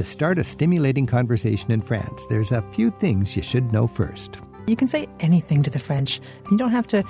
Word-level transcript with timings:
To 0.00 0.06
start 0.06 0.38
a 0.38 0.44
stimulating 0.44 1.04
conversation 1.04 1.70
in 1.70 1.82
France, 1.82 2.24
there's 2.30 2.52
a 2.52 2.62
few 2.72 2.90
things 2.90 3.36
you 3.36 3.42
should 3.42 3.70
know 3.70 3.86
first. 3.86 4.38
You 4.66 4.74
can 4.74 4.88
say 4.88 5.06
anything 5.20 5.62
to 5.62 5.68
the 5.68 5.78
French. 5.78 6.22
You 6.50 6.56
don't 6.56 6.70
have 6.70 6.86
to 6.86 7.04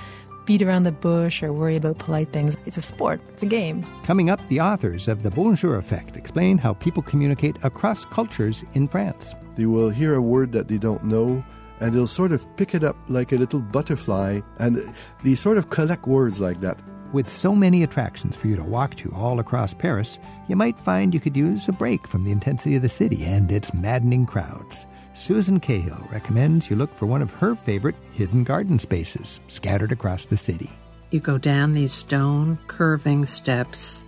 beat 0.44 0.60
around 0.60 0.82
the 0.82 0.90
bush 0.90 1.40
or 1.40 1.52
worry 1.52 1.76
about 1.76 1.98
polite 1.98 2.30
things. 2.30 2.56
It's 2.66 2.78
a 2.78 2.82
sport, 2.82 3.20
it's 3.28 3.44
a 3.44 3.46
game. 3.46 3.86
Coming 4.02 4.28
up, 4.28 4.40
the 4.48 4.60
authors 4.60 5.06
of 5.06 5.22
The 5.22 5.30
Bonjour 5.30 5.76
Effect 5.76 6.16
explain 6.16 6.58
how 6.58 6.72
people 6.74 7.00
communicate 7.00 7.54
across 7.62 8.04
cultures 8.06 8.64
in 8.74 8.88
France. 8.88 9.36
They 9.54 9.66
will 9.66 9.90
hear 9.90 10.16
a 10.16 10.20
word 10.20 10.50
that 10.50 10.66
they 10.66 10.78
don't 10.78 11.04
know 11.04 11.44
and 11.78 11.94
they'll 11.94 12.08
sort 12.08 12.32
of 12.32 12.44
pick 12.56 12.74
it 12.74 12.82
up 12.82 12.96
like 13.08 13.30
a 13.30 13.36
little 13.36 13.60
butterfly 13.60 14.40
and 14.58 14.92
they 15.22 15.36
sort 15.36 15.58
of 15.58 15.70
collect 15.70 16.08
words 16.08 16.40
like 16.40 16.60
that. 16.62 16.80
With 17.12 17.28
so 17.28 17.56
many 17.56 17.82
attractions 17.82 18.36
for 18.36 18.46
you 18.46 18.54
to 18.54 18.62
walk 18.62 18.94
to 18.96 19.12
all 19.12 19.40
across 19.40 19.74
Paris, 19.74 20.20
you 20.46 20.54
might 20.54 20.78
find 20.78 21.12
you 21.12 21.18
could 21.18 21.36
use 21.36 21.66
a 21.66 21.72
break 21.72 22.06
from 22.06 22.22
the 22.22 22.30
intensity 22.30 22.76
of 22.76 22.82
the 22.82 22.88
city 22.88 23.24
and 23.24 23.50
its 23.50 23.74
maddening 23.74 24.26
crowds. 24.26 24.86
Susan 25.14 25.58
Cahill 25.58 26.06
recommends 26.12 26.70
you 26.70 26.76
look 26.76 26.94
for 26.94 27.06
one 27.06 27.20
of 27.20 27.32
her 27.32 27.56
favorite 27.56 27.96
hidden 28.12 28.44
garden 28.44 28.78
spaces 28.78 29.40
scattered 29.48 29.90
across 29.90 30.26
the 30.26 30.36
city. 30.36 30.70
You 31.10 31.18
go 31.18 31.36
down 31.36 31.72
these 31.72 31.92
stone 31.92 32.60
curving 32.68 33.26
steps, 33.26 34.04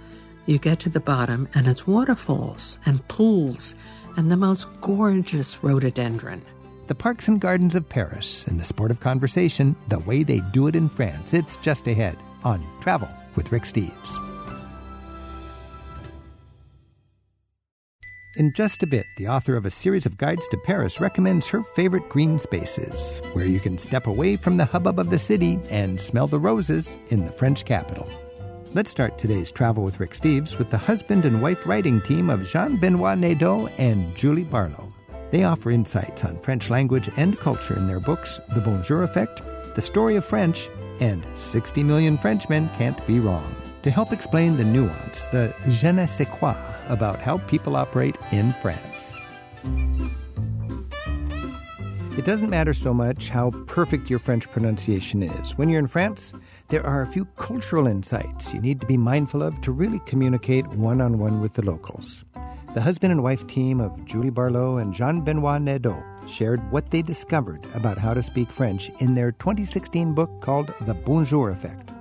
you 0.46 0.58
get 0.58 0.78
to 0.80 0.88
the 0.88 1.00
bottom, 1.00 1.48
and 1.54 1.66
it's 1.66 1.88
waterfalls 1.88 2.78
and 2.86 3.06
pools 3.08 3.74
and 4.16 4.30
the 4.30 4.36
most 4.36 4.68
gorgeous 4.80 5.58
rhododendron. 5.64 6.40
The 6.86 6.94
Parks 6.94 7.26
and 7.26 7.40
Gardens 7.40 7.74
of 7.74 7.88
Paris 7.88 8.46
and 8.46 8.60
the 8.60 8.64
sport 8.64 8.92
of 8.92 9.00
conversation, 9.00 9.74
the 9.88 9.98
way 10.00 10.22
they 10.22 10.38
do 10.52 10.68
it 10.68 10.76
in 10.76 10.88
France. 10.88 11.34
It's 11.34 11.56
just 11.56 11.88
ahead 11.88 12.16
on 12.44 12.66
Travel 12.80 13.08
with 13.36 13.52
Rick 13.52 13.64
Steves. 13.64 14.18
In 18.38 18.50
just 18.54 18.82
a 18.82 18.86
bit, 18.86 19.04
the 19.18 19.28
author 19.28 19.56
of 19.56 19.66
a 19.66 19.70
series 19.70 20.06
of 20.06 20.16
guides 20.16 20.48
to 20.48 20.56
Paris 20.56 21.00
recommends 21.02 21.48
her 21.48 21.62
favorite 21.62 22.08
green 22.08 22.38
spaces, 22.38 23.20
where 23.34 23.44
you 23.44 23.60
can 23.60 23.76
step 23.76 24.06
away 24.06 24.36
from 24.36 24.56
the 24.56 24.64
hubbub 24.64 24.98
of 24.98 25.10
the 25.10 25.18
city 25.18 25.60
and 25.68 26.00
smell 26.00 26.26
the 26.26 26.38
roses 26.38 26.96
in 27.08 27.26
the 27.26 27.32
French 27.32 27.66
capital. 27.66 28.08
Let's 28.72 28.90
start 28.90 29.18
today's 29.18 29.52
Travel 29.52 29.84
with 29.84 30.00
Rick 30.00 30.12
Steves 30.12 30.56
with 30.56 30.70
the 30.70 30.78
husband 30.78 31.26
and 31.26 31.42
wife 31.42 31.66
writing 31.66 32.00
team 32.00 32.30
of 32.30 32.46
Jean 32.46 32.78
Benoit 32.78 33.18
Nadeau 33.18 33.66
and 33.76 34.16
Julie 34.16 34.44
Barlow. 34.44 34.90
They 35.30 35.44
offer 35.44 35.70
insights 35.70 36.24
on 36.24 36.40
French 36.40 36.70
language 36.70 37.10
and 37.18 37.38
culture 37.38 37.76
in 37.76 37.86
their 37.86 38.00
books 38.00 38.40
The 38.54 38.62
Bonjour 38.62 39.02
Effect, 39.02 39.42
The 39.74 39.82
Story 39.82 40.16
of 40.16 40.24
French, 40.24 40.70
and 41.02 41.24
60 41.34 41.82
Million 41.82 42.16
Frenchmen 42.16 42.70
Can't 42.78 43.04
Be 43.08 43.18
Wrong. 43.18 43.56
To 43.82 43.90
help 43.90 44.12
explain 44.12 44.56
the 44.56 44.64
nuance, 44.64 45.24
the 45.32 45.52
je 45.68 45.90
ne 45.90 46.06
sais 46.06 46.28
quoi 46.28 46.54
about 46.88 47.18
how 47.18 47.38
people 47.38 47.74
operate 47.74 48.16
in 48.30 48.52
France. 48.62 49.18
It 52.16 52.24
doesn't 52.24 52.50
matter 52.50 52.72
so 52.72 52.94
much 52.94 53.30
how 53.30 53.50
perfect 53.66 54.10
your 54.10 54.20
French 54.20 54.48
pronunciation 54.52 55.24
is. 55.24 55.58
When 55.58 55.68
you're 55.68 55.80
in 55.80 55.88
France, 55.88 56.32
there 56.68 56.86
are 56.86 57.02
a 57.02 57.06
few 57.06 57.24
cultural 57.36 57.88
insights 57.88 58.54
you 58.54 58.60
need 58.60 58.80
to 58.80 58.86
be 58.86 58.96
mindful 58.96 59.42
of 59.42 59.60
to 59.62 59.72
really 59.72 60.00
communicate 60.06 60.66
one 60.68 61.00
on 61.00 61.18
one 61.18 61.40
with 61.40 61.54
the 61.54 61.64
locals. 61.64 62.24
The 62.74 62.80
husband 62.80 63.10
and 63.10 63.24
wife 63.24 63.44
team 63.48 63.80
of 63.80 64.04
Julie 64.04 64.30
Barlow 64.30 64.76
and 64.76 64.94
Jean 64.94 65.22
Benoit 65.22 65.60
Nadeau 65.60 66.00
shared 66.26 66.60
what 66.70 66.90
they 66.90 67.02
discovered 67.02 67.66
about 67.74 67.98
how 67.98 68.14
to 68.14 68.22
speak 68.22 68.50
French 68.50 68.90
in 69.00 69.14
their 69.14 69.32
2016 69.32 70.14
book 70.14 70.30
called 70.40 70.74
The 70.82 70.94
Bonjour 70.94 71.50
Effect. 71.50 71.92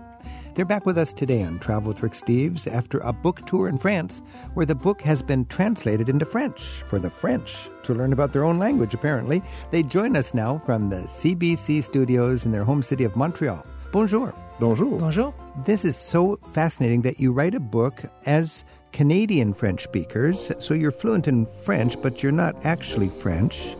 They're 0.53 0.65
back 0.65 0.85
with 0.85 0.97
us 0.97 1.13
today 1.13 1.43
on 1.43 1.59
Travel 1.59 1.89
with 1.89 2.03
Rick 2.03 2.11
Steves 2.11 2.69
after 2.69 2.99
a 2.99 3.13
book 3.13 3.45
tour 3.45 3.69
in 3.69 3.77
France 3.77 4.21
where 4.53 4.65
the 4.65 4.75
book 4.75 5.01
has 5.01 5.21
been 5.21 5.45
translated 5.45 6.09
into 6.09 6.25
French 6.25 6.83
for 6.87 6.99
the 6.99 7.09
French 7.09 7.69
to 7.83 7.93
learn 7.93 8.11
about 8.11 8.33
their 8.33 8.43
own 8.43 8.59
language, 8.59 8.93
apparently. 8.93 9.41
They 9.71 9.81
join 9.81 10.17
us 10.17 10.33
now 10.33 10.57
from 10.57 10.89
the 10.89 10.97
CBC 10.97 11.81
studios 11.83 12.45
in 12.45 12.51
their 12.51 12.65
home 12.65 12.83
city 12.83 13.05
of 13.05 13.15
Montreal. 13.15 13.65
Bonjour. 13.93 14.35
Bonjour. 14.59 14.99
Bonjour. 14.99 15.33
This 15.65 15.85
is 15.85 15.95
so 15.95 16.35
fascinating 16.35 17.01
that 17.03 17.19
you 17.19 17.31
write 17.31 17.55
a 17.55 17.59
book 17.59 18.03
as 18.25 18.65
Canadian 18.91 19.53
French 19.53 19.83
speakers, 19.83 20.51
so 20.59 20.73
you're 20.73 20.91
fluent 20.91 21.27
in 21.29 21.45
French, 21.63 22.01
but 22.01 22.21
you're 22.21 22.31
not 22.33 22.55
actually 22.65 23.07
French. 23.07 23.75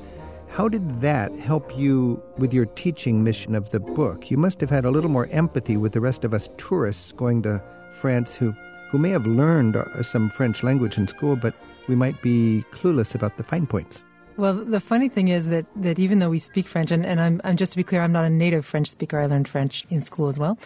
How 0.52 0.68
did 0.68 1.00
that 1.00 1.34
help 1.40 1.78
you 1.78 2.22
with 2.38 2.54
your 2.54 2.66
teaching 2.66 3.24
mission 3.24 3.56
of 3.56 3.70
the 3.70 3.80
book? 3.80 4.30
You 4.30 4.36
must 4.36 4.60
have 4.60 4.70
had 4.70 4.84
a 4.84 4.92
little 4.92 5.10
more 5.10 5.28
empathy 5.32 5.78
with 5.78 5.94
the 5.94 6.02
rest 6.02 6.26
of 6.26 6.34
us 6.34 6.50
tourists 6.58 7.14
going 7.14 7.42
to 7.44 7.64
France 7.94 8.36
who, 8.36 8.54
who 8.90 8.98
may 8.98 9.12
have 9.12 9.26
learned 9.26 9.78
uh, 9.78 10.04
some 10.04 10.30
French 10.30 10.62
language 10.62 10.98
in 10.98 11.08
school, 11.08 11.38
but 11.38 11.56
we 11.88 11.96
might 11.96 12.22
be 12.22 12.66
clueless 12.72 13.16
about 13.16 13.38
the 13.38 13.46
fine 13.46 13.66
points. 13.66 14.04
Well, 14.36 14.54
the 14.54 14.82
funny 14.82 15.08
thing 15.08 15.30
is 15.30 15.48
that, 15.48 15.68
that 15.78 16.00
even 16.00 16.20
though 16.20 16.30
we 16.30 16.40
speak 16.40 16.68
French, 16.68 16.92
and, 16.92 17.06
and 17.06 17.22
I'm, 17.22 17.40
I'm 17.46 17.56
just 17.56 17.72
to 17.72 17.78
be 17.78 17.84
clear, 17.84 18.02
I'm 18.02 18.12
not 18.12 18.26
a 18.26 18.30
native 18.30 18.66
French 18.66 18.90
speaker. 18.90 19.22
I 19.22 19.28
learned 19.28 19.48
French 19.48 19.86
in 19.90 20.02
school 20.02 20.28
as 20.28 20.38
well. 20.38 20.60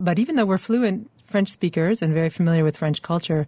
But 0.00 0.18
even 0.18 0.36
though 0.36 0.46
we're 0.46 0.56
fluent 0.56 1.10
French 1.24 1.50
speakers 1.50 2.00
and 2.00 2.14
very 2.14 2.30
familiar 2.30 2.64
with 2.64 2.78
French 2.78 3.02
culture, 3.02 3.46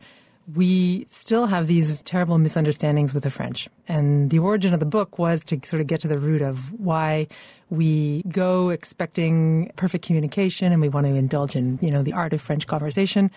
we 0.54 1.06
still 1.10 1.46
have 1.46 1.66
these 1.66 2.02
terrible 2.02 2.38
misunderstandings 2.38 3.12
with 3.12 3.24
the 3.24 3.30
French. 3.30 3.68
And 3.86 4.30
the 4.30 4.38
origin 4.38 4.72
of 4.72 4.80
the 4.80 4.86
book 4.86 5.18
was 5.18 5.44
to 5.44 5.60
sort 5.64 5.80
of 5.80 5.86
get 5.86 6.00
to 6.00 6.08
the 6.08 6.18
root 6.18 6.40
of 6.40 6.72
why 6.80 7.26
we 7.68 8.22
go 8.28 8.70
expecting 8.70 9.70
perfect 9.76 10.06
communication 10.06 10.72
and 10.72 10.80
we 10.80 10.88
want 10.88 11.06
to 11.06 11.14
indulge 11.14 11.54
in, 11.54 11.78
you 11.82 11.90
know, 11.90 12.02
the 12.02 12.14
art 12.14 12.32
of 12.32 12.40
French 12.40 12.66
conversation. 12.66 13.30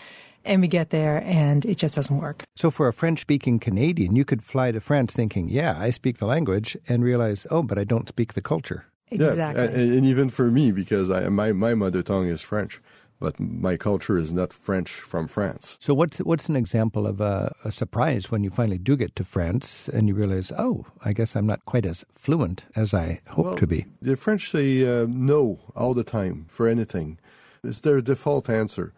And 0.43 0.61
we 0.61 0.67
get 0.67 0.89
there 0.89 1.21
and 1.23 1.65
it 1.65 1.77
just 1.77 1.95
doesn't 1.95 2.17
work. 2.17 2.43
So, 2.55 2.71
for 2.71 2.87
a 2.87 2.93
French 2.93 3.19
speaking 3.19 3.59
Canadian, 3.59 4.15
you 4.15 4.25
could 4.25 4.41
fly 4.41 4.71
to 4.71 4.79
France 4.79 5.13
thinking, 5.13 5.49
yeah, 5.49 5.75
I 5.77 5.91
speak 5.91 6.17
the 6.17 6.25
language, 6.25 6.75
and 6.87 7.03
realize, 7.03 7.45
oh, 7.51 7.61
but 7.61 7.77
I 7.77 7.83
don't 7.83 8.09
speak 8.09 8.33
the 8.33 8.41
culture. 8.41 8.85
Exactly. 9.11 9.63
Yeah, 9.63 9.69
and, 9.69 9.93
and 9.93 10.05
even 10.05 10.29
for 10.29 10.49
me, 10.49 10.71
because 10.71 11.11
I, 11.11 11.29
my, 11.29 11.51
my 11.51 11.75
mother 11.75 12.01
tongue 12.01 12.27
is 12.27 12.41
French 12.41 12.81
but 13.21 13.39
my 13.39 13.77
culture 13.77 14.17
is 14.17 14.33
not 14.33 14.51
French 14.51 14.89
from 14.89 15.27
France. 15.27 15.77
So, 15.79 15.93
what's 15.93 16.17
what's 16.17 16.49
an 16.49 16.57
example 16.57 17.07
of 17.07 17.21
a, 17.21 17.55
a, 17.63 17.71
surprise 17.71 18.31
when 18.31 18.43
you 18.43 18.49
finally 18.49 18.79
do 18.79 18.97
get 18.97 19.15
to 19.15 19.23
France 19.23 19.87
and 19.87 20.09
you 20.09 20.15
realize, 20.15 20.51
oh, 20.57 20.87
I 21.05 21.13
guess 21.13 21.35
I'm 21.35 21.45
not 21.45 21.63
quite 21.65 21.85
as 21.85 22.03
fluent 22.11 22.65
as 22.75 22.93
I 22.93 23.21
hope 23.29 23.45
well, 23.45 23.55
to 23.55 23.67
be? 23.67 23.85
The 24.01 24.17
French 24.17 24.49
say 24.49 24.85
uh, 24.85 25.05
no 25.07 25.59
all 25.75 25.93
the 25.93 26.03
time 26.03 26.47
for 26.49 26.67
anything. 26.67 27.19
It's 27.63 27.81
their 27.81 28.01
default 28.01 28.49
answer. 28.49 28.91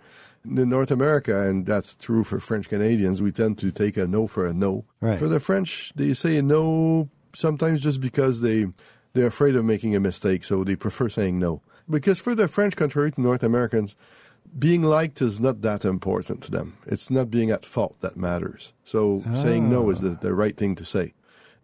In 0.46 0.70
North 0.70 0.92
America, 0.92 1.48
and 1.48 1.66
that's 1.66 1.96
true 1.96 2.24
for 2.24 2.40
French 2.40 2.68
Canadians, 2.68 3.22
we 3.22 3.32
tend 3.32 3.58
to 3.60 3.72
take 3.72 3.96
a 3.98 4.08
no 4.08 4.28
for 4.28 4.46
a 4.48 4.54
no. 4.54 4.86
Right. 5.00 5.20
For 5.20 5.28
the 5.28 5.40
French, 5.40 5.94
they 5.96 6.14
say 6.14 6.42
no 6.42 7.10
sometimes 7.34 7.82
just 7.82 8.00
because 8.00 8.42
they 8.42 8.68
they're 9.14 9.28
afraid 9.28 9.56
of 9.56 9.66
making 9.66 9.96
a 9.96 10.00
mistake, 10.00 10.44
so 10.44 10.64
they 10.64 10.76
prefer 10.76 11.10
saying 11.10 11.40
no. 11.40 11.62
Because 11.90 12.20
for 12.20 12.36
the 12.36 12.48
French, 12.48 12.76
contrary 12.76 13.12
to 13.12 13.22
North 13.22 13.44
Americans, 13.44 13.96
being 14.58 14.84
liked 14.84 15.22
is 15.22 15.40
not 15.40 15.62
that 15.62 15.86
important 15.86 16.42
to 16.44 16.52
them. 16.52 16.78
It's 16.86 17.10
not 17.10 17.32
being 17.32 17.50
at 17.52 17.66
fault 17.66 17.96
that 18.02 18.18
matters. 18.18 18.74
So 18.84 19.24
saying 19.34 19.70
no 19.70 19.90
is 19.90 20.02
the, 20.02 20.10
the 20.10 20.34
right 20.34 20.56
thing 20.56 20.76
to 20.76 20.86
say. 20.86 21.14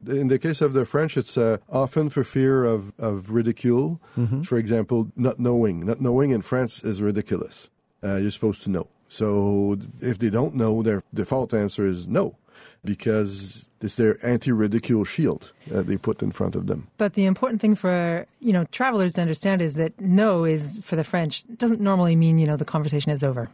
In 0.08 0.30
the 0.30 0.40
case 0.40 0.62
of 0.62 0.74
the 0.74 0.86
French, 0.86 1.18
it's 1.18 1.38
uh, 1.38 1.58
often 1.70 2.10
for 2.10 2.24
fear 2.24 2.64
of, 2.64 2.94
of 2.98 3.32
ridicule. 3.32 4.00
Mm-hmm. 4.18 4.42
For 4.42 4.58
example, 4.58 5.12
not 5.16 5.40
knowing. 5.40 5.86
Not 5.86 6.00
knowing 6.00 6.32
in 6.32 6.42
France 6.42 6.84
is 6.84 7.02
ridiculous. 7.02 7.70
Uh, 8.02 8.16
you're 8.16 8.32
supposed 8.32 8.62
to 8.64 8.70
know. 8.70 8.88
So 9.10 9.78
if 10.00 10.18
they 10.18 10.30
don't 10.30 10.56
know, 10.56 10.82
their 10.82 11.04
default 11.14 11.54
answer 11.54 11.86
is 11.86 12.08
no 12.08 12.38
because 12.84 13.70
it's 13.82 13.96
their 13.96 14.18
anti-ridicule 14.26 15.06
shield 15.06 15.52
that 15.68 15.88
they 15.88 15.98
put 15.98 16.22
in 16.22 16.32
front 16.32 16.56
of 16.56 16.68
them. 16.68 16.88
But 16.98 17.14
the 17.14 17.26
important 17.26 17.62
thing 17.62 17.76
for 17.76 18.26
you 18.40 18.54
know 18.54 18.66
travelers 18.66 19.14
to 19.14 19.22
understand 19.22 19.62
is 19.62 19.76
that 19.76 20.00
no 20.00 20.46
is 20.46 20.80
for 20.82 20.96
the 20.96 21.04
French 21.04 21.44
doesn't 21.58 21.82
normally 21.82 22.16
mean 22.16 22.40
you 22.40 22.48
know 22.48 22.58
the 22.58 22.66
conversation 22.66 23.12
is 23.12 23.24
over. 23.24 23.50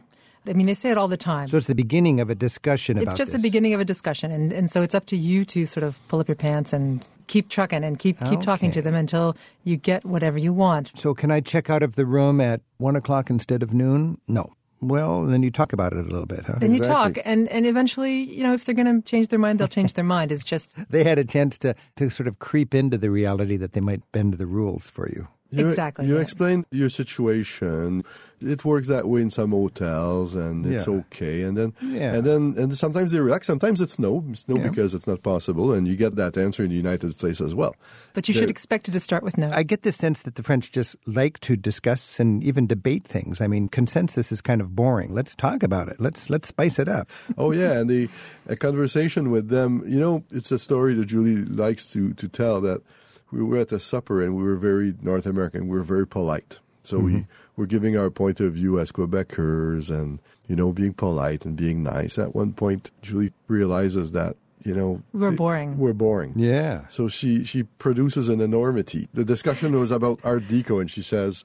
I 0.48 0.52
mean, 0.52 0.66
they 0.66 0.74
say 0.74 0.90
it 0.90 0.98
all 0.98 1.08
the 1.08 1.16
time. 1.16 1.48
So 1.48 1.56
it's 1.56 1.66
the 1.66 1.74
beginning 1.74 2.20
of 2.20 2.30
a 2.30 2.34
discussion 2.34 2.98
It's 2.98 3.06
just 3.14 3.32
this. 3.32 3.42
the 3.42 3.46
beginning 3.46 3.74
of 3.74 3.80
a 3.80 3.84
discussion. 3.84 4.30
And, 4.30 4.52
and 4.52 4.70
so 4.70 4.82
it's 4.82 4.94
up 4.94 5.06
to 5.06 5.16
you 5.16 5.44
to 5.46 5.66
sort 5.66 5.84
of 5.84 5.98
pull 6.08 6.20
up 6.20 6.28
your 6.28 6.36
pants 6.36 6.72
and 6.72 7.04
keep 7.26 7.48
trucking 7.48 7.82
and 7.82 7.98
keep, 7.98 8.18
keep 8.20 8.38
okay. 8.38 8.42
talking 8.42 8.70
to 8.72 8.82
them 8.82 8.94
until 8.94 9.36
you 9.64 9.76
get 9.76 10.04
whatever 10.04 10.38
you 10.38 10.52
want. 10.52 10.92
So 10.96 11.14
can 11.14 11.30
I 11.30 11.40
check 11.40 11.68
out 11.68 11.82
of 11.82 11.96
the 11.96 12.06
room 12.06 12.40
at 12.40 12.60
1 12.78 12.96
o'clock 12.96 13.30
instead 13.30 13.62
of 13.62 13.72
noon? 13.72 14.20
No. 14.28 14.52
Well, 14.80 15.24
then 15.24 15.42
you 15.42 15.50
talk 15.50 15.72
about 15.72 15.92
it 15.92 16.00
a 16.00 16.02
little 16.08 16.26
bit, 16.26 16.44
huh? 16.46 16.56
Then 16.58 16.74
exactly. 16.74 16.76
you 16.76 16.94
talk, 16.94 17.18
and, 17.24 17.48
and 17.48 17.66
eventually, 17.66 18.18
you 18.22 18.42
know, 18.42 18.52
if 18.52 18.64
they're 18.64 18.74
going 18.74 19.02
to 19.02 19.08
change 19.08 19.28
their 19.28 19.38
mind, 19.38 19.58
they'll 19.58 19.68
change 19.68 19.94
their 19.94 20.04
mind. 20.04 20.30
It's 20.30 20.44
just 20.44 20.74
they 20.90 21.04
had 21.04 21.18
a 21.18 21.24
chance 21.24 21.58
to 21.58 21.74
to 21.96 22.10
sort 22.10 22.28
of 22.28 22.38
creep 22.38 22.74
into 22.74 22.98
the 22.98 23.10
reality 23.10 23.56
that 23.56 23.72
they 23.72 23.80
might 23.80 24.02
bend 24.12 24.34
the 24.34 24.46
rules 24.46 24.90
for 24.90 25.08
you. 25.08 25.28
You, 25.50 25.68
Exactly, 25.68 26.06
You 26.06 26.16
yeah. 26.16 26.20
explain 26.22 26.66
your 26.72 26.88
situation. 26.90 28.02
It 28.40 28.64
works 28.64 28.88
that 28.88 29.06
way 29.08 29.22
in 29.22 29.30
some 29.30 29.52
hotels, 29.52 30.34
and 30.34 30.66
it's 30.66 30.86
Yeah. 30.86 30.94
okay. 30.94 31.42
And 31.42 31.56
then, 31.56 31.72
Yeah. 31.80 32.14
and 32.16 32.24
then, 32.26 32.54
and 32.58 32.76
sometimes 32.76 33.12
they 33.12 33.20
relax. 33.20 33.46
Sometimes 33.46 33.80
it's 33.80 33.98
no. 33.98 34.24
It's 34.30 34.46
no 34.48 34.56
Yeah. 34.56 34.64
because 34.68 34.92
it's 34.92 35.06
not 35.06 35.22
possible, 35.22 35.72
and 35.72 35.86
you 35.88 35.96
get 35.96 36.16
that 36.16 36.36
answer 36.36 36.62
in 36.64 36.70
the 36.70 36.76
United 36.76 37.12
States 37.12 37.40
as 37.40 37.54
well. 37.54 37.74
But 38.12 38.26
you 38.28 38.34
There- 38.34 38.42
should 38.42 38.50
expect 38.50 38.88
it 38.88 38.92
to 38.92 39.00
start 39.00 39.22
with 39.22 39.38
no. 39.38 39.50
I 39.52 39.62
get 39.62 39.82
the 39.82 39.92
sense 39.92 40.20
that 40.22 40.34
the 40.34 40.42
French 40.42 40.70
just 40.72 40.96
like 41.06 41.38
to 41.40 41.56
discuss 41.56 42.18
and 42.20 42.42
even 42.44 42.66
debate 42.66 43.04
things. 43.06 43.40
I 43.40 43.46
mean, 43.46 43.68
consensus 43.68 44.32
is 44.32 44.40
kind 44.42 44.60
of 44.60 44.74
boring. 44.74 45.14
Let's 45.14 45.34
talk 45.34 45.62
about 45.62 45.88
it. 45.88 46.00
Let's 46.00 46.28
let's 46.28 46.48
spice 46.48 46.78
it 46.78 46.88
up. 46.88 47.08
oh 47.38 47.52
yeah, 47.52 47.78
and 47.78 47.88
the 47.88 48.08
a 48.48 48.56
conversation 48.56 49.30
with 49.30 49.48
them. 49.48 49.82
You 49.86 50.00
know, 50.00 50.24
it's 50.30 50.50
a 50.52 50.58
story 50.58 50.92
that 50.94 51.06
Julie 51.06 51.44
likes 51.44 51.90
to 51.92 52.12
to 52.14 52.28
tell. 52.28 52.60
That 52.60 52.82
we 53.36 53.44
were 53.44 53.58
at 53.58 53.72
a 53.72 53.80
supper 53.80 54.22
and 54.22 54.34
we 54.34 54.42
were 54.42 54.56
very 54.56 54.94
North 55.02 55.26
American. 55.26 55.68
We 55.68 55.76
were 55.76 55.84
very 55.84 56.06
polite. 56.06 56.60
So 56.82 56.98
we 56.98 57.12
mm-hmm. 57.12 57.30
were 57.56 57.66
giving 57.66 57.96
our 57.96 58.10
point 58.10 58.38
of 58.40 58.52
view 58.52 58.78
as 58.78 58.92
Quebecers, 58.92 59.90
and 59.90 60.20
you 60.46 60.54
know, 60.54 60.72
being 60.72 60.94
polite 60.94 61.44
and 61.44 61.56
being 61.56 61.82
nice. 61.82 62.16
At 62.16 62.34
one 62.34 62.52
point, 62.52 62.92
Julie 63.02 63.32
realizes 63.48 64.12
that 64.12 64.36
you 64.64 64.74
know 64.74 65.02
We're 65.12 65.30
th- 65.30 65.38
boring. 65.38 65.78
We're 65.78 65.92
boring. 65.92 66.34
Yeah. 66.36 66.86
So 66.88 67.08
she 67.08 67.42
she 67.44 67.64
produces 67.64 68.28
an 68.28 68.40
enormity. 68.40 69.08
The 69.12 69.24
discussion 69.24 69.78
was 69.78 69.90
about 69.90 70.20
Art 70.24 70.44
Deco, 70.44 70.80
and 70.80 70.90
she 70.90 71.02
says. 71.02 71.44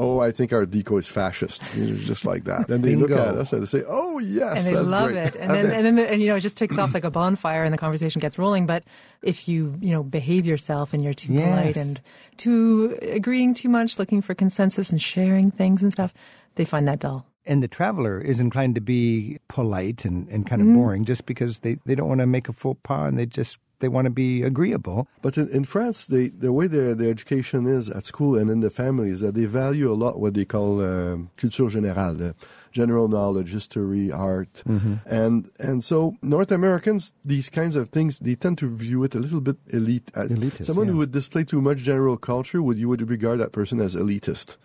Oh, 0.00 0.20
I 0.20 0.30
think 0.30 0.52
Art 0.52 0.70
Deco 0.70 0.98
is 0.98 1.08
fascist. 1.08 1.74
You 1.76 1.86
know, 1.90 1.96
just 1.98 2.24
like 2.24 2.44
that. 2.44 2.68
Then 2.68 2.82
they 2.82 2.94
look 2.94 3.10
at 3.10 3.34
us 3.34 3.52
and 3.52 3.62
they 3.62 3.66
say, 3.66 3.82
"Oh 3.86 4.18
yes, 4.20 4.56
and 4.58 4.66
they 4.66 4.72
that's 4.74 4.88
love 4.90 5.10
great." 5.10 5.26
it. 5.26 5.34
And 5.36 5.50
then, 5.52 5.66
and 5.72 5.84
then, 5.84 5.96
the, 5.96 6.10
and 6.10 6.22
you 6.22 6.28
know, 6.28 6.36
it 6.36 6.40
just 6.40 6.56
takes 6.56 6.78
off 6.78 6.94
like 6.94 7.04
a 7.04 7.10
bonfire, 7.10 7.64
and 7.64 7.74
the 7.74 7.78
conversation 7.78 8.20
gets 8.20 8.38
rolling. 8.38 8.64
But 8.66 8.84
if 9.22 9.48
you, 9.48 9.74
you 9.80 9.90
know, 9.90 10.04
behave 10.04 10.46
yourself 10.46 10.94
and 10.94 11.02
you're 11.02 11.14
too 11.14 11.32
Yes. 11.32 11.42
polite 11.44 11.76
and 11.76 12.00
too 12.36 12.96
agreeing 13.02 13.54
too 13.54 13.68
much, 13.68 13.98
looking 13.98 14.22
for 14.22 14.34
consensus 14.34 14.90
and 14.90 15.02
sharing 15.02 15.50
things 15.50 15.82
and 15.82 15.90
stuff, 15.92 16.14
they 16.54 16.64
find 16.64 16.86
that 16.88 17.00
dull. 17.00 17.26
And 17.44 17.62
the 17.62 17.68
traveler 17.68 18.20
is 18.20 18.40
inclined 18.40 18.74
to 18.76 18.80
be 18.80 19.38
polite 19.48 20.04
and, 20.04 20.28
and 20.28 20.46
kind 20.46 20.62
of 20.62 20.68
Mm-hmm. 20.68 20.76
boring 20.76 21.04
just 21.04 21.24
because 21.26 21.60
they, 21.60 21.78
they 21.86 21.94
don't 21.94 22.08
want 22.08 22.20
to 22.20 22.26
make 22.26 22.48
a 22.48 22.52
faux 22.52 22.78
pas 22.82 23.08
and 23.08 23.18
they 23.18 23.26
just 23.26 23.58
they 23.80 23.88
want 23.88 24.06
to 24.06 24.10
be 24.10 24.42
agreeable. 24.42 25.06
But 25.22 25.36
in, 25.38 25.48
in 25.50 25.64
France, 25.64 26.06
they, 26.06 26.28
the 26.28 26.52
way 26.52 26.66
their, 26.66 26.94
the 26.94 27.08
education 27.08 27.66
is 27.66 27.90
at 27.90 28.06
school 28.06 28.36
and 28.36 28.50
in 28.50 28.60
the 28.60 28.70
family 28.70 29.10
is 29.10 29.20
that 29.20 29.34
they 29.34 29.44
value 29.44 29.90
a 29.90 29.94
lot 29.94 30.18
what 30.20 30.34
they 30.34 30.44
call 30.44 30.80
um, 30.80 31.30
culture 31.36 31.64
générale, 31.64 32.30
uh, 32.30 32.32
general 32.72 33.08
knowledge, 33.08 33.52
history, 33.52 34.10
art, 34.12 34.62
and 35.06 35.48
and 35.58 35.82
so 35.84 36.14
North 36.22 36.50
Americans, 36.52 37.12
these 37.24 37.48
kinds 37.50 37.76
of 37.76 37.88
things, 37.90 38.18
they 38.18 38.34
tend 38.34 38.58
to 38.58 38.68
view 38.68 39.04
it 39.04 39.14
a 39.14 39.18
little 39.18 39.40
bit 39.40 39.56
elite. 39.68 40.10
uh, 40.14 40.22
Elitist, 40.22 40.64
Someone 40.66 40.86
yeah. 40.86 40.92
who 40.92 40.98
would 40.98 41.12
display 41.12 41.44
too 41.44 41.60
much 41.60 41.78
general 41.78 42.16
culture 42.16 42.60
would 42.62 42.78
you 42.78 42.88
would 42.88 43.08
regard 43.08 43.38
that 43.40 43.52
person 43.52 43.80
as 43.80 43.94
elitist, 43.94 44.56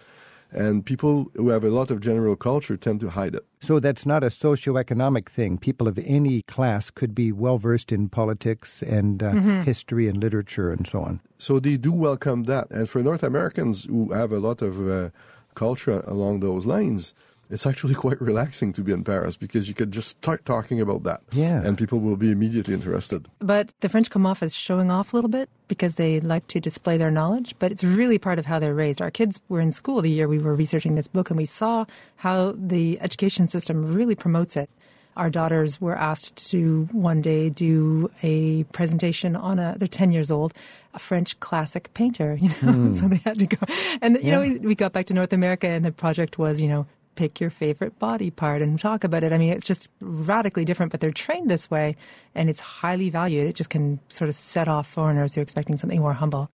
and 0.54 0.86
people 0.86 1.32
who 1.36 1.50
have 1.50 1.64
a 1.64 1.70
lot 1.70 1.92
of 1.92 2.00
general 2.00 2.36
culture 2.36 2.78
tend 2.78 3.00
to 3.02 3.10
hide 3.10 3.36
it. 3.36 3.46
So 3.62 3.80
that's 3.80 4.06
not 4.06 4.24
a 4.24 4.28
socioeconomic 4.28 5.28
thing. 5.30 5.58
People 5.58 5.88
of 5.88 5.98
any 6.00 6.42
class 6.44 6.90
could 6.92 7.14
be 7.16 7.32
well 7.32 7.58
versed 7.58 7.92
in 7.92 8.10
politics 8.10 8.82
and 8.84 9.22
uh, 9.24 9.32
Mm-hmm. 9.34 9.62
history 9.64 10.08
and 10.08 10.18
literature 10.22 10.72
and 10.72 10.86
so 10.88 11.02
on. 11.02 11.20
So 11.38 11.60
they 11.60 11.78
do 11.78 11.92
welcome 11.92 12.44
that. 12.44 12.70
And 12.72 12.88
for 12.88 13.02
North 13.04 13.24
Americans 13.24 13.86
who 13.86 14.14
have 14.14 14.32
a 14.32 14.40
lot 14.40 14.62
of 14.62 14.88
uh, 14.88 15.10
culture 15.56 16.04
along 16.08 16.40
those 16.42 16.66
lines, 16.66 17.14
it's 17.50 17.66
actually 17.66 17.94
quite 18.06 18.20
relaxing 18.22 18.74
to 18.74 18.82
be 18.82 18.92
in 18.92 19.04
Paris 19.04 19.38
because 19.38 19.68
you 19.68 19.74
could 19.74 19.92
just 19.92 20.10
start 20.10 20.46
talking 20.46 20.82
about 20.82 21.04
that. 21.04 21.22
Yeah. 21.32 21.62
And 21.64 21.78
people 21.78 22.00
will 22.00 22.18
be 22.18 22.32
immediately 22.32 22.74
interested. 22.74 23.28
But 23.40 23.74
the 23.82 23.90
French 23.90 24.10
come 24.10 24.26
off 24.26 24.44
as 24.44 24.56
showing 24.56 24.92
off 24.92 25.14
a 25.14 25.18
little 25.18 25.30
bit 25.30 25.50
because 25.68 25.96
they 25.96 26.20
like 26.20 26.48
to 26.48 26.60
display 26.60 26.98
their 26.98 27.12
knowledge, 27.12 27.56
but 27.60 27.72
it's 27.72 27.84
really 27.84 28.18
part 28.18 28.40
of 28.40 28.46
how 28.46 28.60
they're 28.60 28.76
raised. 28.76 29.02
Our 29.02 29.12
kids 29.12 29.40
were 29.50 29.60
in 29.62 29.72
school 29.72 30.02
the 30.02 30.10
year 30.10 30.28
we 30.28 30.40
were 30.40 30.56
researching 30.56 30.96
this 30.96 31.08
book, 31.08 31.30
and 31.30 31.38
we 31.38 31.46
saw 31.46 31.86
how 32.18 32.54
the 32.58 33.00
education 33.02 33.48
system 33.48 33.94
really 33.94 34.16
promotes 34.16 34.56
it. 34.56 34.70
Our 35.16 35.30
daughters 35.30 35.80
were 35.80 35.96
asked 35.96 36.50
to 36.52 36.88
one 36.92 37.22
day 37.22 37.50
do 37.50 38.10
a 38.24 38.64
presentation 38.66 39.36
on 39.36 39.60
a, 39.60 39.76
they're 39.78 39.88
10 39.88 40.12
years 40.12 40.32
old, 40.32 40.54
a 40.94 41.00
French 41.00 41.40
classic 41.40 41.94
painter, 41.94 42.36
you 42.42 42.50
know, 42.50 42.74
hmm. 42.74 42.92
so 42.94 43.08
they 43.08 43.18
had 43.18 43.40
to 43.40 43.46
go. 43.46 43.58
And, 44.02 44.18
you 44.24 44.32
know, 44.32 44.40
we, 44.40 44.58
we 44.60 44.76
got 44.76 44.92
back 44.92 45.06
to 45.08 45.14
North 45.14 45.34
America, 45.34 45.68
and 45.68 45.86
the 45.86 45.92
project 45.92 46.38
was, 46.40 46.60
you 46.60 46.68
know, 46.68 46.88
pick 47.16 47.40
your 47.40 47.50
favorite 47.50 48.00
body 48.00 48.30
part 48.30 48.62
and 48.62 48.80
talk 48.80 49.04
about 49.04 49.24
it. 49.24 49.34
I 49.34 49.38
mean, 49.38 49.52
it's 49.54 49.66
just 49.66 49.90
radically 50.00 50.66
different, 50.66 50.92
but 50.92 51.02
they're 51.02 51.12
trained 51.12 51.50
this 51.50 51.70
way 51.70 51.96
and 52.36 52.50
it's 52.50 52.60
highly 52.60 53.10
valued. 53.10 53.48
It 53.48 53.56
just 53.56 53.70
can 53.70 54.00
sort 54.10 54.30
of 54.30 54.36
set 54.36 54.68
off 54.68 54.88
foreigners 54.88 55.36
who 55.36 55.42
are 55.42 55.44
expecting 55.44 55.78
something 55.78 56.00
more 56.00 56.14
humble. 56.14 56.50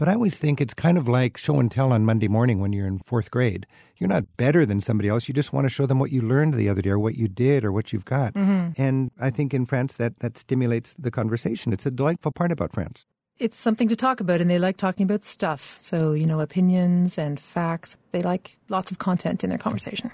But 0.00 0.08
I 0.08 0.14
always 0.14 0.38
think 0.38 0.62
it's 0.62 0.72
kind 0.72 0.96
of 0.96 1.08
like 1.08 1.36
show 1.36 1.60
and 1.60 1.70
tell 1.70 1.92
on 1.92 2.06
Monday 2.06 2.26
morning 2.26 2.58
when 2.58 2.72
you're 2.72 2.86
in 2.86 3.00
fourth 3.00 3.30
grade. 3.30 3.66
You're 3.98 4.08
not 4.08 4.24
better 4.38 4.64
than 4.64 4.80
somebody 4.80 5.10
else. 5.10 5.28
You 5.28 5.34
just 5.34 5.52
want 5.52 5.66
to 5.66 5.68
show 5.68 5.84
them 5.84 5.98
what 5.98 6.10
you 6.10 6.22
learned 6.22 6.54
the 6.54 6.70
other 6.70 6.80
day 6.80 6.88
or 6.88 6.98
what 6.98 7.16
you 7.16 7.28
did 7.28 7.66
or 7.66 7.70
what 7.70 7.92
you've 7.92 8.06
got. 8.06 8.32
Mm-hmm. 8.32 8.80
And 8.80 9.10
I 9.20 9.28
think 9.28 9.52
in 9.52 9.66
France 9.66 9.96
that, 9.98 10.20
that 10.20 10.38
stimulates 10.38 10.94
the 10.98 11.10
conversation. 11.10 11.74
It's 11.74 11.84
a 11.84 11.90
delightful 11.90 12.32
part 12.32 12.50
about 12.50 12.72
France. 12.72 13.04
It's 13.40 13.56
something 13.56 13.88
to 13.88 13.96
talk 13.96 14.20
about 14.20 14.42
and 14.42 14.50
they 14.50 14.58
like 14.58 14.76
talking 14.76 15.04
about 15.04 15.24
stuff. 15.24 15.78
So, 15.80 16.12
you 16.12 16.26
know, 16.26 16.40
opinions 16.40 17.16
and 17.16 17.40
facts. 17.40 17.96
They 18.12 18.20
like 18.20 18.58
lots 18.68 18.90
of 18.90 18.98
content 18.98 19.42
in 19.42 19.48
their 19.48 19.58
conversation. 19.58 20.10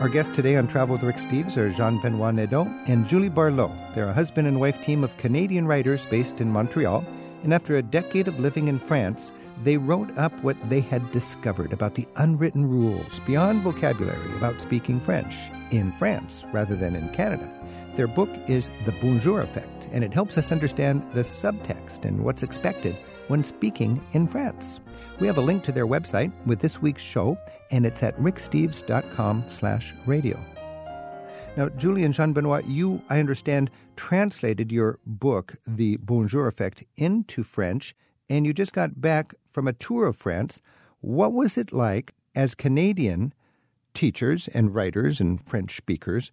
Our 0.00 0.08
guests 0.08 0.34
today 0.34 0.56
on 0.56 0.66
Travel 0.66 0.94
with 0.94 1.02
Rick 1.02 1.16
Steves 1.16 1.58
are 1.58 1.70
Jean 1.70 2.00
Benoit 2.00 2.34
Nadeau 2.34 2.66
and 2.86 3.06
Julie 3.06 3.28
Barlow. 3.28 3.70
They're 3.94 4.08
a 4.08 4.14
husband 4.14 4.48
and 4.48 4.58
wife 4.60 4.82
team 4.82 5.04
of 5.04 5.14
Canadian 5.18 5.66
writers 5.66 6.06
based 6.06 6.40
in 6.40 6.50
Montreal. 6.50 7.04
And 7.42 7.52
after 7.52 7.76
a 7.76 7.82
decade 7.82 8.28
of 8.28 8.40
living 8.40 8.68
in 8.68 8.78
France, 8.78 9.30
they 9.62 9.76
wrote 9.76 10.16
up 10.16 10.32
what 10.42 10.56
they 10.70 10.80
had 10.80 11.12
discovered 11.12 11.74
about 11.74 11.96
the 11.96 12.08
unwritten 12.16 12.66
rules 12.66 13.20
beyond 13.20 13.60
vocabulary 13.60 14.34
about 14.38 14.58
speaking 14.58 15.00
French 15.00 15.36
in 15.70 15.92
France 15.92 16.44
rather 16.50 16.76
than 16.76 16.96
in 16.96 17.10
Canada. 17.10 17.50
Their 17.94 18.08
book 18.08 18.30
is 18.48 18.70
The 18.86 18.92
Bonjour 18.92 19.42
Effect, 19.42 19.68
and 19.94 20.02
it 20.02 20.12
helps 20.12 20.36
us 20.36 20.50
understand 20.50 21.06
the 21.12 21.20
subtext 21.20 22.04
and 22.04 22.22
what's 22.22 22.42
expected 22.42 22.96
when 23.28 23.44
speaking 23.44 24.04
in 24.12 24.26
France. 24.26 24.80
We 25.20 25.28
have 25.28 25.38
a 25.38 25.40
link 25.40 25.62
to 25.62 25.72
their 25.72 25.86
website 25.86 26.32
with 26.46 26.58
this 26.58 26.82
week's 26.82 27.02
show, 27.02 27.38
and 27.70 27.86
it's 27.86 28.02
at 28.02 28.18
ricksteves.com 28.18 29.44
slash 29.46 29.94
radio. 30.04 30.38
Now, 31.56 31.68
Julie 31.68 32.02
and 32.02 32.12
Jean 32.12 32.32
Benoit, 32.32 32.66
you, 32.66 33.00
I 33.08 33.20
understand, 33.20 33.70
translated 33.94 34.72
your 34.72 34.98
book, 35.06 35.54
The 35.64 35.96
Bonjour 35.98 36.48
Effect, 36.48 36.82
into 36.96 37.44
French, 37.44 37.94
and 38.28 38.44
you 38.44 38.52
just 38.52 38.72
got 38.72 39.00
back 39.00 39.32
from 39.52 39.68
a 39.68 39.72
tour 39.72 40.06
of 40.06 40.16
France. 40.16 40.60
What 41.00 41.32
was 41.32 41.56
it 41.56 41.72
like 41.72 42.14
as 42.34 42.56
Canadian 42.56 43.32
teachers 43.94 44.48
and 44.48 44.74
writers 44.74 45.20
and 45.20 45.46
French 45.46 45.76
speakers 45.76 46.32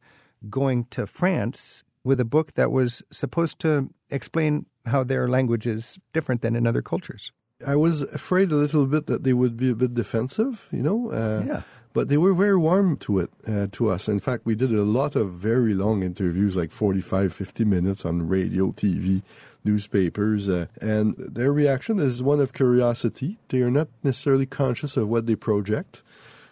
going 0.49 0.85
to 0.85 1.05
France 1.05 1.83
with 2.03 2.19
a 2.19 2.25
book 2.25 2.53
that 2.53 2.71
was 2.71 3.01
supposed 3.11 3.59
to 3.59 3.89
explain 4.09 4.65
how 4.85 5.03
their 5.03 5.27
language 5.27 5.67
is 5.67 5.99
different 6.13 6.41
than 6.41 6.55
in 6.55 6.65
other 6.67 6.81
cultures? 6.81 7.31
I 7.65 7.75
was 7.75 8.01
afraid 8.01 8.51
a 8.51 8.55
little 8.55 8.87
bit 8.87 9.05
that 9.05 9.23
they 9.23 9.33
would 9.33 9.55
be 9.55 9.69
a 9.69 9.75
bit 9.75 9.93
defensive, 9.93 10.67
you 10.71 10.81
know. 10.81 11.11
Uh, 11.11 11.43
Yeah. 11.45 11.61
But 11.93 12.07
they 12.07 12.17
were 12.17 12.33
very 12.33 12.55
warm 12.55 12.95
to 12.99 13.19
it, 13.19 13.29
uh, 13.45 13.67
to 13.73 13.89
us. 13.89 14.07
In 14.07 14.19
fact, 14.21 14.45
we 14.45 14.55
did 14.55 14.71
a 14.71 14.83
lot 14.83 15.13
of 15.13 15.33
very 15.33 15.73
long 15.73 16.03
interviews, 16.03 16.55
like 16.55 16.71
45, 16.71 17.33
50 17.33 17.65
minutes 17.65 18.05
on 18.05 18.29
radio, 18.29 18.71
TV, 18.71 19.23
newspapers. 19.65 20.47
Uh, 20.47 20.67
and 20.81 21.15
their 21.17 21.51
reaction 21.51 21.99
is 21.99 22.23
one 22.23 22.39
of 22.39 22.53
curiosity. 22.53 23.39
They 23.49 23.61
are 23.61 23.69
not 23.69 23.89
necessarily 24.03 24.45
conscious 24.45 24.95
of 24.95 25.09
what 25.09 25.25
they 25.27 25.35
project. 25.35 26.01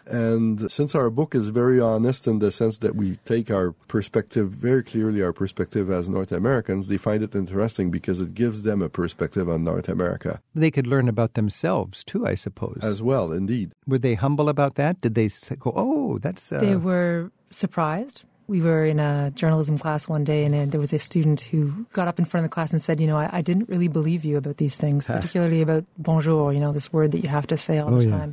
And 0.06 0.70
since 0.70 0.94
our 0.94 1.10
book 1.10 1.34
is 1.34 1.48
very 1.50 1.80
honest 1.80 2.26
in 2.26 2.38
the 2.38 2.50
sense 2.50 2.78
that 2.78 2.96
we 2.96 3.16
take 3.24 3.50
our 3.50 3.72
perspective 3.88 4.50
very 4.50 4.82
clearly, 4.82 5.22
our 5.22 5.32
perspective 5.32 5.90
as 5.90 6.08
North 6.08 6.32
Americans, 6.32 6.88
they 6.88 6.96
find 6.98 7.22
it 7.22 7.34
interesting 7.34 7.90
because 7.90 8.20
it 8.20 8.34
gives 8.34 8.62
them 8.62 8.82
a 8.82 8.88
perspective 8.88 9.48
on 9.48 9.64
North 9.64 9.88
America 9.88 10.40
They 10.54 10.70
could 10.70 10.86
learn 10.86 11.08
about 11.08 11.34
themselves 11.34 12.02
too, 12.04 12.26
I 12.26 12.34
suppose. 12.34 12.78
as 12.82 13.02
well, 13.02 13.32
indeed. 13.32 13.72
Were 13.86 13.98
they 13.98 14.14
humble 14.14 14.48
about 14.48 14.74
that? 14.76 15.00
Did 15.00 15.14
they 15.14 15.28
go, 15.58 15.72
oh, 15.74 16.18
that's. 16.18 16.50
Uh, 16.50 16.60
They 16.60 16.76
were 16.76 17.30
surprised. 17.50 18.24
We 18.48 18.60
were 18.60 18.84
in 18.84 18.98
a 18.98 19.30
journalism 19.30 19.78
class 19.78 20.08
one 20.08 20.24
day, 20.24 20.44
and 20.44 20.52
then 20.52 20.70
there 20.70 20.80
was 20.80 20.92
a 20.92 20.98
student 20.98 21.40
who 21.40 21.86
got 21.92 22.08
up 22.08 22.18
in 22.18 22.24
front 22.24 22.42
of 22.42 22.50
the 22.50 22.54
class 22.54 22.72
and 22.72 22.82
said, 22.82 23.00
"You 23.00 23.06
know, 23.06 23.16
I, 23.16 23.30
I 23.38 23.42
didn't 23.42 23.68
really 23.68 23.86
believe 23.86 24.24
you 24.24 24.36
about 24.36 24.56
these 24.56 24.74
things, 24.76 25.06
particularly 25.06 25.62
about 25.62 25.84
bonjour. 25.98 26.52
You 26.52 26.58
know, 26.58 26.72
this 26.72 26.92
word 26.92 27.12
that 27.12 27.22
you 27.22 27.28
have 27.30 27.46
to 27.46 27.56
say 27.56 27.78
all 27.78 27.92
the 27.94 28.06
yeah. 28.06 28.26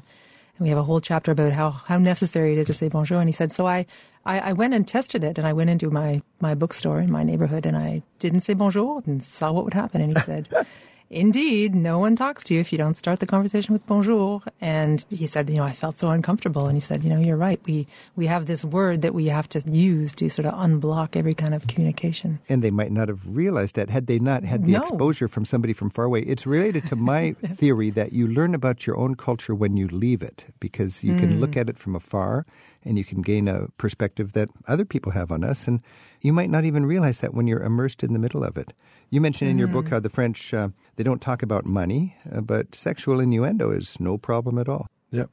Time." 0.57 0.63
And 0.65 0.65
we 0.65 0.69
have 0.69 0.77
a 0.77 0.83
whole 0.83 1.01
chapter 1.01 1.31
about 1.31 1.53
how, 1.53 1.71
how 1.71 1.97
necessary 1.97 2.53
it 2.53 2.59
is 2.59 2.67
to 2.67 2.73
say 2.73 2.89
bonjour. 2.89 3.19
And 3.19 3.29
he 3.29 3.33
said, 3.33 3.51
"So 3.51 3.67
I, 3.67 3.85
I, 4.25 4.39
I 4.39 4.53
went 4.53 4.73
and 4.73 4.87
tested 4.87 5.23
it, 5.23 5.37
and 5.37 5.47
I 5.47 5.53
went 5.53 5.69
into 5.69 5.89
my 5.89 6.21
my 6.39 6.55
bookstore 6.55 6.99
in 6.99 7.11
my 7.11 7.23
neighborhood, 7.23 7.65
and 7.65 7.77
I 7.77 8.03
didn't 8.19 8.41
say 8.41 8.53
bonjour 8.53 9.03
and 9.05 9.23
saw 9.23 9.51
what 9.51 9.63
would 9.63 9.73
happen." 9.73 10.01
And 10.01 10.17
he 10.17 10.23
said. 10.23 10.49
Indeed, 11.09 11.73
no 11.73 11.99
one 11.99 12.15
talks 12.15 12.43
to 12.43 12.53
you 12.53 12.59
if 12.59 12.71
you 12.71 12.77
don't 12.77 12.95
start 12.95 13.19
the 13.19 13.25
conversation 13.25 13.71
with 13.71 13.85
bonjour. 13.85 14.41
And 14.59 15.05
he 15.09 15.25
said, 15.25 15.49
you 15.49 15.55
know, 15.55 15.63
I 15.63 15.71
felt 15.71 15.97
so 15.97 16.09
uncomfortable. 16.09 16.67
And 16.67 16.75
he 16.75 16.81
said, 16.81 17.03
you 17.03 17.09
know, 17.09 17.19
you're 17.19 17.37
right. 17.37 17.61
We, 17.65 17.87
we 18.17 18.27
have 18.27 18.45
this 18.45 18.65
word 18.65 19.03
that 19.03 19.13
we 19.13 19.27
have 19.27 19.47
to 19.49 19.61
use 19.69 20.13
to 20.15 20.29
sort 20.29 20.45
of 20.45 20.53
unblock 20.55 21.15
every 21.15 21.33
kind 21.33 21.53
of 21.53 21.65
communication. 21.67 22.39
And 22.49 22.61
they 22.61 22.71
might 22.71 22.91
not 22.91 23.07
have 23.07 23.21
realized 23.25 23.75
that 23.75 23.89
had 23.89 24.07
they 24.07 24.19
not 24.19 24.43
had 24.43 24.65
the 24.65 24.73
No. 24.73 24.81
exposure 24.81 25.29
from 25.29 25.45
somebody 25.45 25.73
from 25.73 25.89
far 25.89 26.05
away. 26.05 26.21
It's 26.21 26.45
related 26.45 26.85
to 26.87 26.95
my 26.97 27.31
theory 27.39 27.89
that 27.91 28.11
you 28.11 28.27
learn 28.27 28.53
about 28.53 28.85
your 28.85 28.97
own 28.97 29.15
culture 29.15 29.55
when 29.55 29.77
you 29.77 29.87
leave 29.87 30.21
it 30.21 30.45
because 30.59 31.03
you 31.03 31.15
can 31.15 31.33
hmm. 31.33 31.39
look 31.39 31.55
at 31.55 31.69
it 31.69 31.77
from 31.77 31.95
afar 31.95 32.45
and 32.83 32.97
you 32.97 33.05
can 33.05 33.21
gain 33.21 33.47
a 33.47 33.67
perspective 33.77 34.33
that 34.33 34.49
other 34.67 34.85
people 34.85 35.11
have 35.13 35.31
on 35.31 35.43
us. 35.43 35.67
And 35.67 35.81
you 36.21 36.33
might 36.33 36.49
not 36.49 36.65
even 36.65 36.85
realize 36.85 37.19
that 37.19 37.33
when 37.33 37.47
you're 37.47 37.63
immersed 37.63 38.03
in 38.03 38.13
the 38.13 38.19
middle 38.19 38.43
of 38.43 38.57
it. 38.57 38.73
You 39.09 39.21
mentioned 39.21 39.49
in 39.49 39.57
your 39.57 39.69
book 39.69 39.87
how 39.87 40.01
the 40.01 40.09
French, 40.09 40.53
uh, 40.53 40.69
they 40.97 41.03
don't 41.03 41.21
talk 41.21 41.41
about 41.41 41.65
money, 41.65 42.17
uh, 42.29 42.41
but 42.41 42.75
sexual 42.75 43.21
innuendo 43.21 43.71
is 43.71 43.99
no 43.99 44.17
problem 44.17 44.57
at 44.57 44.67
all. 44.67 44.87
Yeah, 45.11 45.25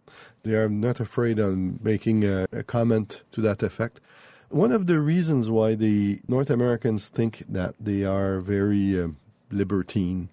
they 0.45 0.55
are 0.55 0.69
not 0.69 1.01
afraid 1.01 1.41
of 1.41 1.57
making 1.83 2.25
a, 2.25 2.47
a 2.53 2.63
comment 2.63 3.23
to 3.33 3.41
that 3.41 3.63
effect. 3.63 4.01
One 4.51 4.71
of 4.71 4.87
the 4.87 5.01
reasons 5.01 5.51
why 5.51 5.75
the 5.75 6.21
North 6.29 6.51
Americans 6.51 7.09
think 7.09 7.43
that 7.49 7.75
they 7.81 8.05
are 8.05 8.39
very 8.39 9.03
um, 9.03 9.17
libertine 9.51 10.29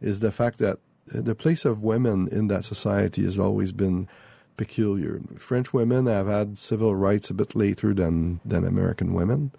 is 0.00 0.20
the 0.20 0.30
fact 0.30 0.58
that 0.58 0.78
the 1.06 1.34
place 1.34 1.64
of 1.64 1.82
women 1.82 2.28
in 2.28 2.46
that 2.48 2.64
society 2.64 3.24
has 3.24 3.38
always 3.38 3.72
been 3.72 4.08
peculiar. 4.56 5.20
French 5.36 5.72
women 5.72 6.06
have 6.06 6.28
had 6.28 6.58
civil 6.58 6.94
rights 6.94 7.30
a 7.30 7.34
bit 7.34 7.56
later 7.56 7.92
than, 7.92 8.40
than 8.44 8.64
American 8.64 9.12
women. 9.12 9.50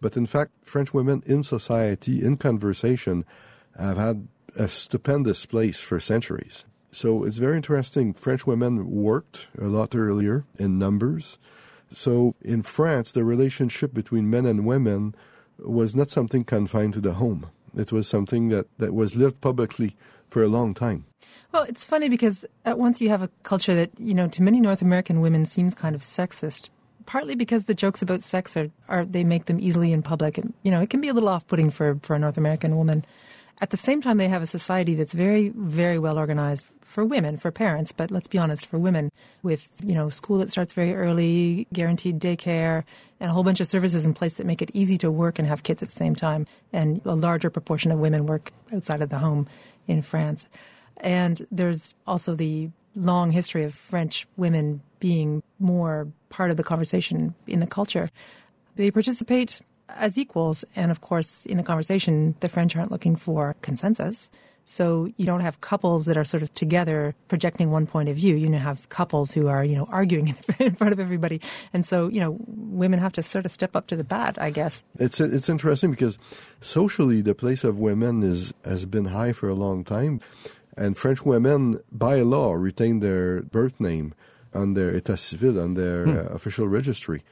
But 0.00 0.16
in 0.16 0.26
fact, 0.26 0.52
French 0.62 0.94
women 0.94 1.22
in 1.26 1.42
society, 1.42 2.24
in 2.24 2.36
conversation, 2.36 3.24
have 3.78 3.96
had 3.96 4.28
a 4.56 4.68
stupendous 4.68 5.46
place 5.46 5.80
for 5.80 6.00
centuries. 6.00 6.64
So 6.90 7.24
it's 7.24 7.36
very 7.36 7.56
interesting. 7.56 8.14
French 8.14 8.46
women 8.46 8.90
worked 8.90 9.48
a 9.60 9.66
lot 9.66 9.94
earlier 9.94 10.44
in 10.58 10.78
numbers. 10.78 11.38
So 11.90 12.34
in 12.42 12.62
France, 12.62 13.12
the 13.12 13.24
relationship 13.24 13.92
between 13.92 14.30
men 14.30 14.46
and 14.46 14.64
women 14.64 15.14
was 15.58 15.94
not 15.94 16.10
something 16.10 16.44
confined 16.44 16.94
to 16.94 17.00
the 17.00 17.14
home. 17.14 17.50
It 17.76 17.92
was 17.92 18.08
something 18.08 18.48
that, 18.48 18.66
that 18.78 18.94
was 18.94 19.16
lived 19.16 19.40
publicly 19.40 19.96
for 20.28 20.42
a 20.42 20.48
long 20.48 20.74
time. 20.74 21.04
Well, 21.52 21.64
it's 21.64 21.84
funny 21.84 22.08
because 22.08 22.44
at 22.64 22.78
once 22.78 23.00
you 23.00 23.08
have 23.08 23.22
a 23.22 23.30
culture 23.42 23.74
that, 23.74 23.90
you 23.98 24.14
know, 24.14 24.28
to 24.28 24.42
many 24.42 24.60
North 24.60 24.82
American 24.82 25.20
women 25.20 25.44
seems 25.44 25.74
kind 25.74 25.94
of 25.94 26.02
sexist, 26.02 26.68
partly 27.08 27.34
because 27.34 27.64
the 27.64 27.74
jokes 27.74 28.02
about 28.02 28.22
sex 28.22 28.54
are, 28.54 28.70
are 28.86 29.02
they 29.02 29.24
make 29.24 29.46
them 29.46 29.58
easily 29.58 29.92
in 29.92 30.02
public. 30.02 30.36
And, 30.36 30.52
you 30.62 30.70
know, 30.70 30.82
it 30.82 30.90
can 30.90 31.00
be 31.00 31.08
a 31.08 31.14
little 31.14 31.30
off 31.30 31.46
putting 31.46 31.70
for, 31.70 31.98
for 32.02 32.14
a 32.14 32.18
North 32.18 32.36
American 32.36 32.76
woman. 32.76 33.02
At 33.62 33.70
the 33.70 33.78
same 33.78 34.02
time, 34.02 34.18
they 34.18 34.28
have 34.28 34.42
a 34.42 34.46
society 34.46 34.94
that's 34.94 35.14
very, 35.14 35.48
very 35.56 35.98
well 35.98 36.18
organized 36.18 36.66
for 36.82 37.06
women, 37.06 37.38
for 37.38 37.50
parents, 37.50 37.92
but 37.92 38.10
let's 38.10 38.28
be 38.28 38.36
honest, 38.36 38.66
for 38.66 38.78
women, 38.78 39.10
with, 39.42 39.70
you 39.82 39.94
know, 39.94 40.10
school 40.10 40.36
that 40.38 40.50
starts 40.50 40.74
very 40.74 40.94
early, 40.94 41.66
guaranteed 41.72 42.20
daycare, 42.20 42.84
and 43.20 43.30
a 43.30 43.32
whole 43.32 43.42
bunch 43.42 43.60
of 43.60 43.66
services 43.66 44.04
in 44.04 44.12
place 44.12 44.34
that 44.34 44.44
make 44.44 44.60
it 44.60 44.70
easy 44.74 44.98
to 44.98 45.10
work 45.10 45.38
and 45.38 45.48
have 45.48 45.62
kids 45.62 45.82
at 45.82 45.88
the 45.88 45.94
same 45.94 46.14
time. 46.14 46.46
And 46.74 47.00
a 47.06 47.14
larger 47.14 47.48
proportion 47.48 47.90
of 47.90 47.98
women 47.98 48.26
work 48.26 48.52
outside 48.70 49.00
of 49.00 49.08
the 49.08 49.18
home 49.18 49.48
in 49.86 50.02
France. 50.02 50.44
And 50.98 51.46
there's 51.50 51.94
also 52.06 52.34
the 52.34 52.68
long 52.98 53.30
history 53.30 53.64
of 53.64 53.74
French 53.74 54.26
women 54.36 54.82
being 55.00 55.42
more 55.58 56.08
part 56.28 56.50
of 56.50 56.56
the 56.56 56.64
conversation 56.64 57.34
in 57.46 57.60
the 57.60 57.66
culture. 57.66 58.10
They 58.76 58.90
participate 58.90 59.60
as 59.88 60.18
equals. 60.18 60.64
And 60.76 60.90
of 60.90 61.00
course, 61.00 61.46
in 61.46 61.56
the 61.56 61.62
conversation, 61.62 62.34
the 62.40 62.48
French 62.48 62.76
aren't 62.76 62.90
looking 62.90 63.16
for 63.16 63.56
consensus. 63.62 64.30
So 64.64 65.08
you 65.16 65.24
don't 65.24 65.40
have 65.40 65.62
couples 65.62 66.04
that 66.04 66.18
are 66.18 66.26
sort 66.26 66.42
of 66.42 66.52
together 66.52 67.14
projecting 67.28 67.70
one 67.70 67.86
point 67.86 68.10
of 68.10 68.16
view. 68.16 68.34
You 68.34 68.52
have 68.52 68.86
couples 68.90 69.32
who 69.32 69.48
are, 69.48 69.64
you 69.64 69.74
know, 69.74 69.86
arguing 69.88 70.36
in 70.58 70.74
front 70.74 70.92
of 70.92 71.00
everybody. 71.00 71.40
And 71.72 71.86
so, 71.86 72.08
you 72.08 72.20
know, 72.20 72.36
women 72.46 73.00
have 73.00 73.14
to 73.14 73.22
sort 73.22 73.46
of 73.46 73.50
step 73.50 73.74
up 73.74 73.86
to 73.86 73.96
the 73.96 74.04
bat, 74.04 74.36
I 74.38 74.50
guess. 74.50 74.84
It's 74.98 75.20
it's 75.20 75.48
interesting 75.48 75.90
because 75.90 76.18
socially 76.60 77.22
the 77.22 77.34
place 77.34 77.64
of 77.64 77.78
women 77.78 78.22
is 78.22 78.52
has 78.62 78.84
been 78.84 79.06
high 79.06 79.32
for 79.32 79.48
a 79.48 79.54
long 79.54 79.84
time, 79.84 80.20
and 80.78 80.96
French 80.96 81.24
women 81.24 81.80
by 81.90 82.22
law 82.22 82.54
retain 82.54 83.00
their 83.00 83.42
birth 83.42 83.80
name 83.80 84.14
on 84.54 84.74
their 84.74 84.92
état 84.92 85.18
civil 85.18 85.60
on 85.60 85.74
their 85.74 86.06
uh, 86.08 86.34
official 86.34 86.68
registry. 86.68 87.22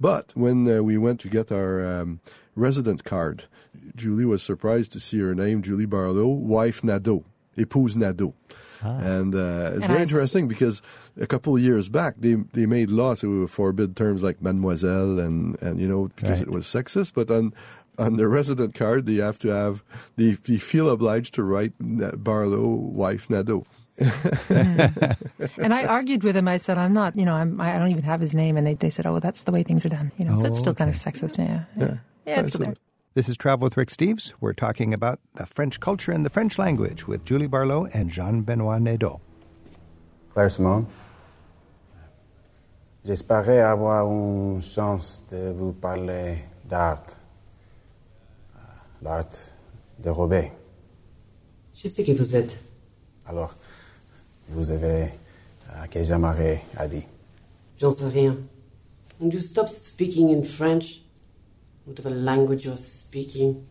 But 0.00 0.32
when 0.34 0.68
uh, 0.68 0.82
we 0.82 0.98
went 0.98 1.20
to 1.20 1.28
get 1.28 1.50
our 1.52 1.84
um, 1.84 2.20
resident 2.56 3.04
card, 3.04 3.44
Julie 3.94 4.24
was 4.26 4.42
surprised 4.42 4.92
to 4.92 5.00
see 5.00 5.18
her 5.20 5.34
name, 5.34 5.62
Julie 5.62 5.86
Barlow, 5.86 6.26
wife 6.26 6.82
Nadeau, 6.82 7.24
épouse 7.56 7.94
Nadeau. 7.96 8.34
And 8.84 9.32
uh, 9.34 9.70
it's 9.76 9.86
And 9.86 9.94
very 9.94 9.98
I 10.00 10.02
s- 10.02 10.08
interesting 10.10 10.48
because 10.48 10.82
a 11.20 11.26
couple 11.26 11.54
of 11.54 11.62
years 11.62 11.88
back 11.88 12.14
they 12.18 12.34
they 12.52 12.66
made 12.66 12.90
laws 12.90 13.20
to 13.20 13.46
forbid 13.46 13.94
terms 13.94 14.24
like 14.24 14.42
mademoiselle 14.42 15.20
and, 15.20 15.54
and 15.62 15.78
you 15.80 15.86
know 15.88 16.08
because 16.16 16.40
Right. 16.40 16.48
it 16.48 16.50
was 16.50 16.64
sexist. 16.66 17.14
But 17.14 17.30
on 17.30 17.54
on 18.02 18.16
the 18.16 18.26
resident 18.28 18.74
card 18.74 19.06
they 19.06 19.16
have 19.16 19.38
to 19.38 19.48
have 19.48 19.82
they, 20.16 20.32
they 20.32 20.58
feel 20.58 20.90
obliged 20.90 21.34
to 21.34 21.42
write 21.42 21.72
Barlow 21.78 22.66
wife 22.68 23.30
Nadeau. 23.30 23.64
And 25.58 25.74
I 25.74 25.84
argued 25.84 26.22
with 26.22 26.34
him. 26.36 26.48
I 26.48 26.56
said, 26.56 26.78
I'm 26.78 26.92
not, 26.94 27.14
you 27.16 27.24
know, 27.24 27.34
I'm, 27.34 27.60
I 27.60 27.78
don't 27.78 27.90
even 27.90 28.04
have 28.04 28.20
his 28.20 28.34
name. 28.34 28.56
And 28.56 28.66
they, 28.66 28.74
they 28.74 28.90
said, 28.90 29.06
oh, 29.06 29.12
well, 29.12 29.20
that's 29.20 29.42
the 29.44 29.52
way 29.52 29.62
things 29.62 29.84
are 29.84 29.90
done. 29.90 30.10
You 30.18 30.24
know, 30.24 30.34
so 30.34 30.46
it's 30.46 30.58
Oh, 30.58 30.62
still 30.62 30.74
kind 30.74 30.88
of 30.90 30.96
okay. 30.96 31.10
sexist. 31.10 31.36
Yeah. 31.38 31.64
Yeah. 31.76 31.96
Yeah, 32.26 32.40
it's 32.40 32.48
still 32.48 32.64
there. 32.64 32.74
This 33.14 33.28
is 33.28 33.36
Travel 33.36 33.64
with 33.66 33.76
Rick 33.76 33.90
Steves. 33.90 34.32
We're 34.40 34.54
talking 34.54 34.94
about 34.94 35.20
the 35.34 35.44
French 35.44 35.78
culture 35.80 36.10
and 36.10 36.24
the 36.24 36.30
French 36.30 36.58
language 36.58 37.06
with 37.06 37.26
Julie 37.26 37.46
Barlow 37.48 37.86
and 37.92 38.08
Jean 38.10 38.40
Benoit 38.42 38.80
Nadeau. 38.80 39.20
Claire 40.32 40.48
Simone. 40.50 40.86
J'espérais 43.04 43.60
avoir 43.60 44.06
une 44.06 44.62
chance 44.62 45.22
de 45.30 45.52
vous 45.52 45.72
parler 45.72 46.38
d'art. 46.66 47.02
L'art 49.02 49.28
de 49.98 50.10
Robert. 50.10 50.52
Je 51.74 51.88
sais 51.88 52.04
qui 52.04 52.14
vous 52.14 52.36
êtes. 52.36 52.56
Alors, 53.26 53.56
vous 54.48 54.70
avez 54.70 55.08
euh, 55.70 55.86
que 55.90 56.02
Jean-Marie 56.04 56.58
a 56.76 56.86
dit. 56.86 57.02
J'en 57.78 57.90
sais 57.92 58.08
rien. 58.08 58.36
And 59.20 59.30
you 59.32 59.40
stop 59.40 59.68
speaking 59.68 60.30
in 60.30 60.42
French, 60.42 61.02
whatever 61.84 62.10
language 62.10 62.64
you're 62.64 62.78
speaking. 62.78 63.64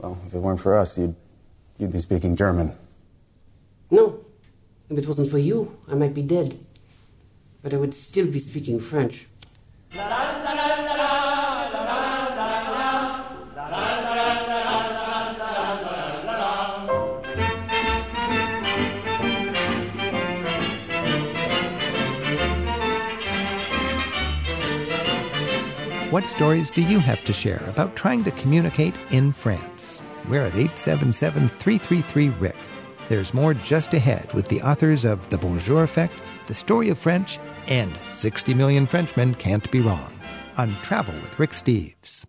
Well, 0.00 0.18
if 0.26 0.34
it 0.34 0.40
weren't 0.40 0.60
for 0.60 0.76
us, 0.76 0.98
you'd, 0.98 1.14
you'd 1.78 1.92
be 1.92 2.00
speaking 2.00 2.36
German. 2.36 2.72
No. 3.90 4.20
If 4.90 4.98
it 4.98 5.06
wasn't 5.06 5.30
for 5.30 5.38
you, 5.38 5.76
I 5.88 5.94
might 5.94 6.14
be 6.14 6.22
dead. 6.22 6.56
But 7.62 7.72
I 7.72 7.76
would 7.76 7.94
still 7.94 8.26
be 8.26 8.38
speaking 8.38 8.80
French. 8.80 9.26
What 26.14 26.28
stories 26.28 26.70
do 26.70 26.80
you 26.80 27.00
have 27.00 27.24
to 27.24 27.32
share 27.32 27.60
about 27.66 27.96
trying 27.96 28.22
to 28.22 28.30
communicate 28.30 28.96
in 29.10 29.32
France? 29.32 30.00
We're 30.28 30.42
at 30.42 30.54
877 30.54 31.48
333 31.48 32.28
Rick. 32.38 32.54
There's 33.08 33.34
more 33.34 33.52
just 33.52 33.92
ahead 33.94 34.32
with 34.32 34.46
the 34.46 34.62
authors 34.62 35.04
of 35.04 35.28
The 35.30 35.38
Bonjour 35.38 35.82
Effect, 35.82 36.14
The 36.46 36.54
Story 36.54 36.88
of 36.90 37.00
French, 37.00 37.40
and 37.66 37.90
60 38.06 38.54
Million 38.54 38.86
Frenchmen 38.86 39.34
Can't 39.34 39.68
Be 39.72 39.80
Wrong 39.80 40.16
on 40.56 40.76
Travel 40.82 41.16
with 41.20 41.36
Rick 41.36 41.50
Steves. 41.50 42.24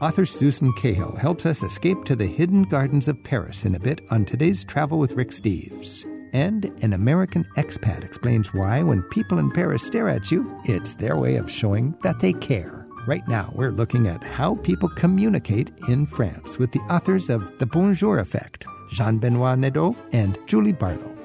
Author 0.00 0.26
Susan 0.26 0.72
Cahill 0.72 1.14
helps 1.14 1.46
us 1.46 1.62
escape 1.62 2.02
to 2.06 2.16
the 2.16 2.26
hidden 2.26 2.64
gardens 2.64 3.06
of 3.06 3.22
Paris 3.22 3.64
in 3.64 3.76
a 3.76 3.78
bit 3.78 4.00
on 4.10 4.24
today's 4.24 4.64
Travel 4.64 4.98
with 4.98 5.12
Rick 5.12 5.30
Steves. 5.30 6.04
And 6.32 6.72
an 6.82 6.94
American 6.94 7.44
expat 7.56 8.02
explains 8.04 8.54
why, 8.54 8.82
when 8.82 9.02
people 9.02 9.38
in 9.38 9.50
Paris 9.50 9.82
stare 9.82 10.08
at 10.08 10.30
you, 10.30 10.58
it's 10.64 10.94
their 10.94 11.16
way 11.16 11.36
of 11.36 11.50
showing 11.50 11.94
that 12.02 12.20
they 12.20 12.32
care. 12.32 12.86
Right 13.06 13.26
now, 13.28 13.52
we're 13.54 13.70
looking 13.70 14.06
at 14.06 14.22
how 14.22 14.54
people 14.56 14.88
communicate 14.88 15.72
in 15.88 16.06
France 16.06 16.58
with 16.58 16.72
the 16.72 16.80
authors 16.80 17.28
of 17.28 17.58
The 17.58 17.66
Bonjour 17.66 18.20
Effect, 18.20 18.64
Jean 18.90 19.18
Benoit 19.18 19.58
Nadeau 19.58 19.96
and 20.12 20.38
Julie 20.46 20.72
Barlow. 20.72 21.16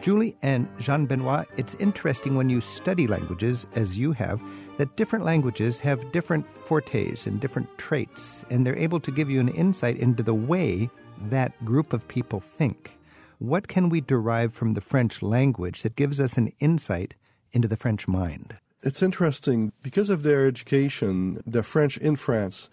Julie 0.00 0.36
and 0.42 0.66
Jean 0.80 1.06
Benoit, 1.06 1.46
it's 1.56 1.74
interesting 1.74 2.34
when 2.34 2.48
you 2.48 2.60
study 2.60 3.06
languages, 3.06 3.68
as 3.76 3.96
you 3.96 4.10
have, 4.12 4.42
that 4.78 4.96
different 4.96 5.24
languages 5.24 5.78
have 5.78 6.10
different 6.10 6.50
fortes 6.50 7.28
and 7.28 7.40
different 7.40 7.68
traits, 7.78 8.44
and 8.50 8.66
they're 8.66 8.74
able 8.74 8.98
to 8.98 9.12
give 9.12 9.30
you 9.30 9.38
an 9.38 9.50
insight 9.50 9.98
into 9.98 10.24
the 10.24 10.34
way 10.34 10.90
that 11.28 11.64
group 11.64 11.92
of 11.92 12.08
people 12.08 12.40
think. 12.40 12.98
What 13.42 13.66
can 13.66 13.88
we 13.88 14.00
derive 14.00 14.54
from 14.54 14.74
the 14.74 14.80
French 14.80 15.20
language 15.20 15.82
that 15.82 15.96
gives 15.96 16.20
us 16.20 16.36
an 16.36 16.52
insight 16.60 17.14
into 17.50 17.66
the 17.66 17.76
French 17.76 18.06
mind? 18.06 18.54
It's 18.84 19.02
interesting 19.02 19.72
because 19.82 20.10
of 20.10 20.22
their 20.22 20.46
education. 20.46 21.42
The 21.44 21.64
French 21.64 21.96
in 21.96 22.14
France 22.14 22.68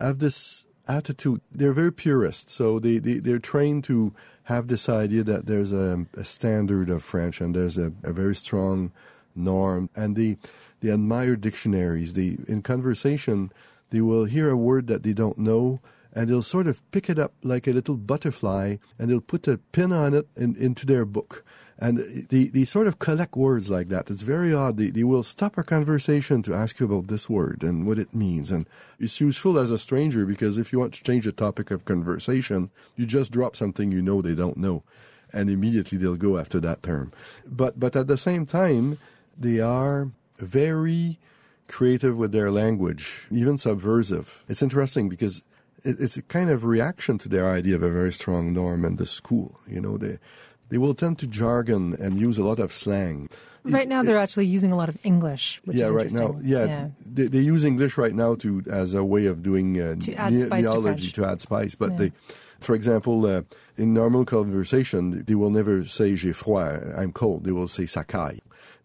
have 0.00 0.20
this 0.20 0.64
attitude. 0.88 1.42
They're 1.52 1.74
very 1.74 1.92
purist, 1.92 2.48
so 2.48 2.78
they, 2.78 2.96
they, 2.96 3.18
they're 3.18 3.38
trained 3.38 3.84
to 3.84 4.14
have 4.44 4.68
this 4.68 4.88
idea 4.88 5.24
that 5.24 5.44
there's 5.44 5.72
a, 5.72 6.06
a 6.14 6.24
standard 6.24 6.88
of 6.88 7.02
French 7.02 7.42
and 7.42 7.54
there's 7.54 7.76
a, 7.76 7.92
a 8.02 8.14
very 8.14 8.34
strong 8.34 8.92
norm. 9.36 9.90
And 9.94 10.16
they, 10.16 10.38
they 10.80 10.90
admire 10.90 11.36
dictionaries. 11.36 12.14
They, 12.14 12.38
in 12.48 12.62
conversation, 12.62 13.52
they 13.90 14.00
will 14.00 14.24
hear 14.24 14.48
a 14.48 14.56
word 14.56 14.86
that 14.86 15.02
they 15.02 15.12
don't 15.12 15.36
know 15.36 15.80
and 16.14 16.28
they'll 16.28 16.42
sort 16.42 16.66
of 16.66 16.88
pick 16.92 17.10
it 17.10 17.18
up 17.18 17.32
like 17.42 17.66
a 17.66 17.72
little 17.72 17.96
butterfly 17.96 18.76
and 18.98 19.10
they'll 19.10 19.20
put 19.20 19.48
a 19.48 19.58
pin 19.58 19.92
on 19.92 20.14
it 20.14 20.28
in, 20.36 20.54
into 20.56 20.86
their 20.86 21.04
book. 21.04 21.44
And 21.76 22.28
they, 22.30 22.44
they 22.44 22.64
sort 22.64 22.86
of 22.86 23.00
collect 23.00 23.34
words 23.36 23.68
like 23.68 23.88
that. 23.88 24.08
It's 24.08 24.22
very 24.22 24.54
odd. 24.54 24.76
They, 24.76 24.90
they 24.90 25.02
will 25.02 25.24
stop 25.24 25.58
a 25.58 25.64
conversation 25.64 26.40
to 26.44 26.54
ask 26.54 26.78
you 26.78 26.86
about 26.86 27.08
this 27.08 27.28
word 27.28 27.64
and 27.64 27.84
what 27.84 27.98
it 27.98 28.14
means. 28.14 28.52
And 28.52 28.68
it's 29.00 29.20
useful 29.20 29.58
as 29.58 29.72
a 29.72 29.78
stranger 29.78 30.24
because 30.24 30.56
if 30.56 30.72
you 30.72 30.78
want 30.78 30.94
to 30.94 31.02
change 31.02 31.24
the 31.24 31.32
topic 31.32 31.72
of 31.72 31.84
conversation, 31.84 32.70
you 32.94 33.06
just 33.06 33.32
drop 33.32 33.56
something 33.56 33.90
you 33.90 34.02
know 34.02 34.22
they 34.22 34.36
don't 34.36 34.56
know. 34.56 34.84
And 35.32 35.50
immediately 35.50 35.98
they'll 35.98 36.16
go 36.16 36.38
after 36.38 36.60
that 36.60 36.84
term. 36.84 37.12
But, 37.44 37.80
but 37.80 37.96
at 37.96 38.06
the 38.06 38.18
same 38.18 38.46
time, 38.46 38.98
they 39.36 39.58
are 39.58 40.12
very 40.38 41.18
creative 41.66 42.16
with 42.16 42.30
their 42.30 42.52
language, 42.52 43.26
even 43.32 43.58
subversive. 43.58 44.44
It's 44.48 44.62
interesting 44.62 45.08
because 45.08 45.42
it's 45.84 46.16
a 46.16 46.22
kind 46.22 46.50
of 46.50 46.64
reaction 46.64 47.18
to 47.18 47.28
their 47.28 47.48
idea 47.50 47.76
of 47.76 47.82
a 47.82 47.90
very 47.90 48.12
strong 48.12 48.52
norm 48.52 48.84
in 48.84 48.96
the 48.96 49.06
school. 49.06 49.60
You 49.66 49.80
know, 49.80 49.96
they 49.98 50.18
they 50.70 50.78
will 50.78 50.94
tend 50.94 51.18
to 51.20 51.26
jargon 51.26 51.94
and 52.00 52.18
use 52.20 52.38
a 52.38 52.44
lot 52.44 52.58
of 52.58 52.72
slang. 52.72 53.28
Right 53.64 53.88
now, 53.88 54.02
they're 54.02 54.18
actually 54.18 54.44
using 54.46 54.72
a 54.72 54.76
lot 54.76 54.88
of 54.90 54.98
English. 55.04 55.60
Which 55.64 55.76
yeah, 55.78 55.88
right 55.88 56.12
now, 56.12 56.36
yeah, 56.42 56.64
yeah. 56.66 56.88
They, 57.06 57.28
they 57.28 57.38
use 57.40 57.64
English 57.64 57.96
right 57.96 58.14
now 58.14 58.34
to 58.36 58.62
as 58.70 58.92
a 58.92 59.02
way 59.02 59.24
of 59.26 59.42
doing 59.42 59.80
uh, 59.80 59.96
To 60.00 60.14
add 60.16 60.36
spice 60.36 60.64
to 60.64 60.70
neology 60.70 61.08
French. 61.10 61.30
add 61.32 61.40
spice. 61.40 61.74
But 61.74 61.90
Yeah. 61.92 61.96
they, 61.96 62.12
for 62.60 62.74
example, 62.74 63.24
uh, 63.24 63.42
in 63.78 63.94
normal 63.94 64.24
conversation, 64.26 65.24
they 65.26 65.34
will 65.34 65.48
never 65.50 65.84
say 65.86 66.14
"j'ai 66.14 66.32
froid," 66.32 66.92
I'm 66.98 67.12
cold. 67.12 67.44
They 67.44 67.52
will 67.52 67.68
say 67.68 67.84
"ça 67.84 68.04
caille." 68.06 68.40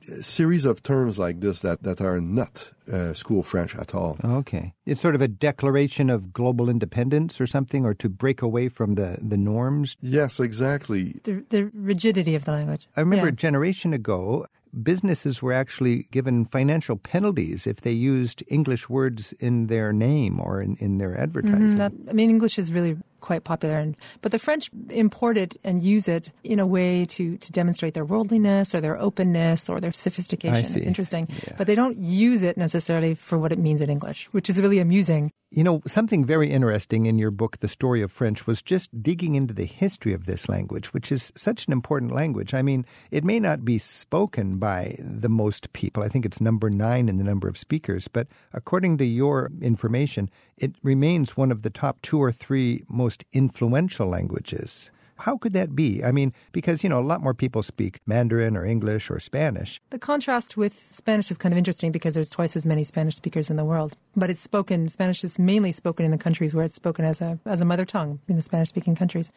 A 0.07 0.23
series 0.23 0.63
of 0.65 0.81
terms 0.81 1.19
like 1.19 1.41
this 1.41 1.59
that 1.59 1.83
that 1.83 1.99
are 2.01 2.21
not 2.21 2.71
uh, 2.91 3.13
school 3.13 3.43
French 3.43 3.75
at 3.75 3.93
all. 3.93 4.17
Okay. 4.23 4.73
It's 4.85 5.01
sort 5.01 5.13
of 5.15 5.21
a 5.21 5.27
declaration 5.27 6.09
of 6.09 6.31
global 6.31 6.69
independence 6.69 7.41
or 7.41 7.45
something, 7.47 7.85
or 7.85 7.93
to 7.95 8.07
break 8.09 8.41
away 8.41 8.69
from 8.69 8.95
the, 8.95 9.17
the 9.21 9.37
norms. 9.37 9.97
Yes, 10.01 10.39
exactly. 10.39 11.19
The, 11.23 11.43
the 11.49 11.69
rigidity 11.73 12.33
of 12.35 12.45
the 12.45 12.51
language. 12.53 12.87
I 12.95 13.01
remember 13.01 13.25
Yeah. 13.27 13.33
a 13.33 13.35
generation 13.35 13.93
ago, 13.93 14.47
businesses 14.81 15.41
were 15.41 15.53
actually 15.53 16.07
given 16.11 16.45
financial 16.45 16.95
penalties 16.95 17.67
if 17.67 17.81
they 17.81 17.91
used 17.91 18.41
English 18.47 18.87
words 18.89 19.33
in 19.39 19.67
their 19.67 19.91
name 19.91 20.39
or 20.39 20.61
in, 20.61 20.75
in 20.79 20.97
their 20.97 21.17
advertising. 21.19 21.77
Mhm, 21.77 21.77
that- 21.77 21.93
I 22.09 22.13
mean, 22.13 22.29
English 22.29 22.57
is 22.57 22.71
really 22.71 22.95
quite 23.19 23.43
popular, 23.43 23.77
and, 23.77 23.95
but 24.21 24.31
the 24.31 24.39
French 24.39 24.69
import 24.89 25.38
it 25.38 25.55
and 25.63 25.83
use 25.83 26.07
it 26.07 26.31
in 26.43 26.59
a 26.59 26.65
way 26.65 27.05
to, 27.05 27.38
to 27.38 27.51
demonstrate 27.51 27.93
their 27.93 28.05
worldliness 28.05 28.73
or 28.73 28.81
their 28.81 28.97
openness 28.97 29.69
or 29.69 29.79
their 29.79 29.91
sophistication. 29.91 30.55
I 30.55 30.61
see. 30.61 30.79
It's 30.79 30.88
interesting. 30.88 31.27
Yeah. 31.29 31.55
But 31.57 31.67
they 31.67 31.75
don't 31.75 31.97
use 31.97 32.41
it 32.41 32.57
necessarily 32.57 33.15
for 33.15 33.38
what 33.38 33.51
it 33.51 33.59
means 33.59 33.81
in 33.81 33.89
English, 33.89 34.27
which 34.31 34.49
is 34.49 34.59
really 34.61 34.79
amusing. 34.79 35.31
You 35.51 35.63
know, 35.63 35.81
something 35.87 36.25
very 36.25 36.51
interesting 36.51 37.07
in 37.07 37.17
your 37.17 37.31
book, 37.31 37.59
The 37.59 37.67
Story 37.67 38.03
of 38.03 38.11
French, 38.11 38.45
was 38.45 38.61
just 38.61 39.01
digging 39.01 39.33
into 39.33 39.51
the 39.51 39.65
history 39.65 40.13
of 40.13 40.27
this 40.27 40.47
language, 40.47 40.93
which 40.93 41.11
is 41.11 41.33
such 41.35 41.65
an 41.65 41.73
important 41.73 42.11
language. 42.11 42.53
I 42.53 42.61
mean, 42.61 42.85
it 43.09 43.23
may 43.23 43.39
not 43.39 43.65
be 43.65 43.79
spoken 43.79 44.59
by 44.59 44.95
the 44.99 45.27
most 45.27 45.73
people. 45.73 46.03
I 46.03 46.07
think 46.07 46.23
it's 46.23 46.39
number 46.39 46.69
nine 46.69 47.09
in 47.09 47.17
the 47.17 47.23
number 47.23 47.47
of 47.47 47.57
speakers, 47.57 48.07
but 48.07 48.27
according 48.53 48.99
to 48.99 49.05
your 49.05 49.49
information, 49.59 50.29
it 50.55 50.75
remains 50.83 51.35
one 51.35 51.51
of 51.51 51.63
the 51.63 51.71
top 51.71 51.99
two 52.03 52.21
or 52.21 52.31
three 52.31 52.83
most 52.87 53.25
influential 53.31 54.07
languages. 54.07 54.91
How 55.19 55.38
could 55.38 55.53
that 55.53 55.75
be? 55.75 56.03
I 56.03 56.11
mean, 56.11 56.33
because, 56.51 56.83
you 56.83 56.89
know, 56.89 56.99
a 56.99 57.01
lot 57.01 57.21
more 57.21 57.33
people 57.33 57.61
speak 57.63 57.99
Mandarin 58.05 58.57
or 58.57 58.65
English 58.65 59.09
or 59.09 59.19
Spanish. 59.19 59.79
The 59.89 59.99
contrast 59.99 60.57
with 60.57 60.88
Spanish 60.91 61.29
is 61.31 61.38
kind 61.38 61.53
of 61.53 61.57
interesting 61.57 61.91
because 61.91 62.13
there's 62.13 62.29
twice 62.29 62.55
as 62.55 62.65
many 62.65 62.83
Spanish 62.83 63.15
speakers 63.15 63.49
in 63.49 63.57
the 63.57 63.65
world. 63.65 63.95
But 64.15 64.29
it's 64.29 64.41
spoken, 64.41 64.89
Spanish 64.89 65.23
is 65.23 65.38
mainly 65.38 65.71
spoken 65.71 66.05
in 66.05 66.11
the 66.11 66.17
countries 66.17 66.55
where 66.55 66.65
it's 66.65 66.75
spoken 66.75 67.05
as 67.05 67.21
a, 67.21 67.39
as 67.45 67.61
a 67.61 67.65
mother 67.65 67.85
tongue 67.85 68.19
in 68.27 68.35
the 68.35 68.41
Spanish 68.41 68.69
speaking 68.69 68.95
countries. 68.95 69.31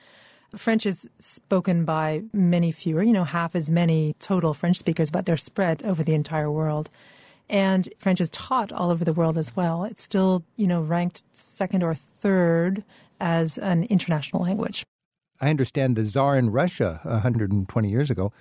French 0.57 0.85
is 0.85 1.09
spoken 1.19 1.85
by 1.85 2.23
many 2.33 2.73
fewer, 2.73 3.03
you 3.03 3.13
know, 3.13 3.25
half 3.25 3.55
as 3.55 3.71
many 3.71 4.15
total 4.19 4.53
French 4.53 4.79
speakers, 4.79 5.11
but 5.11 5.25
they're 5.25 5.37
spread 5.37 5.83
over 5.83 6.03
the 6.03 6.15
entire 6.15 6.51
world. 6.51 6.91
And 7.49 7.89
French 7.99 8.21
is 8.21 8.31
taught 8.31 8.73
all 8.73 8.91
over 8.91 9.05
the 9.05 9.13
world 9.13 9.39
as 9.39 9.57
well. 9.57 9.85
It's 9.85 10.03
still, 10.03 10.45
you 10.57 10.67
know, 10.67 10.81
ranked 10.81 11.23
second 11.33 11.83
or 11.83 11.95
third 11.95 12.85
as 13.21 13.59
an 13.59 13.85
international 13.85 14.43
language. 14.43 14.85
I 15.43 15.51
understand 15.51 15.97
the 15.97 16.05
Tsar 16.05 16.39
in 16.39 16.51
Russia 16.51 17.01
120 17.03 17.91
years 17.91 18.11
ago 18.11 18.33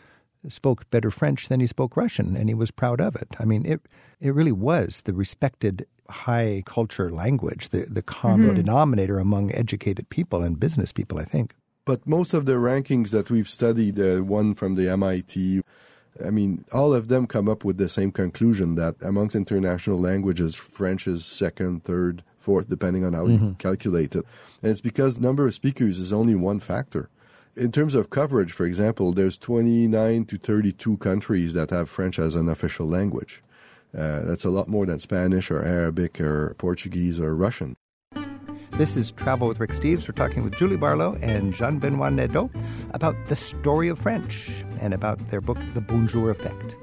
spoke 0.47 0.89
better 0.91 1.09
French 1.09 1.49
than 1.49 1.59
he 1.59 1.67
spoke 1.67 1.97
Russian, 1.97 2.37
and 2.37 2.47
he 2.47 2.53
was 2.53 2.69
proud 2.71 3.01
of 3.01 3.15
it. 3.15 3.29
I 3.39 3.45
mean, 3.45 3.65
it 3.65 3.81
it 4.19 4.33
really 4.35 4.51
was 4.51 5.01
the 5.01 5.13
respected 5.13 5.87
high 6.09 6.61
culture 6.65 7.09
language, 7.09 7.69
the, 7.69 7.87
the 7.89 8.03
common 8.03 8.53
denominator 8.55 9.17
among 9.17 9.51
educated 9.53 10.09
people 10.09 10.43
and 10.43 10.59
business 10.59 10.91
people, 10.91 11.17
I 11.17 11.23
think. 11.23 11.55
But 11.85 12.05
most 12.05 12.33
of 12.35 12.45
the 12.45 12.53
rankings 12.53 13.09
that 13.09 13.31
we've 13.31 13.49
studied, 13.49 13.99
uh, 13.99 14.19
one 14.19 14.53
from 14.53 14.75
the 14.75 14.87
MIT, 14.89 15.61
I 16.23 16.29
mean, 16.29 16.65
all 16.71 16.93
of 16.93 17.07
them 17.07 17.25
come 17.25 17.49
up 17.49 17.63
with 17.63 17.77
the 17.77 17.89
same 17.89 18.11
conclusion 18.11 18.75
that 18.75 18.95
amongst 19.01 19.35
international 19.35 19.97
languages, 19.97 20.53
French 20.53 21.07
is 21.07 21.25
second, 21.25 21.83
third, 21.83 22.23
fourth, 22.41 22.69
depending 22.69 23.05
on 23.05 23.13
how 23.13 23.27
you 23.27 23.55
calculate 23.59 24.15
it. 24.15 24.25
And 24.61 24.71
it's 24.71 24.81
because 24.81 25.19
number 25.19 25.45
of 25.45 25.53
speakers 25.53 25.99
is 25.99 26.11
only 26.11 26.35
one 26.35 26.59
factor. 26.59 27.09
In 27.55 27.71
terms 27.71 27.95
of 27.95 28.09
coverage, 28.09 28.53
for 28.53 28.65
example, 28.65 29.11
there's 29.11 29.37
29 29.37 30.25
to 30.25 30.37
32 30.37 30.97
countries 30.97 31.53
that 31.53 31.69
have 31.69 31.89
French 31.89 32.17
as 32.17 32.35
an 32.35 32.47
official 32.47 32.87
language. 32.87 33.43
Uh, 33.97 34.21
that's 34.21 34.45
a 34.45 34.49
lot 34.49 34.69
more 34.69 34.85
than 34.85 34.99
Spanish 34.99 35.51
or 35.51 35.61
Arabic 35.63 36.21
or 36.21 36.55
Portuguese 36.57 37.19
or 37.19 37.35
Russian. 37.35 37.75
This 38.71 38.95
is 38.95 39.11
Travel 39.11 39.49
with 39.49 39.59
Rick 39.59 39.71
Steves. 39.71 40.07
We're 40.07 40.15
talking 40.15 40.43
with 40.43 40.55
Julie 40.55 40.77
Barlow 40.77 41.17
and 41.21 41.53
Jean 41.53 41.77
Benoit 41.77 42.13
Nadeau 42.13 42.49
about 42.91 43.15
the 43.27 43.35
story 43.35 43.89
of 43.89 43.99
French 43.99 44.49
and 44.79 44.93
about 44.93 45.29
their 45.29 45.41
book, 45.41 45.57
The 45.73 45.81
Bonjour 45.81 46.31
Effect. 46.31 46.77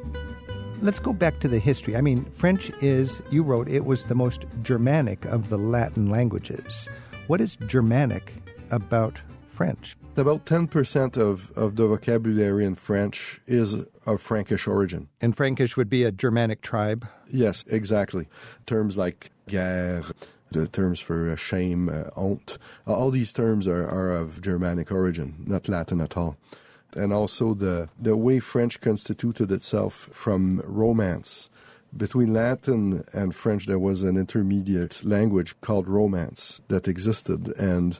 Let's 0.80 1.00
go 1.00 1.12
back 1.12 1.40
to 1.40 1.48
the 1.48 1.58
history. 1.58 1.96
I 1.96 2.00
mean, 2.00 2.24
French 2.26 2.70
is, 2.80 3.20
you 3.30 3.42
wrote, 3.42 3.68
it 3.68 3.84
was 3.84 4.04
the 4.04 4.14
most 4.14 4.46
Germanic 4.62 5.24
of 5.24 5.48
the 5.48 5.58
Latin 5.58 6.06
languages. 6.06 6.88
What 7.26 7.40
is 7.40 7.56
Germanic 7.66 8.32
about 8.70 9.20
French? 9.48 9.96
About 10.16 10.46
10% 10.46 11.16
of, 11.16 11.50
of 11.58 11.74
the 11.74 11.88
vocabulary 11.88 12.64
in 12.64 12.76
French 12.76 13.40
is 13.48 13.74
of 14.06 14.20
Frankish 14.20 14.68
origin. 14.68 15.08
And 15.20 15.36
Frankish 15.36 15.76
would 15.76 15.90
be 15.90 16.04
a 16.04 16.12
Germanic 16.12 16.60
tribe. 16.60 17.08
Yes, 17.28 17.64
exactly. 17.66 18.28
Terms 18.66 18.96
like 18.96 19.30
guerre, 19.48 20.04
the 20.52 20.68
terms 20.68 21.00
for 21.00 21.28
uh, 21.28 21.34
shame, 21.34 21.88
uh, 21.88 22.04
honte, 22.16 22.56
uh, 22.86 22.94
all 22.94 23.10
these 23.10 23.32
terms 23.32 23.66
are, 23.66 23.84
are 23.84 24.12
of 24.12 24.40
Germanic 24.42 24.92
origin, 24.92 25.42
not 25.44 25.68
Latin 25.68 26.00
at 26.00 26.16
all. 26.16 26.36
And 26.96 27.12
also 27.12 27.54
the, 27.54 27.88
the 28.00 28.16
way 28.16 28.40
French 28.40 28.80
constituted 28.80 29.52
itself 29.52 30.08
from 30.12 30.62
Romance. 30.64 31.50
Between 31.96 32.34
Latin 32.34 33.04
and 33.12 33.34
French, 33.34 33.66
there 33.66 33.78
was 33.78 34.02
an 34.02 34.16
intermediate 34.16 35.04
language 35.04 35.58
called 35.60 35.88
Romance 35.88 36.60
that 36.68 36.86
existed, 36.86 37.48
and 37.58 37.98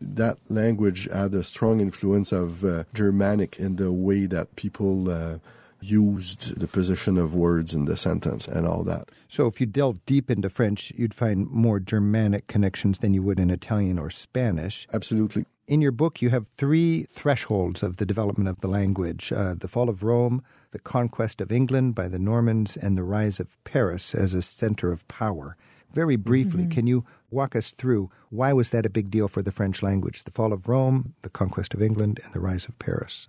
that 0.00 0.38
language 0.48 1.08
had 1.10 1.34
a 1.34 1.42
strong 1.42 1.80
influence 1.80 2.32
of 2.32 2.64
uh, 2.64 2.84
Germanic 2.94 3.58
in 3.58 3.76
the 3.76 3.92
way 3.92 4.26
that 4.26 4.56
people 4.56 5.10
uh, 5.10 5.38
used 5.80 6.58
the 6.58 6.68
position 6.68 7.16
of 7.16 7.34
words 7.34 7.74
in 7.74 7.86
the 7.86 7.96
sentence 7.96 8.46
and 8.46 8.66
all 8.66 8.84
that. 8.84 9.08
So 9.28 9.46
if 9.46 9.60
you 9.60 9.66
delve 9.66 10.04
deep 10.06 10.30
into 10.30 10.50
French, 10.50 10.92
you'd 10.96 11.14
find 11.14 11.48
more 11.50 11.80
Germanic 11.80 12.46
connections 12.46 12.98
than 12.98 13.14
you 13.14 13.22
would 13.22 13.40
in 13.40 13.50
Italian 13.50 13.98
or 13.98 14.10
Spanish. 14.10 14.86
Absolutely. 14.92 15.46
In 15.70 15.80
your 15.80 15.92
book, 15.92 16.20
you 16.20 16.30
have 16.30 16.48
three 16.58 17.04
thresholds 17.04 17.84
of 17.84 17.98
the 17.98 18.04
development 18.04 18.48
of 18.48 18.58
the 18.58 18.66
language 18.66 19.32
uh, 19.32 19.54
the 19.54 19.68
fall 19.68 19.88
of 19.88 20.02
Rome, 20.02 20.42
the 20.72 20.80
conquest 20.80 21.40
of 21.40 21.52
England 21.52 21.94
by 21.94 22.08
the 22.08 22.18
Normans, 22.18 22.76
and 22.76 22.98
the 22.98 23.04
rise 23.04 23.38
of 23.38 23.56
Paris 23.62 24.12
as 24.12 24.34
a 24.34 24.42
center 24.42 24.90
of 24.90 25.06
power. 25.06 25.56
Very 25.92 26.16
briefly, 26.16 26.66
can 26.66 26.88
you 26.88 27.04
walk 27.30 27.54
us 27.54 27.70
through 27.70 28.10
why 28.30 28.52
was 28.52 28.70
that 28.70 28.84
a 28.84 28.90
big 28.90 29.12
deal 29.12 29.28
for 29.28 29.42
the 29.42 29.52
French 29.52 29.80
language? 29.80 30.24
The 30.24 30.32
fall 30.32 30.52
of 30.52 30.66
Rome, 30.66 31.14
the 31.22 31.30
conquest 31.30 31.72
of 31.72 31.80
England, 31.80 32.18
and 32.24 32.32
the 32.32 32.40
rise 32.40 32.64
of 32.64 32.76
Paris. 32.80 33.28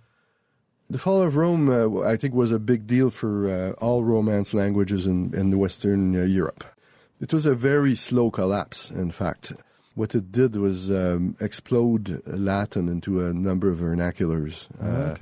The 0.90 0.98
fall 0.98 1.22
of 1.22 1.36
Rome, 1.36 1.70
uh, 1.70 2.00
I 2.00 2.16
think, 2.16 2.34
was 2.34 2.50
a 2.50 2.58
big 2.58 2.88
deal 2.88 3.10
for 3.10 3.48
uh, 3.48 3.70
all 3.84 4.02
Romance 4.02 4.52
languages 4.52 5.06
in, 5.06 5.32
in 5.32 5.56
Western 5.56 6.16
uh, 6.16 6.24
Europe. 6.24 6.64
It 7.20 7.32
was 7.32 7.46
a 7.46 7.54
very 7.54 7.94
slow 7.94 8.32
collapse, 8.32 8.90
in 8.90 9.12
fact. 9.12 9.52
What 9.94 10.14
it 10.14 10.32
did 10.32 10.56
was 10.56 10.90
um, 10.90 11.36
explode 11.40 12.22
Latin 12.26 12.88
into 12.88 13.26
a 13.26 13.32
number 13.32 13.68
of 13.68 13.78
vernaculars, 13.78 14.68
uh, 14.80 15.16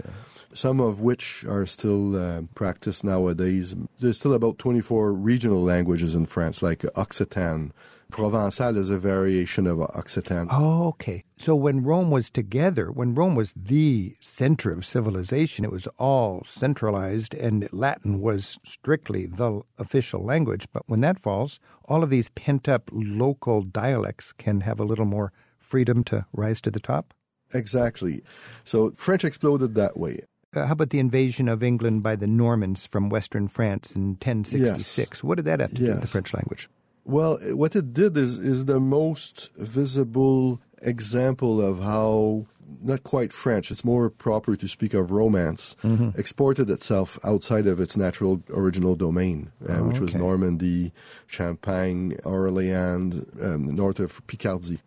some 0.60 0.80
of 0.80 1.00
which 1.00 1.44
are 1.48 1.64
still 1.66 2.16
uh, 2.16 2.42
practiced 2.54 3.02
nowadays. 3.02 3.74
There's 3.98 4.18
still 4.18 4.34
about 4.34 4.58
24 4.58 5.12
regional 5.12 5.62
languages 5.62 6.14
in 6.14 6.26
France, 6.26 6.62
like 6.62 6.80
Occitan, 6.94 7.72
Provençal 8.10 8.76
is 8.76 8.90
a 8.90 8.98
variation 8.98 9.66
of 9.66 9.78
Occitan. 9.78 10.48
Oh, 10.50 10.88
okay. 10.88 11.24
So 11.38 11.54
when 11.54 11.82
Rome 11.82 12.10
was 12.10 12.28
together, 12.28 12.90
when 12.90 13.14
Rome 13.14 13.34
was 13.34 13.52
the 13.52 14.14
center 14.20 14.72
of 14.72 14.84
civilization, 14.84 15.64
it 15.64 15.70
was 15.70 15.86
all 15.98 16.42
centralized 16.44 17.34
and 17.34 17.68
Latin 17.72 18.20
was 18.20 18.58
strictly 18.64 19.26
the 19.26 19.62
official 19.78 20.22
language. 20.22 20.66
But 20.72 20.82
when 20.86 21.00
that 21.00 21.18
falls, 21.18 21.60
all 21.84 22.02
of 22.02 22.10
these 22.10 22.30
pent 22.30 22.68
up 22.68 22.90
local 22.92 23.62
dialects 23.62 24.32
can 24.32 24.62
have 24.62 24.80
a 24.80 24.84
little 24.84 25.06
more 25.06 25.32
freedom 25.58 26.04
to 26.04 26.26
rise 26.32 26.60
to 26.62 26.70
the 26.70 26.80
top? 26.80 27.14
Exactly. 27.54 28.22
So 28.64 28.90
French 28.90 29.24
exploded 29.24 29.74
that 29.76 29.96
way. 29.96 30.20
Uh, 30.54 30.66
how 30.66 30.72
about 30.72 30.90
the 30.90 30.98
invasion 30.98 31.48
of 31.48 31.62
England 31.62 32.02
by 32.02 32.16
the 32.16 32.26
Normans 32.26 32.84
from 32.86 33.08
western 33.08 33.46
France 33.46 33.94
in 33.94 34.10
1066? 34.10 34.98
Yes. 34.98 35.22
What 35.22 35.36
did 35.36 35.44
that 35.44 35.60
have 35.60 35.70
to 35.70 35.76
do 35.76 35.86
with 35.86 36.00
the 36.00 36.06
French 36.08 36.34
language? 36.34 36.68
Well, 37.04 37.38
what 37.54 37.74
it 37.76 37.92
did 37.92 38.16
is 38.16 38.38
is 38.38 38.66
the 38.66 38.80
most 38.80 39.50
visible 39.56 40.60
example 40.82 41.60
of 41.60 41.80
how 41.82 42.46
not 42.82 43.02
quite 43.02 43.32
French. 43.32 43.70
It's 43.70 43.84
more 43.84 44.10
proper 44.10 44.56
to 44.56 44.68
speak 44.68 44.94
of 44.94 45.10
Romance. 45.10 45.76
Exported 46.16 46.70
itself 46.70 47.18
outside 47.24 47.66
of 47.66 47.80
its 47.80 47.96
natural 47.96 48.42
original 48.50 48.94
domain, 48.96 49.50
uh, 49.68 49.78
which 49.78 50.00
was. 50.00 50.14
Normandy, 50.14 50.92
Champagne, 51.26 52.16
Orléans, 52.24 53.42
um, 53.42 53.74
north 53.74 53.98
of 53.98 54.24
Picardy. 54.26 54.78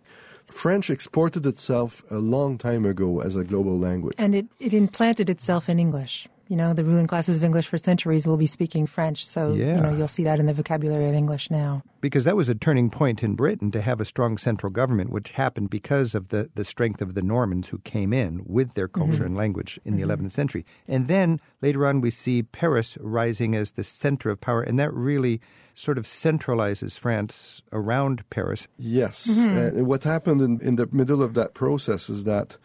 French 0.54 0.90
exported 0.90 1.46
itself 1.46 2.04
a 2.10 2.18
long 2.18 2.58
time 2.58 2.86
ago 2.86 3.22
as 3.22 3.36
a 3.36 3.44
global 3.44 3.78
language. 3.78 4.16
And 4.18 4.36
it, 4.36 4.46
it 4.60 4.74
implanted 4.74 5.30
itself 5.30 5.68
in 5.68 5.80
English. 5.80 6.28
You 6.50 6.58
know, 6.58 6.74
the 6.74 6.84
ruling 6.84 7.08
classes 7.08 7.38
of 7.38 7.44
English 7.44 7.68
for 7.68 7.78
centuries 7.78 8.28
will 8.28 8.38
be 8.38 8.46
speaking 8.46 8.86
French. 8.86 9.26
So, 9.26 9.54
you 9.54 9.74
know, 9.76 9.96
you'll 9.96 10.10
see 10.10 10.26
that 10.26 10.40
in 10.40 10.46
the 10.46 10.54
vocabulary 10.54 11.08
of 11.08 11.16
English 11.16 11.50
now. 11.50 11.84
Because 12.02 12.26
that 12.26 12.36
was 12.36 12.50
a 12.50 12.56
turning 12.56 12.90
point 12.90 13.24
in 13.24 13.36
Britain 13.36 13.72
to 13.72 13.82
have 13.82 14.02
a 14.02 14.06
strong 14.06 14.38
central 14.38 14.70
government, 14.70 15.10
which 15.10 15.32
happened 15.32 15.70
because 15.70 16.14
of 16.14 16.30
the, 16.30 16.50
the 16.56 16.66
strength 16.66 17.02
of 17.02 17.14
the 17.14 17.22
Normans 17.22 17.70
who 17.70 17.80
came 17.80 18.12
in 18.12 18.44
with 18.46 18.74
their 18.74 18.90
mm-hmm. 18.90 19.10
culture 19.10 19.26
and 19.26 19.38
language 19.38 19.80
in 19.86 19.96
the 19.96 20.04
mm-hmm. 20.04 20.26
11th 20.26 20.32
century. 20.32 20.66
And 20.88 21.08
then 21.08 21.40
later 21.62 21.88
on, 21.88 22.02
we 22.02 22.10
see 22.10 22.44
Paris 22.44 22.98
rising 23.00 23.56
as 23.56 23.72
the 23.72 23.84
center 23.84 24.30
of 24.30 24.42
power, 24.42 24.62
and 24.62 24.78
that 24.80 24.94
really 24.94 25.40
sort 25.76 25.98
of 25.98 26.06
centralizes 26.06 27.00
France 27.00 27.62
around 27.72 28.30
Paris. 28.30 28.68
Yes. 28.78 29.28
Mm-hmm. 29.28 29.80
Uh, 29.80 29.84
what 29.86 30.04
happened 30.04 30.42
in, 30.42 30.62
in 30.62 30.76
the 30.76 30.88
middle 30.92 31.24
of 31.24 31.34
that 31.36 31.54
process 31.54 32.10
is 32.10 32.26
that 32.26 32.58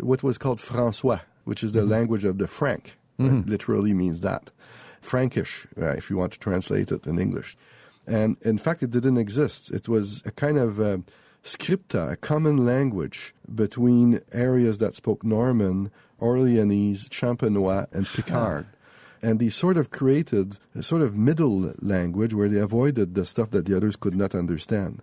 what 0.00 0.22
was 0.22 0.38
called 0.38 0.58
François, 0.58 1.20
which 1.44 1.62
is 1.62 1.72
the 1.72 1.84
language 1.84 2.24
of 2.24 2.38
the 2.38 2.46
Frank, 2.46 2.96
uh, 3.20 3.42
literally 3.46 3.92
means 3.94 4.20
that. 4.22 4.50
Frankish, 5.00 5.66
uh, 5.80 5.86
if 5.96 6.10
you 6.10 6.16
want 6.16 6.32
to 6.32 6.38
translate 6.38 6.90
it 6.92 7.06
in 7.06 7.18
English. 7.18 7.56
And 8.06 8.36
in 8.42 8.58
fact, 8.58 8.82
it 8.82 8.90
didn't 8.90 9.18
exist. 9.18 9.70
It 9.70 9.88
was 9.88 10.22
a 10.26 10.30
kind 10.32 10.58
of 10.58 10.80
uh, 10.80 10.98
scripta, 11.44 12.12
a 12.12 12.16
common 12.16 12.64
language 12.64 13.34
between 13.54 14.20
areas 14.32 14.78
that 14.78 14.94
spoke 14.94 15.24
Norman, 15.24 15.90
Orleanese, 16.20 17.08
Champenois, 17.08 17.86
and 17.92 18.06
Picard. 18.06 18.66
And 19.22 19.38
they 19.38 19.50
sort 19.50 19.76
of 19.76 19.90
created 19.90 20.58
a 20.74 20.82
sort 20.82 21.02
of 21.02 21.14
middle 21.16 21.72
language 21.80 22.32
where 22.34 22.48
they 22.48 22.58
avoided 22.58 23.14
the 23.14 23.24
stuff 23.26 23.50
that 23.50 23.66
the 23.66 23.76
others 23.76 23.96
could 23.96 24.14
not 24.16 24.34
understand. 24.34 25.02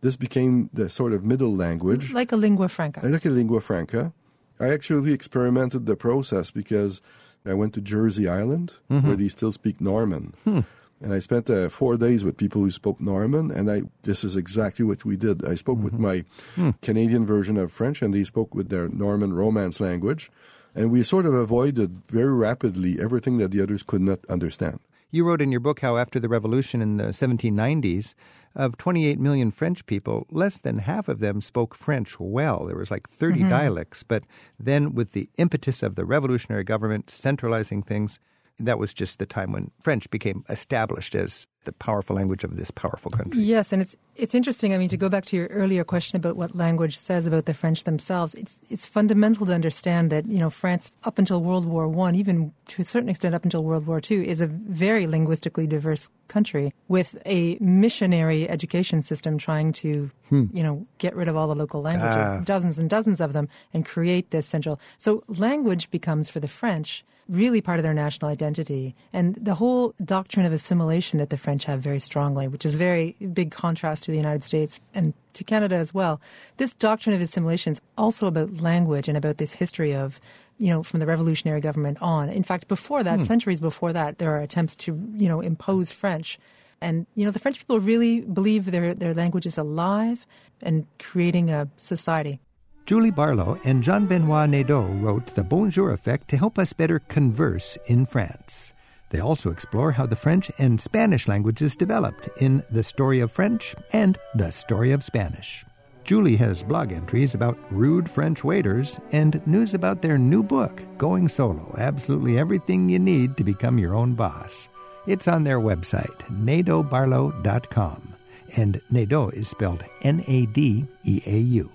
This 0.00 0.16
became 0.16 0.68
the 0.72 0.88
sort 0.90 1.12
of 1.12 1.24
middle 1.24 1.54
language, 1.54 2.12
Like 2.12 2.32
a 2.32 2.36
lingua 2.36 2.68
franca. 2.68 3.00
like 3.06 3.24
a 3.24 3.30
lingua 3.30 3.60
franca. 3.60 4.12
I 4.58 4.68
actually 4.70 5.12
experimented 5.12 5.86
the 5.86 5.96
process 5.96 6.50
because 6.50 7.00
I 7.44 7.54
went 7.54 7.74
to 7.74 7.80
Jersey 7.80 8.28
Island, 8.28 8.74
mm-hmm. 8.90 9.06
where 9.06 9.16
they 9.16 9.28
still 9.28 9.52
speak 9.52 9.80
Norman. 9.80 10.34
Hmm. 10.44 10.60
And 11.00 11.12
I 11.12 11.18
spent 11.18 11.50
uh, 11.50 11.68
four 11.68 11.96
days 11.96 12.24
with 12.24 12.36
people 12.36 12.62
who 12.62 12.70
spoke 12.70 13.00
Norman, 13.00 13.50
and 13.50 13.68
I 13.68 13.82
this 14.02 14.22
is 14.22 14.36
exactly 14.36 14.84
what 14.84 15.04
we 15.04 15.16
did. 15.16 15.44
I 15.44 15.56
spoke 15.56 15.78
with 15.78 15.94
mm-hmm. 15.94 16.02
my 16.02 16.24
hmm. 16.54 16.70
Canadian 16.80 17.26
version 17.26 17.56
of 17.56 17.72
French, 17.72 18.02
and 18.02 18.14
they 18.14 18.24
spoke 18.24 18.54
with 18.54 18.68
their 18.68 18.88
Norman 18.88 19.32
Romance 19.32 19.80
language. 19.80 20.30
And 20.74 20.90
we 20.90 21.02
sort 21.02 21.26
of 21.26 21.34
avoided 21.34 22.06
very 22.06 22.32
rapidly 22.32 22.98
everything 23.00 23.38
that 23.38 23.50
the 23.50 23.60
others 23.60 23.82
could 23.82 24.00
not 24.00 24.20
understand. 24.28 24.80
You 25.10 25.24
wrote 25.24 25.42
in 25.42 25.52
your 25.52 25.60
book 25.60 25.80
how 25.80 25.98
after 25.98 26.18
the 26.18 26.28
revolution 26.28 26.80
in 26.80 26.96
the 26.96 27.12
1790s, 27.12 28.14
of 28.54 28.76
28 28.76 29.18
million 29.18 29.50
French 29.50 29.86
people, 29.86 30.26
less 30.30 30.58
than 30.58 30.78
half 30.78 31.08
of 31.08 31.20
them 31.20 31.40
spoke 31.40 31.74
French 31.74 32.18
well. 32.18 32.66
There 32.66 32.76
was 32.76 32.90
like 32.90 33.08
30 33.08 33.40
mm-hmm. 33.40 33.48
dialects. 33.48 34.02
But 34.02 34.24
then, 34.58 34.94
with 34.94 35.12
the 35.12 35.28
impetus 35.36 35.82
of 35.82 35.94
the 35.94 36.04
revolutionary 36.04 36.64
government 36.64 37.10
centralizing 37.10 37.82
things, 37.82 38.18
that 38.58 38.78
was 38.78 38.94
just 38.94 39.18
the 39.18 39.26
time 39.26 39.52
when 39.52 39.70
French 39.80 40.10
became 40.10 40.44
established 40.48 41.14
as 41.14 41.46
the 41.64 41.72
powerful 41.72 42.16
language 42.16 42.44
of 42.44 42.56
this 42.56 42.70
powerful 42.70 43.10
country. 43.10 43.40
Yes, 43.40 43.72
and 43.72 43.80
it's 43.82 43.96
it's 44.16 44.34
interesting. 44.34 44.74
I 44.74 44.78
mean, 44.78 44.88
to 44.90 44.96
go 44.96 45.08
back 45.08 45.24
to 45.26 45.36
your 45.36 45.46
earlier 45.48 45.84
question 45.84 46.16
about 46.16 46.36
what 46.36 46.54
language 46.54 46.96
says 46.98 47.26
about 47.26 47.46
the 47.46 47.54
French 47.54 47.84
themselves, 47.84 48.34
it's 48.34 48.58
it's 48.70 48.86
fundamental 48.86 49.46
to 49.46 49.54
understand 49.54 50.10
that 50.10 50.26
you 50.26 50.38
know 50.38 50.50
France 50.50 50.92
up 51.04 51.18
until 51.18 51.40
World 51.42 51.64
War 51.66 51.88
One, 51.88 52.14
even 52.14 52.52
to 52.68 52.82
a 52.82 52.84
certain 52.84 53.08
extent 53.08 53.34
up 53.34 53.44
until 53.44 53.62
World 53.64 53.86
War 53.86 54.00
Two, 54.00 54.22
is 54.22 54.40
a 54.40 54.46
very 54.46 55.06
linguistically 55.06 55.66
diverse 55.66 56.08
country 56.28 56.72
with 56.88 57.16
a 57.26 57.58
missionary 57.60 58.48
education 58.48 59.02
system 59.02 59.38
trying 59.38 59.72
to 59.72 60.10
you 60.30 60.62
know 60.62 60.86
get 60.98 61.14
rid 61.14 61.28
of 61.28 61.36
all 61.36 61.46
the 61.48 61.54
local 61.54 61.82
languages, 61.82 62.28
Ah. 62.30 62.40
dozens 62.44 62.78
and 62.78 62.88
dozens 62.88 63.20
of 63.20 63.32
them, 63.34 63.48
and 63.74 63.84
create 63.84 64.30
this 64.30 64.46
central. 64.46 64.80
So 64.98 65.22
language 65.28 65.90
becomes 65.90 66.28
for 66.30 66.40
the 66.40 66.48
French 66.48 67.04
really 67.28 67.60
part 67.60 67.78
of 67.78 67.84
their 67.84 67.94
national 67.94 68.30
identity. 68.30 68.94
And 69.12 69.36
the 69.36 69.54
whole 69.54 69.94
doctrine 70.04 70.44
of 70.44 70.52
assimilation 70.52 71.18
that 71.20 71.30
the 71.30 71.36
French 71.38 71.51
have 71.64 71.80
very 71.80 71.98
strongly, 71.98 72.48
which 72.48 72.64
is 72.64 72.74
very 72.74 73.16
big 73.32 73.50
contrast 73.50 74.04
to 74.04 74.10
the 74.10 74.16
United 74.16 74.42
States 74.42 74.80
and 74.94 75.14
to 75.34 75.44
Canada 75.44 75.76
as 75.76 75.92
well. 75.92 76.20
This 76.56 76.72
doctrine 76.72 77.14
of 77.14 77.20
assimilation 77.20 77.72
is 77.72 77.80
also 77.96 78.26
about 78.26 78.60
language 78.60 79.08
and 79.08 79.16
about 79.16 79.38
this 79.38 79.52
history 79.54 79.94
of, 79.94 80.20
you 80.58 80.70
know, 80.70 80.82
from 80.82 81.00
the 81.00 81.06
revolutionary 81.06 81.60
government 81.60 81.98
on. 82.00 82.28
In 82.28 82.42
fact, 82.42 82.68
before 82.68 83.02
that, 83.02 83.20
hmm. 83.20 83.24
centuries 83.24 83.60
before 83.60 83.92
that, 83.92 84.18
there 84.18 84.30
are 84.34 84.40
attempts 84.40 84.76
to, 84.76 84.98
you 85.14 85.28
know, 85.28 85.40
impose 85.40 85.92
French. 85.92 86.38
And, 86.80 87.06
you 87.14 87.24
know, 87.24 87.30
the 87.30 87.38
French 87.38 87.58
people 87.58 87.78
really 87.78 88.22
believe 88.22 88.70
their, 88.70 88.94
their 88.94 89.14
language 89.14 89.46
is 89.46 89.56
alive 89.56 90.26
and 90.62 90.86
creating 90.98 91.50
a 91.50 91.68
society. 91.76 92.40
Julie 92.84 93.12
Barlow 93.12 93.58
and 93.64 93.82
Jean 93.82 94.06
Benoit 94.06 94.50
Nadeau 94.50 94.82
wrote 94.82 95.28
The 95.28 95.44
Bonjour 95.44 95.92
Effect 95.92 96.26
to 96.28 96.36
help 96.36 96.58
us 96.58 96.72
better 96.72 96.98
converse 96.98 97.78
in 97.86 98.06
France. 98.06 98.72
They 99.12 99.20
also 99.20 99.50
explore 99.50 99.92
how 99.92 100.06
the 100.06 100.16
French 100.16 100.50
and 100.58 100.80
Spanish 100.80 101.28
languages 101.28 101.76
developed 101.76 102.30
in 102.40 102.64
The 102.70 102.82
Story 102.82 103.20
of 103.20 103.30
French 103.30 103.76
and 103.92 104.18
The 104.34 104.50
Story 104.50 104.90
of 104.92 105.04
Spanish. 105.04 105.66
Julie 106.02 106.36
has 106.36 106.62
blog 106.62 106.92
entries 106.92 107.34
about 107.34 107.58
rude 107.70 108.10
French 108.10 108.42
waiters 108.42 108.98
and 109.12 109.46
news 109.46 109.74
about 109.74 110.00
their 110.00 110.16
new 110.16 110.42
book, 110.42 110.82
Going 110.96 111.28
Solo 111.28 111.74
Absolutely 111.76 112.38
Everything 112.38 112.88
You 112.88 112.98
Need 112.98 113.36
to 113.36 113.44
Become 113.44 113.78
Your 113.78 113.94
Own 113.94 114.14
Boss. 114.14 114.68
It's 115.06 115.28
on 115.28 115.44
their 115.44 115.60
website, 115.60 116.18
nadeaubarlow.com. 116.30 118.14
And 118.56 118.80
Nadeau 118.90 119.28
is 119.28 119.48
spelled 119.48 119.84
N 120.02 120.24
A 120.26 120.46
D 120.46 120.86
E 121.04 121.22
A 121.26 121.38
U. 121.38 121.70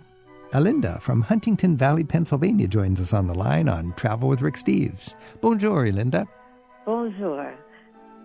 Alinda 0.53 0.99
from 1.01 1.21
Huntingdon 1.21 1.77
Valley, 1.77 2.03
Pennsylvania 2.03 2.67
joins 2.67 2.99
us 2.99 3.13
on 3.13 3.27
the 3.27 3.35
line 3.35 3.69
on 3.69 3.93
Travel 3.93 4.29
with 4.29 4.41
Rick 4.41 4.55
Steves. 4.55 5.13
Bonjour, 5.41 5.85
Alinda. 5.85 6.27
Bonjour. 6.87 7.53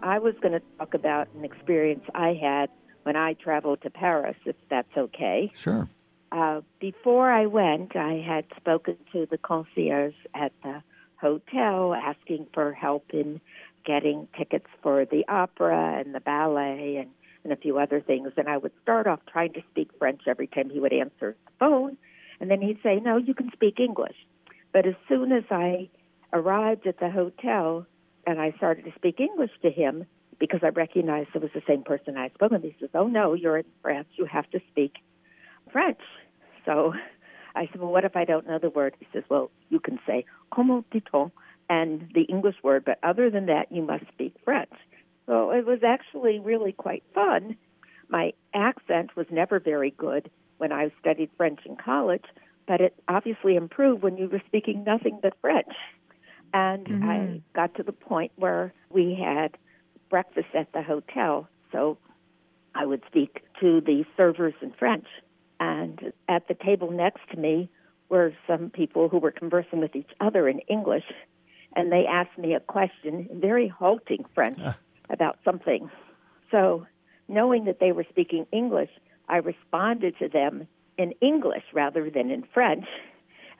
I 0.05 0.21
was 0.21 0.35
going 0.41 0.53
to 0.53 0.63
talk 0.79 0.95
about 0.95 1.27
an 1.35 1.45
experience 1.45 2.05
I 2.15 2.39
had 2.41 2.71
when 3.03 3.17
I 3.17 3.33
traveled 3.33 3.83
to 3.83 3.91
Paris, 3.91 4.37
if 4.45 4.55
that's 4.71 4.97
okay. 4.97 5.51
Sure. 5.53 5.89
Uh, 6.31 6.61
before 6.79 7.29
I 7.29 7.47
went, 7.47 7.97
I 7.97 8.25
had 8.25 8.45
spoken 8.57 8.99
to 9.15 9.27
the 9.29 9.37
concierge 9.37 10.15
at 10.33 10.53
the 10.63 10.81
hotel 11.17 11.93
asking 11.93 12.47
for 12.55 12.73
help 12.73 13.07
in 13.13 13.41
getting 13.85 14.29
tickets 14.39 14.69
for 14.81 15.07
the 15.07 15.25
opera 15.27 15.99
and 15.99 16.15
the 16.15 16.21
ballet 16.21 16.99
and, 16.99 17.11
and 17.43 17.53
a 17.53 17.57
few 17.57 17.81
other 17.81 18.01
things. 18.01 18.31
And 18.37 18.49
I 18.49 18.59
would 18.59 18.73
start 18.81 19.09
off 19.09 19.19
trying 19.27 19.55
to 19.55 19.63
speak 19.73 19.91
French 19.99 20.21
every 20.29 20.47
time 20.47 20.71
he 20.71 20.79
would 20.79 20.93
answer 20.93 21.35
the 21.47 21.53
phone. 21.59 21.97
And 22.39 22.49
then 22.49 22.63
he'd 22.63 22.79
say, 22.81 23.01
No, 23.01 23.17
you 23.17 23.35
can 23.35 23.51
speak 23.53 23.81
English. 23.81 24.17
But 24.73 24.87
as 24.87 24.95
soon 25.09 25.33
as 25.33 25.43
I 25.51 25.89
arrived 26.33 26.87
at 26.87 27.01
the 27.01 27.11
hotel 27.11 27.89
and 28.27 28.41
I 28.41 28.53
started 28.57 28.85
to 28.85 28.93
speak 28.95 29.21
English 29.21 29.51
to 29.63 29.71
him, 29.71 30.07
because 30.39 30.61
I 30.63 30.69
recognized 30.69 31.31
it 31.35 31.43
was 31.43 31.51
the 31.55 31.63
same 31.69 31.83
person 31.83 32.17
I 32.17 32.29
spoken 32.31 32.63
to, 32.63 32.69
he 32.69 32.77
says, 32.81 32.91
Oh, 32.95 33.07
no, 33.07 33.35
you're 33.35 33.59
in 33.59 33.65
France. 33.81 34.09
You 34.17 34.25
have 34.27 34.51
to 34.51 34.61
speak 34.71 34.95
French. 35.71 36.01
So 36.65 36.95
I 37.55 37.67
said, 37.67 37.81
Well, 37.81 37.93
what 37.93 38.05
if 38.05 38.17
I 38.17 38.25
don't 38.25 38.47
know 38.47 38.59
the 38.59 38.71
word? 38.71 38.97
He 38.99 39.07
says, 39.13 39.23
Well, 39.29 39.51
you 39.69 39.79
can 39.79 39.99
say, 40.07 40.25
Comment 40.53 40.85
dit-on? 40.91 41.33
and 41.73 42.11
the 42.15 42.23
English 42.23 42.57
word, 42.63 42.85
but 42.85 42.99
other 43.03 43.31
than 43.31 43.47
that, 43.47 43.71
you 43.71 43.83
must 43.83 44.05
speak 44.13 44.35
French. 44.45 44.73
So 45.27 45.51
it 45.53 45.65
was 45.65 45.79
actually 45.83 46.39
really 46.39 46.73
quite 46.73 47.03
fun. 47.15 47.57
My 48.09 48.33
accent 48.55 49.17
was 49.17 49.27
never 49.31 49.59
very 49.59 49.91
good 49.91 50.31
when 50.59 50.71
I 50.71 50.93
studied 51.01 51.31
French 51.37 51.61
in 51.65 51.77
college, 51.77 52.25
but 52.67 52.81
it 52.81 52.95
obviously 53.09 53.57
improved 53.57 54.03
when 54.03 54.19
you 54.19 54.29
were 54.29 54.43
speaking 54.47 54.85
nothing 54.85 55.19
but 55.23 55.33
French. 55.41 55.73
And 56.55 56.87
I 56.87 57.17
mm-hmm. 57.19 57.37
got 57.55 57.75
to 57.77 57.83
the 57.83 57.93
point 57.93 58.33
where 58.37 58.75
we 58.91 59.15
had 59.15 59.57
breakfast 60.11 60.49
at 60.55 60.73
the 60.73 60.83
hotel. 60.83 61.49
So 61.71 61.97
I 62.75 62.85
would 62.85 63.03
speak 63.07 63.43
to 63.61 63.81
the 63.81 64.05
servers 64.17 64.55
in 64.61 64.73
French. 64.79 65.07
And 65.59 66.13
at 66.29 66.49
the 66.49 66.55
table 66.55 66.91
next 66.91 67.21
to 67.31 67.39
me 67.39 67.71
were 68.09 68.35
some 68.47 68.71
people 68.71 69.09
who 69.09 69.19
were 69.19 69.31
conversing 69.31 69.81
with 69.81 69.97
each 69.97 70.11
other 70.21 70.49
in 70.49 70.59
English. 70.61 71.05
And 71.75 71.91
they 71.91 72.05
asked 72.07 72.37
me 72.37 72.53
a 72.55 72.61
question 72.61 73.29
in 73.31 73.41
very 73.41 73.69
halting 73.69 74.27
French 74.35 74.59
ah. 74.63 74.77
about 75.09 75.39
something. 75.45 75.91
So, 76.51 76.87
knowing 77.29 77.65
that 77.65 77.81
they 77.81 77.93
were 77.93 78.05
speaking 78.11 78.47
English, 78.53 78.91
I 79.29 79.37
responded 79.37 80.19
to 80.19 80.29
them 80.29 80.69
in 80.99 81.13
English 81.23 81.65
rather 81.73 82.11
than 82.11 82.31
in 82.31 82.45
French. 82.53 82.85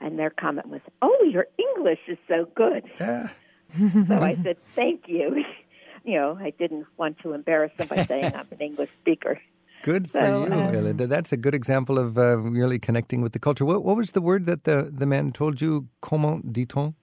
And 0.03 0.19
their 0.19 0.29
comment 0.29 0.67
was, 0.69 0.81
Oh, 1.01 1.27
your 1.31 1.47
English 1.57 1.99
is 2.07 2.17
so 2.27 2.45
good. 2.53 2.83
Ah. 2.99 3.31
so 3.79 4.21
I 4.21 4.35
said, 4.43 4.57
Thank 4.75 5.07
you. 5.07 5.43
You 6.05 6.15
know, 6.15 6.37
I 6.37 6.49
didn't 6.49 6.85
want 6.97 7.19
to 7.19 7.31
embarrass 7.31 7.71
them 7.77 7.87
by 7.87 8.03
saying 8.05 8.25
I'm 8.35 8.45
an 8.51 8.59
English 8.59 8.89
speaker. 8.99 9.39
Good 9.83 10.11
for 10.11 10.19
So, 10.19 10.45
you, 10.47 10.51
um, 10.53 10.71
Melinda. 10.73 11.07
That's 11.07 11.31
a 11.31 11.37
good 11.37 11.55
example 11.55 11.97
of 11.97 12.17
uh, 12.17 12.39
really 12.39 12.77
connecting 12.77 13.21
with 13.21 13.31
the 13.31 13.39
culture. 13.39 13.63
What, 13.63 13.85
what 13.85 13.95
was 13.95 14.11
the 14.11 14.19
word 14.19 14.45
that 14.45 14.65
the, 14.65 14.91
the 14.93 15.05
man 15.05 15.31
told 15.31 15.61
you? 15.61 15.87
Comment 16.01 16.51
dit-on? 16.51 16.95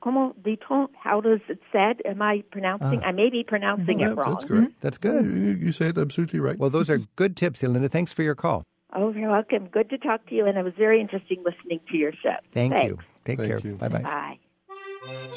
Comment 0.00 0.32
dit-on? 0.42 0.88
How 0.98 1.20
does 1.20 1.40
it 1.50 1.60
said? 1.70 2.00
Am 2.06 2.22
I 2.22 2.42
pronouncing? 2.50 3.02
I 3.04 3.12
may 3.12 3.28
be 3.28 3.44
pronouncing 3.44 3.98
Yeah, 4.00 4.12
it 4.12 4.16
wrong. 4.16 4.32
that's 4.32 4.44
great. 4.46 4.80
That's 4.80 4.96
good. 4.96 5.26
You, 5.26 5.52
you 5.66 5.70
say 5.70 5.88
it 5.88 5.98
absolutely 5.98 6.40
right. 6.40 6.58
Well, 6.58 6.70
those 6.70 6.88
are 6.88 7.00
good 7.16 7.36
tips, 7.36 7.62
Melinda. 7.62 7.90
Thanks 7.90 8.14
for 8.14 8.22
your 8.22 8.34
call. 8.34 8.64
Oh, 8.92 9.12
you're 9.12 9.30
welcome. 9.30 9.66
Good 9.66 9.90
to 9.90 9.98
talk 9.98 10.26
to 10.26 10.34
you, 10.34 10.46
and 10.46 10.56
it 10.56 10.64
was 10.64 10.74
very 10.78 11.00
interesting 11.00 11.44
listening 11.44 11.80
to 11.90 11.96
your 11.96 12.12
show. 12.12 12.36
Thank 12.52 12.72
Thanks. 12.72 12.88
you. 12.88 12.98
Take 13.24 13.38
Thank 13.38 13.62
care. 13.62 13.74
Bye-bye. 13.74 14.00
Bye. 14.00 14.38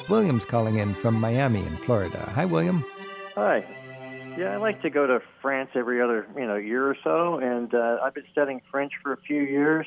William's 0.09 0.45
calling 0.45 0.77
in 0.77 0.93
from 0.95 1.15
Miami 1.15 1.59
in 1.59 1.77
Florida. 1.77 2.31
Hi, 2.33 2.45
William. 2.45 2.85
Hi. 3.35 3.65
Yeah, 4.37 4.53
I 4.53 4.57
like 4.57 4.81
to 4.83 4.89
go 4.89 5.05
to 5.05 5.21
France 5.41 5.71
every 5.75 6.01
other, 6.01 6.25
you 6.37 6.47
know, 6.47 6.55
year 6.55 6.87
or 6.87 6.95
so, 7.03 7.37
and 7.39 7.73
uh, 7.73 7.99
I've 8.01 8.13
been 8.13 8.25
studying 8.31 8.61
French 8.71 8.93
for 9.03 9.11
a 9.11 9.17
few 9.17 9.41
years. 9.41 9.85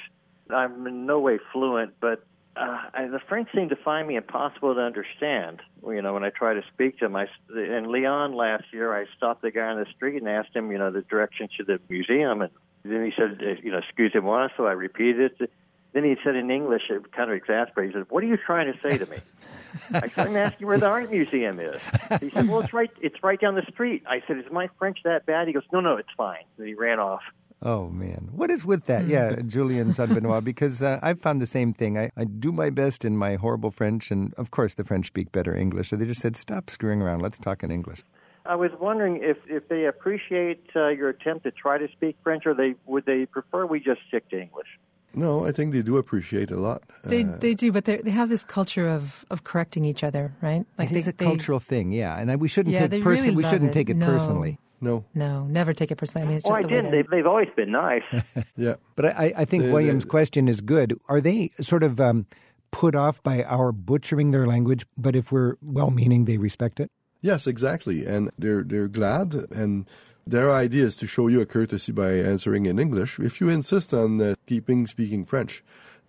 I'm 0.51 0.87
in 0.87 1.07
no 1.07 1.19
way 1.19 1.39
fluent, 1.51 1.95
but 2.01 2.27
uh, 2.57 2.79
I, 2.93 3.07
the 3.07 3.21
French 3.27 3.49
seem 3.55 3.71
to 3.71 3.77
find 3.77 4.07
me 4.07 4.17
impossible 4.17 4.75
to 4.75 4.81
understand. 4.81 5.63
You 5.87 6.03
know, 6.03 6.13
when 6.13 6.25
I 6.25 6.31
try 6.31 6.53
to 6.53 6.63
speak 6.73 6.99
to 6.99 7.07
them, 7.07 7.17
I 7.17 7.27
in 7.57 7.91
Lyon 7.91 8.35
last 8.35 8.65
year, 8.73 8.95
I 8.95 9.07
stopped 9.17 9.41
the 9.41 9.51
guy 9.51 9.67
on 9.67 9.79
the 9.79 9.87
street 9.97 10.19
and 10.19 10.29
asked 10.29 10.55
him, 10.55 10.71
you 10.71 10.79
know, 10.79 10.91
the 10.91 11.01
direction 11.01 11.49
to 11.57 11.65
the 11.65 11.81
museum, 11.89 12.43
and 12.43 12.51
then 12.85 13.05
he 13.05 13.13
said, 13.17 13.41
uh, 13.41 13.61
you 13.63 13.73
know, 13.73 13.79
excusez-moi. 13.79 14.49
So 14.57 14.67
I 14.67 14.73
repeated 14.73 15.33
it. 15.41 15.51
Then 15.93 16.05
he 16.05 16.17
said 16.25 16.35
in 16.35 16.51
English, 16.51 16.83
it 16.91 17.13
kind 17.13 17.31
of 17.31 17.37
exasperated. 17.37 17.95
He 17.95 18.01
said, 18.01 18.07
"What 18.11 18.25
are 18.25 18.27
you 18.27 18.37
trying 18.37 18.73
to 18.73 18.79
say 18.83 18.99
to 18.99 19.07
me?" 19.07 19.19
I 19.95 20.09
said, 20.09 20.27
"I'm 20.27 20.37
asking 20.37 20.67
where 20.67 20.79
the 20.79 20.87
art 20.87 21.11
museum 21.11 21.61
is." 21.61 21.81
He 22.21 22.31
said, 22.31 22.49
"Well, 22.49 22.61
it's 22.61 22.73
right. 22.73 22.91
It's 23.01 23.23
right 23.23 23.41
down 23.41 23.55
the 23.55 23.65
street." 23.71 24.03
I 24.09 24.21
said, 24.27 24.39
"Is 24.39 24.45
my 24.51 24.69
French 24.79 24.99
that 25.05 25.25
bad?" 25.25 25.47
He 25.47 25.55
goes, 25.55 25.63
"No, 25.73 25.81
no, 25.81 25.97
it's 25.97 26.09
fine." 26.17 26.43
And 26.59 26.67
he 26.67 26.75
ran 26.75 26.99
off. 26.99 27.23
Oh, 27.63 27.89
man. 27.89 28.29
What 28.33 28.51
is 28.51 28.65
with 28.65 28.85
that? 28.87 29.07
Yeah, 29.07 29.37
Julian 29.47 29.93
Benoit, 29.97 30.45
because 30.45 30.83
uh, 30.83 30.99
I've 31.01 31.19
found 31.19 31.41
the 31.41 31.47
same 31.47 31.73
thing. 31.73 31.97
I, 31.97 32.11
I 32.15 32.25
do 32.25 32.53
my 32.53 32.69
best 32.69 33.07
in 33.07 33.17
my 33.17 33.37
horrible 33.37 33.71
French, 33.71 34.11
and 34.11 34.35
of 34.35 34.51
course, 34.51 34.75
the 34.75 34.85
French 34.85 35.07
speak 35.07 35.33
better 35.33 35.57
English. 35.57 35.89
So 35.89 35.97
they 35.97 36.05
just 36.05 36.21
said, 36.21 36.37
stop 36.37 36.69
screwing 36.69 37.01
around. 37.01 37.23
Let's 37.23 37.39
talk 37.39 37.63
in 37.63 37.71
English. 37.71 38.03
I 38.47 38.57
was 38.57 38.71
wondering 38.79 39.21
if 39.23 39.39
if 39.49 39.69
they 39.69 39.87
appreciate 39.87 40.65
uh, 40.77 40.89
your 40.89 41.09
attempt 41.09 41.45
to 41.45 41.51
try 41.51 41.79
to 41.79 41.89
speak 41.93 42.17
French, 42.23 42.45
or 42.47 42.55
they 42.55 42.75
would 42.87 43.05
they 43.07 43.27
prefer 43.27 43.65
we 43.67 43.81
just 43.81 44.01
stick 44.09 44.29
to 44.31 44.41
English. 44.41 44.69
No, 45.17 45.45
I 45.47 45.53
think 45.53 45.73
they 45.73 45.83
do 45.83 45.97
appreciate 45.97 46.51
a 46.51 46.57
lot. 46.57 46.83
They 47.05 47.23
Uh, 47.25 47.37
they 47.39 47.55
do, 47.55 47.71
but 47.73 47.85
they 47.85 47.99
they 47.99 48.11
have 48.11 48.29
this 48.29 48.45
culture 48.45 48.89
of, 48.89 49.25
of 49.31 49.45
correcting 49.45 49.85
each 49.85 50.03
other, 50.03 50.33
right? 50.43 50.67
it 50.79 50.89
they, 50.91 50.99
is 50.99 51.07
a 51.09 51.13
they- 51.13 51.25
cultural 51.25 51.61
thing, 51.61 51.93
yeah. 51.93 52.19
And 52.21 52.31
I, 52.33 52.37
we 52.37 52.49
shouldn't 52.49 52.73
Yeah, 52.75 52.81
take 52.83 52.91
they 52.91 53.01
person- 53.01 53.25
really 53.25 53.37
we 53.37 53.45
shouldn't 53.45 53.71
it. 53.71 53.75
take 53.75 53.89
it 53.91 53.97
No. 53.97 54.07
personally. 54.07 54.59
no, 54.81 55.05
No, 55.15 55.47
never 55.47 55.73
take 55.73 55.91
it 55.93 55.97
personally. 55.97 56.25
I 56.27 56.29
mean, 56.29 56.37
it's 56.39 56.47
Oh, 56.47 56.53
I 56.53 56.63
the 56.63 56.69
didn't. 56.69 56.91
they're- 56.91 57.03
They've, 57.03 57.11
they've 57.11 57.27
always 57.27 57.49
been 57.57 57.71
nice. 57.71 58.05
yeah. 58.57 58.75
But 58.97 59.05
I, 59.07 59.33
I 59.43 59.45
think 59.47 59.63
They- 59.65 59.73
William's 59.73 60.05
they- 60.05 60.11
question 60.11 60.49
is 60.49 60.61
good. 60.61 60.99
Are 61.09 61.21
they 61.21 61.53
sort 61.61 61.83
of 61.85 62.01
um, 62.01 62.27
put 62.73 62.95
off 62.97 63.23
by 63.23 63.45
our 63.45 63.71
butchering 63.73 64.33
their 64.33 64.47
language, 64.47 64.85
but 64.99 65.15
if 65.17 65.31
we're 65.33 65.55
well 65.63 65.91
meaning, 65.91 66.25
they 66.27 66.39
respect 66.39 66.81
it? 66.81 66.91
Yes, 67.25 67.47
exactly. 67.47 67.99
And 68.15 68.31
they're 68.39 68.63
they're 68.71 68.93
glad 69.01 69.29
and 69.51 69.87
their 70.27 70.51
idea 70.65 70.85
is 70.85 70.97
to 70.97 71.07
show 71.07 71.27
you 71.29 71.41
a 71.41 71.47
courtesy 71.57 71.93
by 71.93 72.11
answering 72.33 72.67
in 72.67 72.79
English. 72.79 73.19
If 73.19 73.41
you 73.41 73.49
insist 73.49 73.93
on 73.93 74.21
uh, 74.21 74.35
keeping 74.47 74.87
speaking 74.87 75.25
French, 75.25 75.63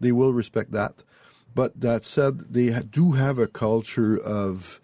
they 0.04 0.12
will 0.12 0.34
respect 0.34 0.71
that. 0.71 1.04
But 1.54 1.71
that 1.80 2.04
said, 2.06 2.34
they 2.54 2.67
do 2.99 3.06
have 3.13 3.38
a 3.39 3.47
culture 3.47 4.17
of 4.17 4.80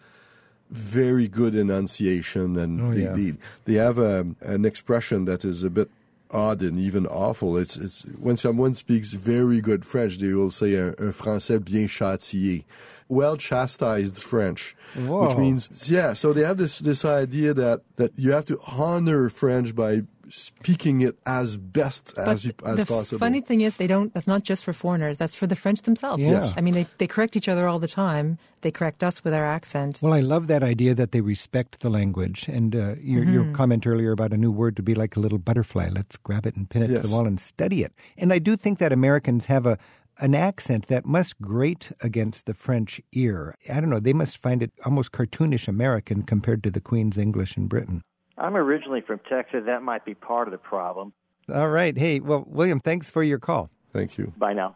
very 0.69 1.27
good 1.27 1.53
enunciation, 1.55 2.57
and 2.57 2.81
Oh, 2.81 2.91
they, 2.95 3.03
yeah. 3.03 3.15
they 3.17 3.33
they 3.65 3.77
have 3.87 3.97
a, 3.97 4.25
an 4.55 4.63
expression 4.65 5.25
that 5.25 5.43
is 5.43 5.63
a 5.63 5.69
bit 5.69 5.89
odd 6.31 6.61
and 6.61 6.79
even 6.79 7.05
awful. 7.07 7.57
It's 7.57 7.75
it's 7.77 8.03
when 8.19 8.37
someone 8.37 8.73
speaks 8.75 9.13
very 9.13 9.59
good 9.59 9.83
French, 9.85 10.17
they 10.17 10.33
will 10.33 10.51
say 10.51 10.77
un, 10.77 10.95
un 10.97 11.11
français 11.11 11.59
bien 11.59 11.87
châtié, 11.89 12.63
well 13.11 13.35
chastised 13.35 14.23
French, 14.23 14.75
Whoa. 14.95 15.27
which 15.27 15.37
means 15.37 15.91
yeah. 15.91 16.13
So 16.13 16.33
they 16.33 16.41
have 16.41 16.57
this 16.57 16.79
this 16.79 17.03
idea 17.03 17.53
that 17.53 17.81
that 17.97 18.17
you 18.17 18.31
have 18.31 18.45
to 18.45 18.57
honor 18.65 19.29
French 19.29 19.75
by 19.75 20.01
speaking 20.31 21.01
it 21.01 21.17
as 21.25 21.57
best 21.57 22.13
But 22.15 22.27
as 22.29 22.45
you, 22.45 22.53
as 22.65 22.77
the 22.79 22.85
possible. 22.85 23.19
funny 23.19 23.41
thing 23.41 23.59
is, 23.61 23.75
they 23.75 23.87
don't. 23.87 24.13
That's 24.13 24.27
not 24.27 24.43
just 24.43 24.63
for 24.63 24.71
foreigners. 24.71 25.17
That's 25.17 25.35
for 25.35 25.45
the 25.45 25.57
French 25.57 25.81
themselves. 25.81 26.23
Yes. 26.23 26.55
I 26.57 26.61
mean, 26.61 26.73
they, 26.73 26.87
they 26.97 27.07
correct 27.07 27.35
each 27.35 27.49
other 27.49 27.67
all 27.67 27.79
the 27.79 27.87
time. 27.87 28.37
They 28.61 28.71
correct 28.71 29.03
us 29.03 29.23
with 29.23 29.33
our 29.33 29.45
accent. 29.45 29.99
Well, 30.01 30.13
I 30.13 30.21
love 30.21 30.47
that 30.47 30.63
idea 30.63 30.93
that 30.93 31.11
they 31.11 31.19
respect 31.19 31.81
the 31.81 31.89
language. 31.89 32.47
And 32.47 32.75
uh, 32.75 32.95
your, 33.01 33.25
your 33.25 33.51
comment 33.51 33.85
earlier 33.85 34.11
about 34.11 34.31
a 34.31 34.37
new 34.37 34.51
word 34.51 34.77
to 34.77 34.83
be 34.83 34.93
like 34.95 35.15
a 35.15 35.19
little 35.19 35.39
butterfly. 35.39 35.89
Let's 35.91 36.15
grab 36.15 36.45
it 36.45 36.55
and 36.55 36.69
pin 36.69 36.83
it 36.83 36.87
to 36.87 36.99
the 36.99 37.09
wall 37.09 37.25
and 37.25 37.39
study 37.39 37.83
it. 37.83 37.91
And 38.17 38.31
I 38.31 38.39
do 38.39 38.55
think 38.55 38.77
that 38.79 38.93
Americans 38.93 39.47
have 39.47 39.65
a 39.65 39.77
an 40.21 40.35
accent 40.35 40.87
that 40.87 41.05
must 41.05 41.41
grate 41.41 41.91
against 42.01 42.45
the 42.45 42.53
French 42.53 43.01
ear. 43.11 43.57
I 43.69 43.81
don't 43.81 43.89
know. 43.89 43.99
They 43.99 44.13
must 44.13 44.37
find 44.37 44.61
it 44.61 44.71
almost 44.85 45.11
cartoonish 45.11 45.67
American 45.67 46.21
compared 46.21 46.63
to 46.63 46.71
the 46.71 46.79
Queen's 46.79 47.17
English 47.17 47.57
in 47.57 47.67
Britain. 47.67 48.03
I'm 48.37 48.55
originally 48.55 49.01
from 49.01 49.19
Texas. 49.27 49.63
That 49.65 49.81
might 49.81 50.05
be 50.05 50.13
part 50.13 50.47
of 50.47 50.51
the 50.51 50.57
problem. 50.57 51.11
All 51.53 51.69
right. 51.69 51.97
Hey, 51.97 52.19
well, 52.19 52.45
William, 52.47 52.79
thanks 52.79 53.09
for 53.09 53.23
your 53.23 53.39
call. 53.39 53.69
Thank 53.91 54.17
you. 54.17 54.31
Bye 54.37 54.53
now. 54.53 54.75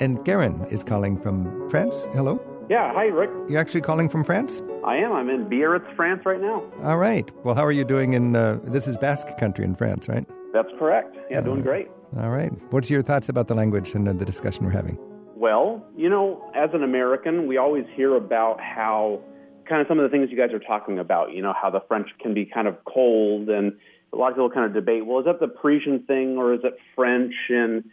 And 0.00 0.24
Karen 0.24 0.66
is 0.70 0.84
calling 0.84 1.18
from 1.20 1.70
France. 1.70 2.04
Hello. 2.12 2.40
Yeah, 2.68 2.92
hi, 2.92 3.04
Rick. 3.04 3.30
You're 3.48 3.60
actually 3.60 3.80
calling 3.80 4.08
from 4.08 4.24
France? 4.24 4.62
I 4.84 4.96
am. 4.96 5.12
I'm 5.12 5.28
in 5.28 5.48
Biarritz, 5.48 5.86
France 5.96 6.22
right 6.24 6.40
now. 6.40 6.62
All 6.82 6.98
right. 6.98 7.28
Well, 7.44 7.54
how 7.54 7.64
are 7.64 7.72
you 7.72 7.84
doing 7.84 8.12
in 8.12 8.34
uh, 8.36 8.58
this 8.64 8.86
is 8.86 8.96
Basque 8.96 9.28
country 9.38 9.64
in 9.64 9.74
France, 9.74 10.08
right? 10.08 10.26
That's 10.52 10.68
correct. 10.78 11.16
Yeah, 11.30 11.40
doing 11.40 11.62
great. 11.62 11.88
All 12.18 12.30
right. 12.30 12.52
What's 12.70 12.90
your 12.90 13.02
thoughts 13.02 13.28
about 13.28 13.48
the 13.48 13.54
language 13.54 13.94
and 13.94 14.08
uh, 14.08 14.12
the 14.12 14.24
discussion 14.24 14.64
we're 14.64 14.72
having? 14.72 14.98
Well, 15.34 15.84
you 15.96 16.08
know, 16.08 16.50
as 16.54 16.70
an 16.74 16.82
American, 16.82 17.46
we 17.46 17.56
always 17.56 17.84
hear 17.94 18.14
about 18.14 18.60
how 18.60 19.20
kind 19.68 19.80
of 19.80 19.88
some 19.88 19.98
of 19.98 20.02
the 20.02 20.08
things 20.08 20.30
you 20.30 20.36
guys 20.36 20.52
are 20.52 20.58
talking 20.58 20.98
about, 20.98 21.32
you 21.32 21.42
know, 21.42 21.54
how 21.60 21.70
the 21.70 21.80
French 21.88 22.08
can 22.20 22.34
be 22.34 22.44
kind 22.44 22.68
of 22.68 22.76
cold 22.84 23.48
and 23.48 23.72
a 24.12 24.16
lot 24.16 24.28
of 24.28 24.34
people 24.34 24.50
kind 24.50 24.66
of 24.66 24.74
debate, 24.74 25.06
well, 25.06 25.20
is 25.20 25.24
that 25.24 25.40
the 25.40 25.48
Parisian 25.48 26.00
thing 26.00 26.36
or 26.36 26.52
is 26.52 26.60
it 26.64 26.76
French? 26.94 27.32
And, 27.48 27.84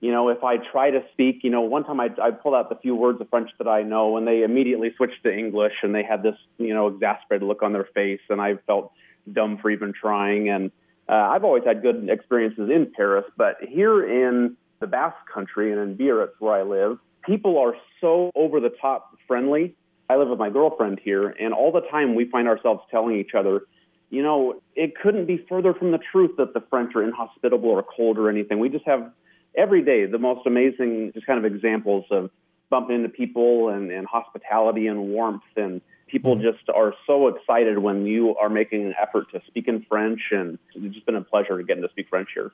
you 0.00 0.12
know, 0.12 0.28
if 0.28 0.44
I 0.44 0.58
try 0.58 0.90
to 0.90 1.02
speak, 1.12 1.40
you 1.42 1.50
know, 1.50 1.62
one 1.62 1.84
time 1.84 1.98
I, 1.98 2.10
I 2.22 2.30
pulled 2.30 2.54
out 2.54 2.68
the 2.68 2.76
few 2.76 2.94
words 2.94 3.20
of 3.20 3.30
French 3.30 3.50
that 3.58 3.68
I 3.68 3.82
know 3.82 4.16
and 4.18 4.26
they 4.26 4.42
immediately 4.42 4.92
switched 4.96 5.22
to 5.22 5.34
English 5.34 5.72
and 5.82 5.94
they 5.94 6.02
had 6.02 6.22
this, 6.22 6.36
you 6.58 6.74
know, 6.74 6.88
exasperated 6.88 7.48
look 7.48 7.62
on 7.62 7.72
their 7.72 7.88
face 7.94 8.20
and 8.28 8.40
I 8.40 8.56
felt 8.66 8.92
dumb 9.32 9.58
for 9.62 9.70
even 9.70 9.94
trying. 9.98 10.50
And 10.50 10.70
uh, 11.08 11.12
I've 11.12 11.44
always 11.44 11.64
had 11.64 11.82
good 11.82 12.08
experiences 12.08 12.70
in 12.70 12.92
Paris, 12.96 13.24
but 13.36 13.56
here 13.60 14.04
in 14.04 14.56
the 14.80 14.86
Basque 14.86 15.16
country 15.32 15.72
and 15.72 15.80
in 15.80 15.96
Biarritz 15.96 16.34
where 16.38 16.54
I 16.54 16.62
live, 16.62 16.98
people 17.24 17.58
are 17.58 17.74
so 18.00 18.30
over 18.34 18.60
the 18.60 18.70
top 18.80 19.16
friendly. 19.26 19.74
I 20.08 20.16
live 20.16 20.28
with 20.28 20.38
my 20.38 20.50
girlfriend 20.50 21.00
here, 21.02 21.28
and 21.28 21.54
all 21.54 21.72
the 21.72 21.80
time 21.82 22.14
we 22.14 22.26
find 22.26 22.48
ourselves 22.48 22.82
telling 22.90 23.16
each 23.16 23.34
other, 23.36 23.62
you 24.10 24.22
know, 24.22 24.60
it 24.76 24.94
couldn't 25.00 25.26
be 25.26 25.44
further 25.48 25.72
from 25.72 25.90
the 25.90 25.98
truth 25.98 26.32
that 26.36 26.52
the 26.52 26.62
French 26.68 26.94
are 26.94 27.02
inhospitable 27.02 27.70
or 27.70 27.82
cold 27.82 28.18
or 28.18 28.28
anything. 28.28 28.58
We 28.58 28.68
just 28.68 28.84
have 28.84 29.10
every 29.56 29.82
day 29.82 30.06
the 30.06 30.18
most 30.18 30.46
amazing 30.46 31.12
just 31.14 31.26
kind 31.26 31.38
of 31.38 31.50
examples 31.50 32.04
of 32.10 32.30
bumping 32.72 32.96
into 32.96 33.10
people 33.10 33.68
and, 33.68 33.92
and 33.92 34.06
hospitality 34.06 34.86
and 34.86 34.98
warmth 34.98 35.42
and 35.56 35.82
people 36.08 36.34
mm-hmm. 36.34 36.50
just 36.50 36.68
are 36.74 36.94
so 37.06 37.28
excited 37.28 37.78
when 37.78 38.06
you 38.06 38.34
are 38.36 38.48
making 38.48 38.86
an 38.86 38.94
effort 39.00 39.26
to 39.30 39.40
speak 39.46 39.68
in 39.68 39.84
French 39.88 40.20
and 40.30 40.58
it's 40.74 40.94
just 40.94 41.04
been 41.04 41.16
a 41.16 41.22
pleasure 41.22 41.62
getting 41.62 41.82
to 41.82 41.88
speak 41.90 42.08
French 42.08 42.30
here. 42.34 42.50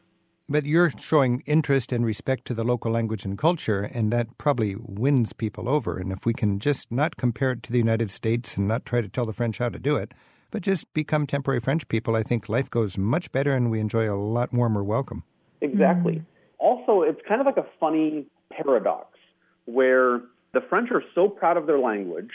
But 0.48 0.66
you're 0.66 0.90
showing 0.90 1.42
interest 1.46 1.92
and 1.92 2.04
respect 2.04 2.46
to 2.46 2.54
the 2.54 2.64
local 2.64 2.90
language 2.90 3.24
and 3.26 3.36
culture, 3.36 3.82
and 3.82 4.10
that 4.12 4.38
probably 4.38 4.76
wins 4.78 5.34
people 5.34 5.68
over. 5.68 5.98
And 5.98 6.10
if 6.10 6.24
we 6.24 6.32
can 6.32 6.58
just 6.58 6.90
not 6.90 7.18
compare 7.18 7.52
it 7.52 7.62
to 7.64 7.72
the 7.72 7.78
United 7.78 8.10
States 8.10 8.56
and 8.56 8.66
not 8.66 8.86
try 8.86 9.02
to 9.02 9.08
tell 9.08 9.26
the 9.26 9.34
French 9.34 9.58
how 9.58 9.68
to 9.68 9.78
do 9.78 9.96
it, 9.96 10.14
but 10.50 10.62
just 10.62 10.90
become 10.94 11.26
temporary 11.26 11.60
French 11.60 11.86
people, 11.88 12.16
I 12.16 12.22
think 12.22 12.48
life 12.48 12.70
goes 12.70 12.96
much 12.96 13.30
better 13.30 13.52
and 13.52 13.70
we 13.70 13.78
enjoy 13.78 14.10
a 14.10 14.16
lot 14.16 14.50
warmer 14.50 14.82
welcome. 14.82 15.22
Exactly. 15.60 16.14
Mm. 16.14 16.24
Also, 16.58 17.02
it's 17.02 17.20
kind 17.28 17.42
of 17.42 17.46
like 17.46 17.58
a 17.58 17.66
funny 17.78 18.26
paradox 18.50 19.17
where 19.68 20.20
the 20.54 20.60
French 20.68 20.90
are 20.90 21.02
so 21.14 21.28
proud 21.28 21.56
of 21.56 21.66
their 21.66 21.78
language 21.78 22.30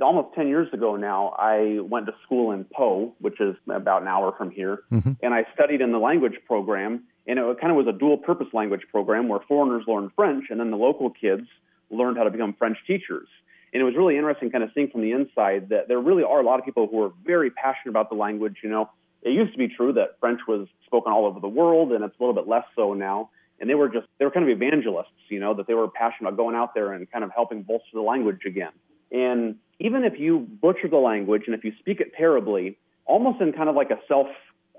almost 0.00 0.34
10 0.34 0.48
years 0.48 0.72
ago 0.72 0.96
now, 0.96 1.34
I 1.38 1.80
went 1.80 2.06
to 2.06 2.14
school 2.24 2.52
in 2.52 2.64
Pau, 2.64 3.12
which 3.20 3.40
is 3.40 3.56
about 3.68 4.02
an 4.02 4.08
hour 4.08 4.32
from 4.36 4.50
here, 4.50 4.80
Mm-hmm. 4.92 5.12
and 5.22 5.34
I 5.34 5.44
studied 5.54 5.80
in 5.80 5.92
the 5.92 5.98
language 5.98 6.38
program. 6.46 7.04
And 7.26 7.38
it 7.38 7.60
kind 7.60 7.70
of 7.70 7.76
was 7.76 7.86
a 7.86 7.98
dual 7.98 8.16
purpose 8.16 8.46
language 8.54 8.82
program 8.90 9.28
where 9.28 9.40
foreigners 9.46 9.84
learned 9.86 10.12
French 10.16 10.44
and 10.50 10.58
then 10.60 10.70
the 10.70 10.78
local 10.78 11.10
kids 11.10 11.46
learned 11.90 12.16
how 12.16 12.24
to 12.24 12.30
become 12.30 12.54
French 12.54 12.78
teachers. 12.86 13.28
And 13.72 13.82
it 13.82 13.84
was 13.84 13.94
really 13.96 14.16
interesting 14.16 14.50
kind 14.50 14.64
of 14.64 14.70
seeing 14.74 14.88
from 14.88 15.02
the 15.02 15.12
inside 15.12 15.68
that 15.68 15.88
there 15.88 16.00
really 16.00 16.22
are 16.22 16.40
a 16.40 16.44
lot 16.44 16.58
of 16.58 16.64
people 16.64 16.86
who 16.90 17.02
are 17.02 17.12
very 17.26 17.50
passionate 17.50 17.90
about 17.90 18.08
the 18.08 18.16
language. 18.16 18.56
You 18.62 18.70
know, 18.70 18.90
it 19.22 19.32
used 19.32 19.52
to 19.52 19.58
be 19.58 19.68
true 19.68 19.92
that 19.92 20.16
French 20.20 20.40
was 20.48 20.68
spoken 20.86 21.12
all 21.12 21.26
over 21.26 21.38
the 21.38 21.48
world, 21.48 21.92
and 21.92 22.02
it's 22.02 22.14
a 22.18 22.22
little 22.22 22.34
bit 22.34 22.48
less 22.48 22.64
so 22.74 22.94
now. 22.94 23.28
And 23.60 23.68
they 23.68 23.74
were 23.74 23.88
just, 23.88 24.06
they 24.18 24.24
were 24.24 24.30
kind 24.30 24.48
of 24.48 24.50
evangelists, 24.50 25.08
you 25.28 25.40
know, 25.40 25.54
that 25.54 25.66
they 25.66 25.74
were 25.74 25.88
passionate 25.88 26.28
about 26.28 26.36
going 26.36 26.54
out 26.54 26.74
there 26.74 26.92
and 26.92 27.10
kind 27.10 27.24
of 27.24 27.30
helping 27.34 27.62
bolster 27.62 27.90
the 27.94 28.00
language 28.00 28.40
again. 28.46 28.72
And 29.10 29.56
even 29.80 30.04
if 30.04 30.18
you 30.18 30.38
butcher 30.38 30.88
the 30.88 30.96
language 30.96 31.42
and 31.46 31.54
if 31.54 31.64
you 31.64 31.72
speak 31.78 32.00
it 32.00 32.12
terribly, 32.16 32.78
almost 33.04 33.40
in 33.40 33.52
kind 33.52 33.68
of 33.68 33.74
like 33.74 33.90
a 33.90 33.98
self, 34.06 34.28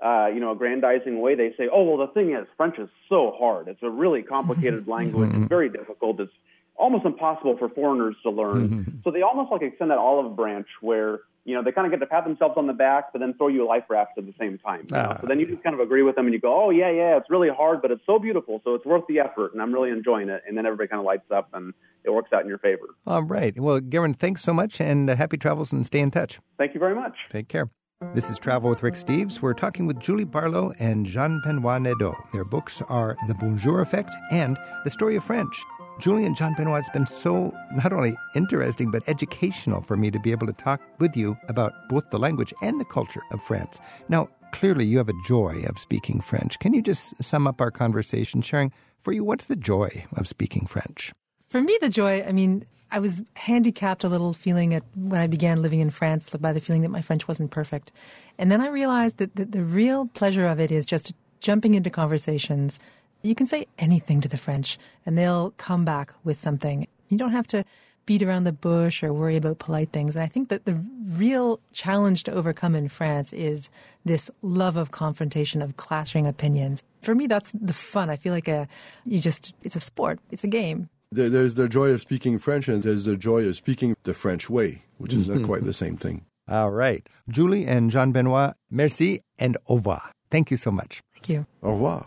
uh, 0.02 0.28
you 0.32 0.40
know, 0.40 0.52
aggrandizing 0.52 1.20
way, 1.20 1.34
they 1.34 1.52
say, 1.58 1.68
oh, 1.70 1.82
well, 1.82 2.06
the 2.06 2.12
thing 2.12 2.32
is, 2.32 2.46
French 2.56 2.78
is 2.78 2.88
so 3.08 3.34
hard. 3.38 3.68
It's 3.68 3.82
a 3.82 3.90
really 3.90 4.22
complicated 4.22 4.88
language. 4.88 5.30
It's 5.34 5.48
very 5.48 5.68
difficult. 5.68 6.20
It's 6.20 6.32
almost 6.76 7.04
impossible 7.04 7.56
for 7.58 7.68
foreigners 7.68 8.16
to 8.22 8.30
learn. 8.30 9.00
so 9.04 9.10
they 9.10 9.22
almost 9.22 9.52
like 9.52 9.62
extend 9.62 9.90
that 9.90 9.98
olive 9.98 10.34
branch 10.36 10.68
where, 10.80 11.20
you 11.44 11.54
know, 11.54 11.62
they 11.62 11.72
kind 11.72 11.86
of 11.86 11.90
get 11.90 12.00
to 12.00 12.06
pat 12.06 12.24
themselves 12.24 12.54
on 12.56 12.66
the 12.66 12.72
back, 12.72 13.12
but 13.12 13.18
then 13.20 13.34
throw 13.34 13.48
you 13.48 13.64
a 13.64 13.68
life 13.68 13.84
raft 13.88 14.12
at 14.18 14.26
the 14.26 14.34
same 14.38 14.58
time. 14.58 14.86
Ah. 14.92 15.18
So 15.20 15.26
then 15.26 15.40
you 15.40 15.46
just 15.46 15.62
kind 15.62 15.74
of 15.74 15.80
agree 15.80 16.02
with 16.02 16.16
them 16.16 16.26
and 16.26 16.34
you 16.34 16.40
go, 16.40 16.64
oh, 16.64 16.70
yeah, 16.70 16.90
yeah, 16.90 17.16
it's 17.16 17.30
really 17.30 17.48
hard, 17.48 17.82
but 17.82 17.90
it's 17.90 18.04
so 18.06 18.18
beautiful. 18.18 18.60
So 18.64 18.74
it's 18.74 18.84
worth 18.84 19.04
the 19.08 19.20
effort 19.20 19.52
and 19.52 19.62
I'm 19.62 19.72
really 19.72 19.90
enjoying 19.90 20.28
it. 20.28 20.42
And 20.46 20.56
then 20.56 20.66
everybody 20.66 20.88
kind 20.88 21.00
of 21.00 21.06
lights 21.06 21.30
up 21.30 21.48
and 21.54 21.72
it 22.04 22.10
works 22.10 22.32
out 22.32 22.42
in 22.42 22.48
your 22.48 22.58
favor. 22.58 22.94
All 23.06 23.22
right. 23.22 23.58
Well, 23.58 23.80
Karen, 23.80 24.14
thanks 24.14 24.42
so 24.42 24.52
much 24.52 24.80
and 24.80 25.08
uh, 25.08 25.16
happy 25.16 25.36
travels 25.36 25.72
and 25.72 25.84
stay 25.86 26.00
in 26.00 26.10
touch. 26.10 26.40
Thank 26.58 26.74
you 26.74 26.80
very 26.80 26.94
much. 26.94 27.16
Take 27.30 27.48
care. 27.48 27.70
This 28.14 28.30
is 28.30 28.38
Travel 28.38 28.70
with 28.70 28.82
Rick 28.82 28.94
Steves. 28.94 29.42
We're 29.42 29.52
talking 29.52 29.86
with 29.86 30.00
Julie 30.00 30.24
Barlow 30.24 30.72
and 30.78 31.04
Jean 31.04 31.38
Benoit 31.44 31.82
Nadeau. 31.82 32.14
Their 32.32 32.46
books 32.46 32.80
are 32.88 33.14
The 33.28 33.34
Bonjour 33.34 33.82
Effect 33.82 34.14
and 34.30 34.56
The 34.84 34.90
Story 34.90 35.16
of 35.16 35.24
French. 35.24 35.62
Julie 36.00 36.24
and 36.24 36.34
Jean 36.34 36.54
Benoit, 36.54 36.80
it's 36.80 36.88
been 36.88 37.06
so 37.06 37.54
not 37.72 37.92
only 37.92 38.16
interesting, 38.34 38.90
but 38.90 39.06
educational 39.06 39.82
for 39.82 39.98
me 39.98 40.10
to 40.10 40.18
be 40.18 40.30
able 40.30 40.46
to 40.46 40.52
talk 40.54 40.80
with 40.98 41.14
you 41.14 41.36
about 41.48 41.74
both 41.90 42.08
the 42.08 42.18
language 42.18 42.54
and 42.62 42.80
the 42.80 42.86
culture 42.86 43.20
of 43.32 43.42
France. 43.42 43.78
Now, 44.08 44.30
clearly 44.52 44.86
you 44.86 44.96
have 44.96 45.10
a 45.10 45.22
joy 45.26 45.62
of 45.68 45.78
speaking 45.78 46.22
French. 46.22 46.58
Can 46.58 46.72
you 46.72 46.80
just 46.80 47.22
sum 47.22 47.46
up 47.46 47.60
our 47.60 47.70
conversation, 47.70 48.40
sharing 48.40 48.72
for 49.02 49.12
you 49.12 49.22
what's 49.22 49.44
the 49.44 49.56
joy 49.56 50.06
of 50.16 50.26
speaking 50.26 50.66
French? 50.66 51.12
For 51.46 51.60
me, 51.60 51.76
the 51.82 51.90
joy, 51.90 52.22
I 52.22 52.32
mean, 52.32 52.64
I 52.90 52.98
was 52.98 53.22
handicapped 53.36 54.02
a 54.02 54.08
little 54.08 54.32
feeling 54.32 54.72
at 54.72 54.84
when 54.96 55.20
I 55.20 55.26
began 55.26 55.60
living 55.60 55.80
in 55.80 55.90
France 55.90 56.30
by 56.30 56.54
the 56.54 56.60
feeling 56.60 56.80
that 56.80 56.88
my 56.88 57.02
French 57.02 57.28
wasn't 57.28 57.50
perfect. 57.50 57.92
And 58.38 58.50
then 58.50 58.62
I 58.62 58.68
realized 58.68 59.18
that 59.18 59.36
the 59.52 59.64
real 59.64 60.06
pleasure 60.06 60.46
of 60.46 60.60
it 60.60 60.70
is 60.70 60.86
just 60.86 61.12
jumping 61.40 61.74
into 61.74 61.90
conversations. 61.90 62.80
You 63.22 63.34
can 63.34 63.46
say 63.46 63.66
anything 63.78 64.20
to 64.22 64.28
the 64.28 64.38
French 64.38 64.78
and 65.04 65.16
they'll 65.16 65.52
come 65.52 65.84
back 65.84 66.14
with 66.24 66.38
something. 66.38 66.86
You 67.08 67.18
don't 67.18 67.32
have 67.32 67.48
to 67.48 67.64
beat 68.06 68.22
around 68.22 68.44
the 68.44 68.52
bush 68.52 69.02
or 69.02 69.12
worry 69.12 69.36
about 69.36 69.58
polite 69.58 69.92
things. 69.92 70.16
And 70.16 70.22
I 70.24 70.26
think 70.26 70.48
that 70.48 70.64
the 70.64 70.74
real 71.12 71.60
challenge 71.72 72.24
to 72.24 72.32
overcome 72.32 72.74
in 72.74 72.88
France 72.88 73.32
is 73.32 73.70
this 74.04 74.30
love 74.42 74.76
of 74.76 74.90
confrontation, 74.90 75.62
of 75.62 75.76
clashing 75.76 76.26
opinions. 76.26 76.82
For 77.02 77.14
me, 77.14 77.26
that's 77.26 77.52
the 77.52 77.72
fun. 77.72 78.10
I 78.10 78.16
feel 78.16 78.32
like 78.32 78.48
a, 78.48 78.66
you 79.04 79.20
just, 79.20 79.54
it's 79.62 79.76
a 79.76 79.80
sport, 79.80 80.18
it's 80.30 80.44
a 80.44 80.48
game. 80.48 80.88
There's 81.12 81.54
the 81.54 81.68
joy 81.68 81.90
of 81.90 82.00
speaking 82.00 82.38
French, 82.38 82.68
and 82.68 82.82
there's 82.82 83.04
the 83.04 83.16
joy 83.16 83.44
of 83.44 83.56
speaking 83.56 83.96
the 84.04 84.14
French 84.14 84.48
way, 84.48 84.82
which 84.98 85.12
is 85.12 85.26
not 85.26 85.38
mm-hmm. 85.38 85.46
quite 85.46 85.64
the 85.64 85.72
same 85.72 85.96
thing. 85.96 86.24
All 86.48 86.70
right. 86.70 87.04
Julie 87.28 87.66
and 87.66 87.90
Jean 87.90 88.12
Benoit, 88.12 88.54
merci 88.70 89.20
and 89.38 89.56
au 89.68 89.76
revoir. 89.76 90.12
Thank 90.30 90.50
you 90.50 90.56
so 90.56 90.70
much. 90.70 91.00
Thank 91.14 91.28
you. 91.28 91.46
Au 91.62 91.72
revoir. 91.72 92.06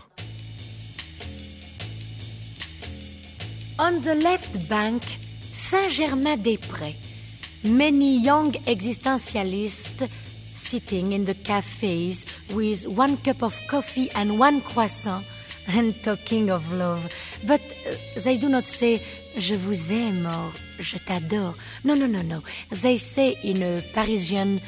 On 3.80 4.00
the 4.02 4.14
left 4.14 4.70
bank, 4.70 5.02
Saint-Germain-des-Prés. 5.52 6.96
Many 7.64 8.20
young 8.20 8.52
existentialists 8.68 10.08
sitting 10.56 11.14
in 11.14 11.26
the 11.26 11.34
cafes 11.34 12.26
with 12.54 12.88
one 12.88 13.18
cup 13.18 13.42
of 13.42 13.60
coffee 13.68 14.12
and 14.12 14.38
one 14.38 14.62
croissant 14.62 15.26
and 15.70 15.96
talking 16.04 16.52
of 16.52 16.72
love. 16.74 17.12
But 17.48 17.62
uh, 17.62 18.22
they 18.24 18.38
do 18.38 18.48
not 18.48 18.66
say 18.66 19.02
je 19.38 19.56
vous 19.56 19.92
aime 19.92 20.28
or 20.28 20.52
je 20.80 20.98
t'adore. 21.00 21.56
No, 21.84 21.96
no, 21.96 22.06
no, 22.06 22.22
no. 22.22 22.44
They 22.70 22.98
say 22.98 23.38
in 23.44 23.64
a 23.64 23.82
Parisian 23.94 24.60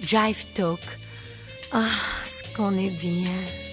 jive 0.00 0.44
talk, 0.54 0.80
ah, 1.72 2.00
ce 2.24 2.42
qu'on 2.54 2.76
est 2.76 2.98
bien. 2.98 3.67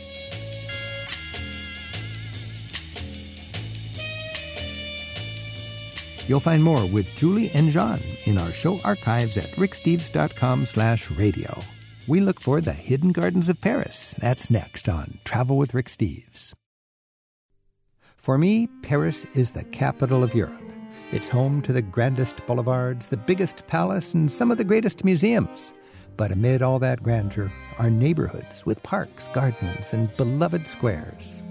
You'll 6.27 6.39
find 6.39 6.63
more 6.63 6.85
with 6.88 7.15
Julie 7.15 7.51
and 7.53 7.71
Jean 7.71 7.99
in 8.25 8.38
our 8.38 8.51
show 8.51 8.79
archives 8.83 9.38
at 9.38 9.49
ricksteves.com 9.51 10.65
slash 10.65 11.11
radio. 11.11 11.55
We 12.07 12.19
look 12.19 12.39
for 12.39 12.61
the 12.61 12.73
hidden 12.73 13.11
gardens 13.11 13.49
of 13.49 13.61
Paris. 13.61 14.15
That's 14.19 14.49
next 14.49 14.89
on 14.89 15.19
Travel 15.23 15.57
with 15.57 15.73
Rick 15.73 15.88
Steves. 15.88 16.53
For 18.17 18.38
me, 18.38 18.67
Paris 18.81 19.25
is 19.33 19.51
the 19.51 19.63
capital 19.65 20.23
of 20.23 20.33
Europe. 20.33 20.61
It's 21.11 21.29
home 21.29 21.61
to 21.61 21.73
the 21.73 21.83
grandest 21.83 22.45
boulevards, 22.47 23.07
the 23.07 23.17
biggest 23.17 23.65
palace, 23.67 24.15
and 24.15 24.31
some 24.31 24.49
of 24.49 24.57
the 24.57 24.63
greatest 24.63 25.03
museums. 25.03 25.73
But 26.17 26.31
amid 26.31 26.63
all 26.63 26.79
that 26.79 27.03
grandeur 27.03 27.51
are 27.77 27.89
neighborhoods 27.91 28.65
with 28.65 28.81
parks, 28.81 29.27
gardens, 29.27 29.93
and 29.93 30.15
beloved 30.17 30.65
squares. 30.65 31.43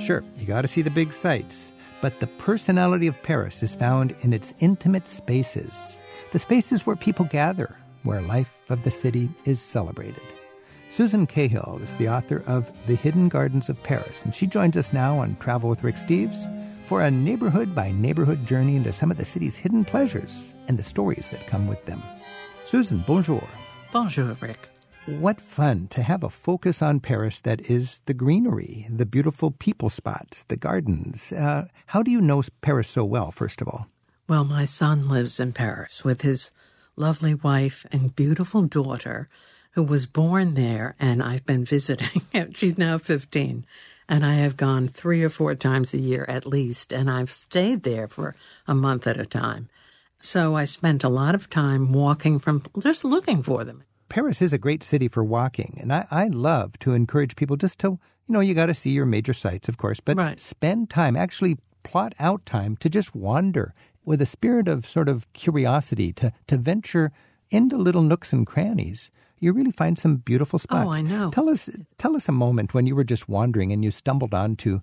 Sure, 0.00 0.24
you 0.36 0.46
got 0.46 0.62
to 0.62 0.68
see 0.68 0.82
the 0.82 0.90
big 0.90 1.12
sights, 1.12 1.70
but 2.00 2.20
the 2.20 2.26
personality 2.26 3.06
of 3.06 3.22
Paris 3.22 3.62
is 3.62 3.74
found 3.74 4.14
in 4.20 4.32
its 4.32 4.54
intimate 4.60 5.06
spaces, 5.06 5.98
the 6.32 6.38
spaces 6.38 6.86
where 6.86 6.96
people 6.96 7.24
gather, 7.26 7.76
where 8.02 8.20
life 8.20 8.52
of 8.68 8.82
the 8.82 8.90
city 8.90 9.28
is 9.44 9.60
celebrated. 9.60 10.22
Susan 10.88 11.26
Cahill 11.26 11.80
is 11.82 11.96
the 11.96 12.08
author 12.08 12.42
of 12.46 12.70
The 12.86 12.94
Hidden 12.94 13.28
Gardens 13.28 13.68
of 13.68 13.82
Paris, 13.82 14.24
and 14.24 14.34
she 14.34 14.46
joins 14.46 14.76
us 14.76 14.92
now 14.92 15.18
on 15.18 15.36
Travel 15.36 15.68
with 15.68 15.82
Rick 15.82 15.96
Steves 15.96 16.46
for 16.84 17.02
a 17.02 17.10
neighborhood 17.10 17.74
by 17.74 17.90
neighborhood 17.90 18.46
journey 18.46 18.76
into 18.76 18.92
some 18.92 19.10
of 19.10 19.16
the 19.16 19.24
city's 19.24 19.56
hidden 19.56 19.84
pleasures 19.84 20.54
and 20.68 20.78
the 20.78 20.84
stories 20.84 21.28
that 21.30 21.46
come 21.48 21.66
with 21.66 21.84
them. 21.86 22.02
Susan, 22.64 23.02
bonjour. 23.06 23.42
Bonjour, 23.92 24.36
Rick. 24.40 24.75
What 25.06 25.40
fun 25.40 25.86
to 25.88 26.02
have 26.02 26.24
a 26.24 26.28
focus 26.28 26.82
on 26.82 26.98
Paris 26.98 27.40
that 27.42 27.70
is 27.70 28.00
the 28.06 28.14
greenery, 28.14 28.88
the 28.90 29.06
beautiful 29.06 29.52
people 29.52 29.88
spots, 29.88 30.42
the 30.42 30.56
gardens. 30.56 31.32
Uh, 31.32 31.68
how 31.86 32.02
do 32.02 32.10
you 32.10 32.20
know 32.20 32.42
Paris 32.60 32.88
so 32.88 33.04
well, 33.04 33.30
first 33.30 33.60
of 33.60 33.68
all? 33.68 33.86
Well, 34.26 34.42
my 34.42 34.64
son 34.64 35.08
lives 35.08 35.38
in 35.38 35.52
Paris 35.52 36.02
with 36.02 36.22
his 36.22 36.50
lovely 36.96 37.34
wife 37.34 37.86
and 37.92 38.16
beautiful 38.16 38.62
daughter 38.62 39.28
who 39.72 39.84
was 39.84 40.06
born 40.06 40.54
there, 40.54 40.96
and 40.98 41.22
I've 41.22 41.46
been 41.46 41.64
visiting. 41.64 42.22
She's 42.56 42.76
now 42.76 42.98
15, 42.98 43.64
and 44.08 44.26
I 44.26 44.34
have 44.34 44.56
gone 44.56 44.88
three 44.88 45.22
or 45.22 45.28
four 45.28 45.54
times 45.54 45.94
a 45.94 46.00
year 46.00 46.24
at 46.28 46.46
least, 46.46 46.92
and 46.92 47.08
I've 47.08 47.30
stayed 47.30 47.84
there 47.84 48.08
for 48.08 48.34
a 48.66 48.74
month 48.74 49.06
at 49.06 49.20
a 49.20 49.26
time. 49.26 49.68
So 50.18 50.56
I 50.56 50.64
spent 50.64 51.04
a 51.04 51.08
lot 51.08 51.36
of 51.36 51.48
time 51.48 51.92
walking 51.92 52.40
from 52.40 52.64
just 52.80 53.04
looking 53.04 53.44
for 53.44 53.62
them. 53.62 53.84
Paris 54.08 54.40
is 54.40 54.52
a 54.52 54.58
great 54.58 54.82
city 54.82 55.08
for 55.08 55.24
walking, 55.24 55.76
and 55.80 55.92
I, 55.92 56.06
I 56.10 56.28
love 56.28 56.78
to 56.80 56.94
encourage 56.94 57.36
people 57.36 57.56
just 57.56 57.78
to, 57.80 57.88
you 57.88 57.98
know, 58.28 58.40
you 58.40 58.54
got 58.54 58.66
to 58.66 58.74
see 58.74 58.90
your 58.90 59.06
major 59.06 59.32
sites, 59.32 59.68
of 59.68 59.76
course, 59.78 60.00
but 60.00 60.16
Right. 60.16 60.40
spend 60.40 60.90
time, 60.90 61.16
actually 61.16 61.58
plot 61.82 62.14
out 62.18 62.44
time 62.46 62.76
to 62.78 62.88
just 62.88 63.14
wander 63.14 63.74
with 64.04 64.22
a 64.22 64.26
spirit 64.26 64.68
of 64.68 64.88
sort 64.88 65.08
of 65.08 65.30
curiosity, 65.32 66.12
to, 66.14 66.32
to 66.46 66.56
venture 66.56 67.10
into 67.50 67.76
little 67.76 68.02
nooks 68.02 68.32
and 68.32 68.46
crannies. 68.46 69.10
You 69.38 69.52
really 69.52 69.72
find 69.72 69.98
some 69.98 70.16
beautiful 70.16 70.58
spots. 70.58 70.86
Oh, 70.86 70.98
I 70.98 71.02
know. 71.02 71.30
Tell 71.30 71.48
us, 71.48 71.68
tell 71.98 72.16
us 72.16 72.28
a 72.28 72.32
moment 72.32 72.74
when 72.74 72.86
you 72.86 72.94
were 72.96 73.04
just 73.04 73.28
wandering 73.28 73.72
and 73.72 73.84
you 73.84 73.90
stumbled 73.90 74.32
onto 74.34 74.80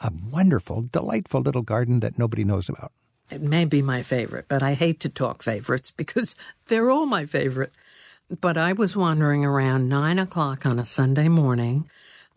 a 0.00 0.10
wonderful, 0.30 0.82
delightful 0.82 1.40
little 1.42 1.62
garden 1.62 2.00
that 2.00 2.18
nobody 2.18 2.44
knows 2.44 2.68
about. 2.68 2.92
It 3.30 3.42
may 3.42 3.64
be 3.64 3.82
my 3.82 4.02
favorite, 4.02 4.46
but 4.48 4.62
I 4.62 4.74
hate 4.74 4.98
to 5.00 5.08
talk 5.08 5.42
favorites 5.42 5.90
because 5.96 6.34
they're 6.68 6.90
all 6.90 7.06
my 7.06 7.26
favorite. 7.26 7.72
But 8.38 8.56
I 8.56 8.72
was 8.72 8.96
wandering 8.96 9.44
around 9.44 9.88
nine 9.88 10.18
o'clock 10.20 10.64
on 10.64 10.78
a 10.78 10.84
Sunday 10.84 11.28
morning. 11.28 11.90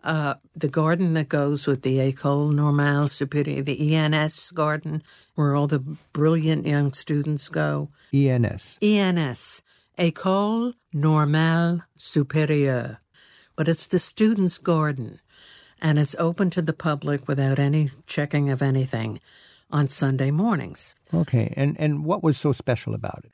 Uh, 0.04 0.36
the 0.56 0.68
garden 0.68 1.14
that 1.14 1.30
goes 1.30 1.68
with 1.68 1.84
the 1.84 1.98
École 1.98 2.52
Normale 2.52 3.06
Supérieure, 3.06 3.64
the 3.64 3.96
ENS 3.96 4.52
garden, 4.52 5.04
where 5.36 5.56
all 5.56 5.68
the 5.68 5.80
brilliant 6.12 6.66
young 6.66 6.94
students 6.94 7.48
go. 7.48 7.90
ENS. 8.12 8.80
ENS, 8.82 9.62
École 10.00 10.74
Normale 10.92 11.84
Supérieure. 11.98 12.98
But 13.56 13.68
it's 13.68 13.86
the 13.86 14.00
students' 14.00 14.58
garden, 14.58 15.22
and 15.80 16.00
it's 16.00 16.16
open 16.18 16.50
to 16.50 16.64
the 16.64 16.74
public 16.74 17.28
without 17.28 17.60
any 17.60 17.92
checking 18.08 18.50
of 18.50 18.64
anything 18.64 19.20
on 19.70 19.88
Sunday 19.88 20.32
mornings. 20.32 20.96
Okay, 21.14 21.54
and, 21.56 21.80
and 21.80 22.04
what 22.04 22.24
was 22.24 22.38
so 22.38 22.52
special 22.52 22.96
about 22.96 23.22
it? 23.26 23.32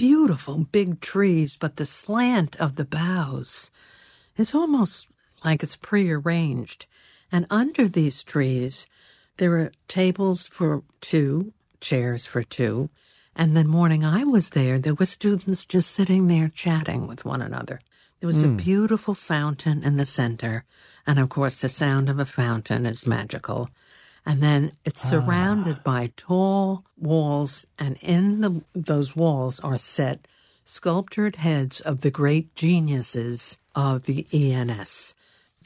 Beautiful 0.00 0.56
big 0.56 0.98
trees, 1.02 1.58
but 1.60 1.76
the 1.76 1.84
slant 1.84 2.56
of 2.56 2.76
the 2.76 2.86
boughs 2.86 3.70
is 4.38 4.54
almost 4.54 5.06
like 5.44 5.62
it's 5.62 5.76
prearranged. 5.76 6.86
And 7.30 7.46
under 7.50 7.86
these 7.86 8.24
trees, 8.24 8.86
there 9.36 9.52
are 9.58 9.72
tables 9.88 10.46
for 10.46 10.84
two, 11.02 11.52
chairs 11.82 12.24
for 12.24 12.42
two. 12.42 12.88
And 13.36 13.54
the 13.54 13.64
morning 13.64 14.02
I 14.02 14.24
was 14.24 14.50
there, 14.50 14.78
there 14.78 14.94
were 14.94 15.04
students 15.04 15.66
just 15.66 15.90
sitting 15.90 16.28
there 16.28 16.48
chatting 16.48 17.06
with 17.06 17.26
one 17.26 17.42
another. 17.42 17.78
There 18.20 18.26
was 18.26 18.42
a 18.42 18.48
hmm. 18.48 18.56
beautiful 18.56 19.12
fountain 19.14 19.82
in 19.82 19.98
the 19.98 20.06
center. 20.06 20.64
And 21.06 21.18
of 21.18 21.28
course, 21.28 21.60
the 21.60 21.68
sound 21.68 22.08
of 22.08 22.18
a 22.18 22.24
fountain 22.24 22.86
is 22.86 23.06
magical. 23.06 23.68
And 24.30 24.40
then 24.44 24.72
it's 24.84 25.04
ah. 25.06 25.08
surrounded 25.08 25.82
by 25.82 26.12
tall 26.16 26.84
walls, 26.96 27.66
and 27.80 27.98
in 28.00 28.42
the, 28.42 28.62
those 28.76 29.16
walls 29.16 29.58
are 29.58 29.76
set 29.76 30.28
sculptured 30.64 31.34
heads 31.34 31.80
of 31.80 32.02
the 32.02 32.12
great 32.12 32.54
geniuses 32.54 33.58
of 33.74 34.04
the 34.04 34.28
ENS. 34.32 35.16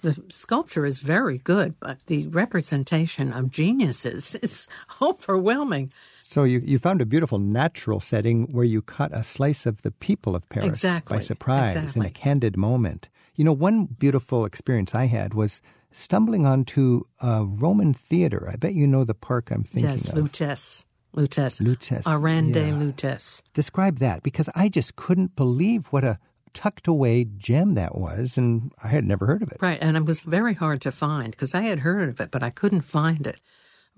The 0.01 0.17
sculpture 0.31 0.87
is 0.87 1.01
very 1.01 1.37
good, 1.37 1.79
but 1.79 2.07
the 2.07 2.27
representation 2.29 3.35
of 3.35 3.51
geniuses 3.51 4.35
is 4.43 4.67
overwhelming. 5.03 5.93
So 6.23 6.45
you, 6.45 6.61
you 6.65 6.79
found 6.79 7.03
a 7.03 7.07
beautiful 7.07 7.39
natural 7.39 8.01
setting 8.01 8.45
where 8.51 8.65
you 8.65 8.81
caught 8.81 9.12
a 9.12 9.23
slice 9.23 9.67
of 9.67 9.83
the 9.83 9.91
people 9.91 10.35
of 10.35 10.49
Paris 10.49 10.69
Exactly, 10.69 11.19
by 11.19 11.21
surprise 11.21 11.97
in 11.97 12.03
a 12.03 12.11
candid 12.11 12.57
moment. 12.57 13.11
You 13.37 13.45
know, 13.45 13.53
one 13.53 13.85
beautiful 13.85 14.47
experience 14.47 14.95
I 14.95 15.05
had 15.05 15.35
was 15.35 15.61
stumbling 15.95 16.45
onto 16.47 17.05
a 17.20 17.45
Roman 17.45 17.95
theater. 17.95 18.49
I 18.53 18.57
bet 18.57 18.74
you 18.74 18.86
know 18.86 19.05
the 19.05 19.14
park 19.14 19.51
I'm 19.51 19.62
thinking 19.62 19.92
yes, 19.92 20.09
of. 20.09 20.16
Lutece. 20.16 20.84
Lutece. 21.16 21.62
Lutece, 21.62 22.03
Arène 22.03 22.53
de 22.53 22.66
yeah. 22.66 22.74
Lutece. 22.74 23.40
Describe 23.55 23.99
that 23.99 24.22
because 24.22 24.51
I 24.55 24.68
just 24.68 24.97
couldn't 24.97 25.36
believe 25.36 25.86
what 25.86 26.03
a 26.03 26.18
tucked 26.53 26.88
away 26.88 27.24
gem 27.24 27.74
that 27.74 27.97
was, 27.97 28.36
and 28.36 28.72
I 28.82 28.88
had 28.88 29.05
never 29.05 29.26
heard 29.26 29.42
of 29.42 29.51
it. 29.53 29.59
Right, 29.61 29.78
and 29.80 29.97
it 29.97 30.05
was 30.05 30.20
very 30.20 30.55
hard 30.55 30.80
to 30.82 30.92
find 30.92 31.30
because 31.30 31.55
I 31.55 31.62
had 31.62 31.80
heard 31.80 32.09
of 32.09 32.20
it, 32.20 32.30
but 32.30 32.42
I 32.42 32.51
couldn't 32.51 32.82
find 32.82 33.26
it. 33.26 33.40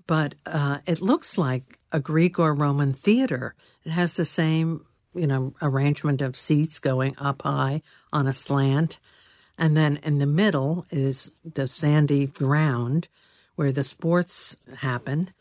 But 0.05 0.35
uh, 0.45 0.79
it 0.85 1.01
looks 1.01 1.37
like 1.37 1.79
a 1.91 1.99
Greek 1.99 2.39
or 2.39 2.53
Roman 2.53 2.93
theater. 2.93 3.55
It 3.83 3.91
has 3.91 4.15
the 4.15 4.25
same, 4.25 4.85
you 5.13 5.27
know, 5.27 5.53
arrangement 5.61 6.21
of 6.21 6.37
seats 6.37 6.79
going 6.79 7.15
up 7.17 7.41
high 7.41 7.81
on 8.13 8.27
a 8.27 8.33
slant, 8.33 8.99
and 9.57 9.75
then 9.75 9.97
in 10.03 10.19
the 10.19 10.25
middle 10.25 10.85
is 10.91 11.31
the 11.43 11.67
sandy 11.67 12.27
ground 12.27 13.07
where 13.55 13.71
the 13.71 13.83
sports 13.83 14.55
happen. 14.77 15.31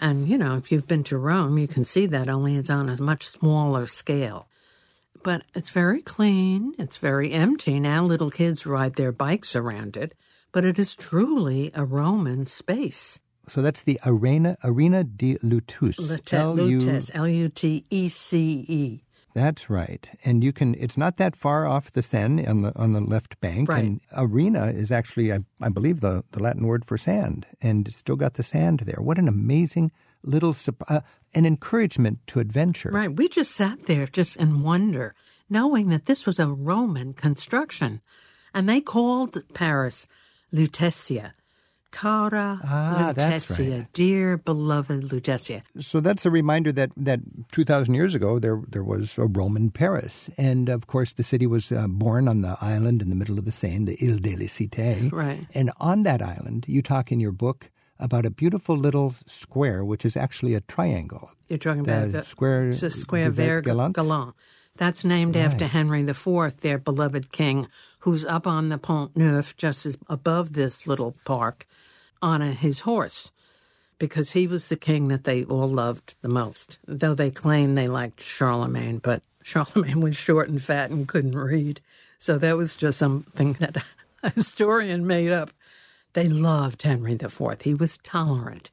And 0.00 0.28
you 0.28 0.36
know, 0.36 0.56
if 0.56 0.70
you've 0.72 0.88
been 0.88 1.04
to 1.04 1.16
Rome, 1.18 1.58
you 1.58 1.68
can 1.68 1.84
see 1.84 2.06
that 2.06 2.28
only 2.28 2.56
it's 2.56 2.70
on 2.70 2.88
a 2.88 3.00
much 3.00 3.26
smaller 3.26 3.86
scale. 3.86 4.48
But 5.22 5.42
it's 5.54 5.70
very 5.70 6.02
clean. 6.02 6.74
It's 6.78 6.96
very 6.96 7.32
empty. 7.32 7.78
Now 7.78 8.04
little 8.04 8.30
kids 8.30 8.66
ride 8.66 8.96
their 8.96 9.12
bikes 9.12 9.54
around 9.54 9.96
it, 9.96 10.14
but 10.50 10.64
it 10.64 10.78
is 10.78 10.96
truly 10.96 11.70
a 11.74 11.84
Roman 11.84 12.46
space. 12.46 13.20
So 13.48 13.62
that's 13.62 13.82
the 13.82 13.98
Arena 14.04 14.56
Arena 14.62 15.04
di 15.04 15.36
Lutus. 15.38 15.98
Lute- 15.98 16.32
L-U- 16.34 16.78
Lutece, 16.80 17.10
L 17.14 17.28
U 17.28 17.48
T 17.48 17.84
E 17.90 18.08
C 18.08 18.64
E. 18.68 19.02
That's 19.34 19.70
right, 19.70 20.06
and 20.24 20.44
you 20.44 20.52
can. 20.52 20.74
It's 20.78 20.98
not 20.98 21.16
that 21.16 21.34
far 21.34 21.66
off 21.66 21.90
the 21.90 22.02
Seine 22.02 22.46
on 22.46 22.62
the 22.62 22.78
on 22.78 22.92
the 22.92 23.00
left 23.00 23.40
bank. 23.40 23.68
Right. 23.68 23.82
And 23.82 24.00
arena 24.14 24.66
is 24.66 24.92
actually, 24.92 25.32
I, 25.32 25.38
I 25.60 25.70
believe, 25.70 26.00
the 26.00 26.22
the 26.32 26.42
Latin 26.42 26.66
word 26.66 26.84
for 26.84 26.98
sand, 26.98 27.46
and 27.62 27.88
it's 27.88 27.96
still 27.96 28.16
got 28.16 28.34
the 28.34 28.42
sand 28.42 28.80
there. 28.80 29.00
What 29.00 29.18
an 29.18 29.28
amazing 29.28 29.90
little 30.22 30.54
uh, 30.88 31.00
an 31.34 31.46
encouragement 31.46 32.18
to 32.28 32.40
adventure. 32.40 32.90
Right. 32.90 33.14
We 33.14 33.28
just 33.28 33.52
sat 33.52 33.86
there 33.86 34.06
just 34.06 34.36
in 34.36 34.62
wonder, 34.62 35.14
knowing 35.48 35.88
that 35.88 36.06
this 36.06 36.26
was 36.26 36.38
a 36.38 36.48
Roman 36.48 37.14
construction. 37.14 38.00
And 38.54 38.68
they 38.68 38.82
called 38.82 39.42
Paris 39.54 40.06
Lutetia. 40.52 41.32
Cara 41.92 42.58
Ah, 42.64 43.12
Lutetia, 43.14 43.76
right. 43.78 43.92
dear 43.92 44.36
beloved 44.38 45.02
Lutetia. 45.10 45.62
So 45.78 46.00
that's 46.00 46.26
a 46.26 46.30
reminder 46.30 46.72
that 46.72 46.90
that 46.96 47.20
two 47.52 47.64
thousand 47.64 47.94
years 47.94 48.14
ago 48.14 48.38
there 48.40 48.60
there 48.68 48.82
was 48.82 49.16
a 49.18 49.26
Roman 49.26 49.70
Paris, 49.70 50.28
and 50.36 50.68
of 50.68 50.86
course 50.88 51.12
the 51.12 51.22
city 51.22 51.46
was 51.46 51.70
uh, 51.70 51.86
born 51.86 52.26
on 52.28 52.40
the 52.42 52.56
island 52.60 53.02
in 53.02 53.08
the 53.10 53.14
middle 53.14 53.38
of 53.38 53.44
the 53.44 53.52
Seine, 53.52 53.84
the 53.84 53.96
Ile 54.02 54.18
de 54.18 54.34
la 54.36 54.46
Cité. 54.48 55.12
Right. 55.12 55.46
And 55.54 55.70
on 55.78 56.02
that 56.02 56.20
island, 56.22 56.64
you 56.66 56.82
talk 56.82 57.12
in 57.12 57.20
your 57.20 57.32
book 57.32 57.70
about 58.00 58.26
a 58.26 58.30
beautiful 58.30 58.76
little 58.76 59.14
square, 59.26 59.84
which 59.84 60.04
is 60.04 60.16
actually 60.16 60.54
a 60.54 60.60
triangle. 60.62 61.30
You're 61.48 61.58
talking 61.58 61.84
The 61.84 61.92
about 61.98 62.12
the 62.12 62.22
square 62.22 62.70
it's 62.70 62.80
the 62.80 62.90
square 62.90 63.30
Vert 63.30 63.64
Galant? 63.64 63.94
Galant. 63.94 64.34
That's 64.76 65.04
named 65.04 65.36
after 65.36 65.66
Henry 65.66 66.00
IV, 66.00 66.60
their 66.62 66.78
beloved 66.78 67.30
king, 67.30 67.68
who's 68.00 68.24
up 68.24 68.46
on 68.46 68.70
the 68.70 68.78
Pont 68.78 69.14
Neuf, 69.14 69.54
just 69.58 69.86
above 70.08 70.54
this 70.54 70.86
little 70.86 71.14
park, 71.26 71.66
on 72.22 72.40
his 72.40 72.80
horse, 72.80 73.32
because 73.98 74.30
he 74.30 74.46
was 74.46 74.68
the 74.68 74.76
king 74.76 75.08
that 75.08 75.24
they 75.24 75.44
all 75.44 75.68
loved 75.68 76.14
the 76.22 76.28
most. 76.28 76.78
Though 76.86 77.14
they 77.14 77.30
claim 77.30 77.74
they 77.74 77.88
liked 77.88 78.22
Charlemagne, 78.22 78.98
but 78.98 79.22
Charlemagne 79.42 80.00
was 80.00 80.16
short 80.16 80.48
and 80.48 80.62
fat 80.62 80.90
and 80.90 81.08
couldn't 81.08 81.36
read, 81.36 81.80
so 82.18 82.38
that 82.38 82.56
was 82.56 82.76
just 82.76 82.98
something 82.98 83.54
that 83.54 83.82
a 84.22 84.30
historian 84.30 85.06
made 85.06 85.32
up. 85.32 85.50
They 86.12 86.28
loved 86.28 86.82
Henry 86.82 87.14
IV. 87.14 87.62
He 87.62 87.74
was 87.74 87.98
tolerant. 87.98 88.70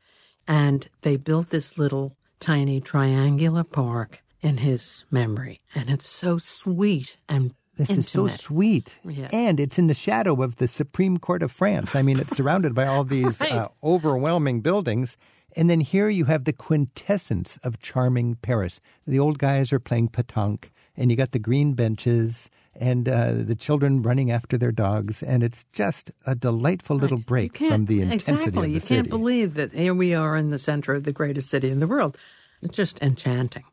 And 0.47 0.89
they 1.01 1.15
built 1.15 1.49
this 1.49 1.77
little 1.77 2.15
tiny 2.39 2.81
triangular 2.81 3.63
park 3.63 4.21
in 4.41 4.57
his 4.57 5.03
memory. 5.11 5.61
And 5.75 5.89
it's 5.89 6.07
so 6.07 6.37
sweet 6.37 7.17
and 7.27 7.53
This 7.79 7.97
is 7.97 8.07
so 8.09 8.27
sweet. 8.27 8.99
Yeah. 9.03 9.29
And 9.33 9.59
it's 9.59 9.79
in 9.79 9.87
the 9.87 9.93
shadow 9.93 10.41
of 10.43 10.57
the 10.57 10.67
Supreme 10.67 11.17
Court 11.17 11.41
of 11.43 11.51
France. 11.51 11.95
I 11.95 12.01
mean, 12.03 12.19
it's 12.19 12.35
surrounded 12.39 12.75
by 12.75 12.85
all 12.87 13.03
these 13.03 13.39
Right. 13.41 13.53
uh, 13.53 13.69
overwhelming 13.83 14.61
buildings. 14.61 15.17
And 15.55 15.69
then 15.69 15.81
here 15.81 16.09
you 16.09 16.25
have 16.25 16.43
the 16.43 16.53
quintessence 16.53 17.57
of 17.63 17.79
charming 17.81 18.35
Paris. 18.35 18.79
The 19.07 19.17
old 19.19 19.39
guys 19.39 19.73
are 19.73 19.79
playing 19.79 20.09
petanque, 20.09 20.69
and 20.95 21.09
you 21.09 21.17
got 21.17 21.31
the 21.31 21.39
green 21.39 21.73
benches 21.73 22.49
and 22.75 23.09
uh, 23.09 23.33
the 23.33 23.55
children 23.55 24.01
running 24.03 24.29
after 24.29 24.57
their 24.57 24.71
dogs. 24.71 25.23
And 25.23 25.41
it's 25.41 25.65
just 25.73 26.11
a 26.25 26.35
delightful 26.35 26.97
little 26.97 27.17
You 27.17 27.23
break 27.25 27.57
from 27.57 27.85
the 27.87 28.01
intensity 28.01 28.33
exactly. 28.33 28.57
of 28.57 28.63
the 28.63 28.69
you 28.69 28.79
city. 28.79 28.95
can't 28.95 29.09
believe 29.09 29.53
that 29.55 29.71
here 29.73 29.95
we 29.95 30.13
are 30.13 30.37
in 30.37 30.49
the 30.49 30.59
center 30.59 30.93
of 30.93 31.03
the 31.03 31.11
greatest 31.11 31.49
city 31.49 31.69
in 31.71 31.79
the 31.79 31.87
world. 31.87 32.15
It's 32.61 32.75
just 32.75 33.01
enchanting. 33.01 33.63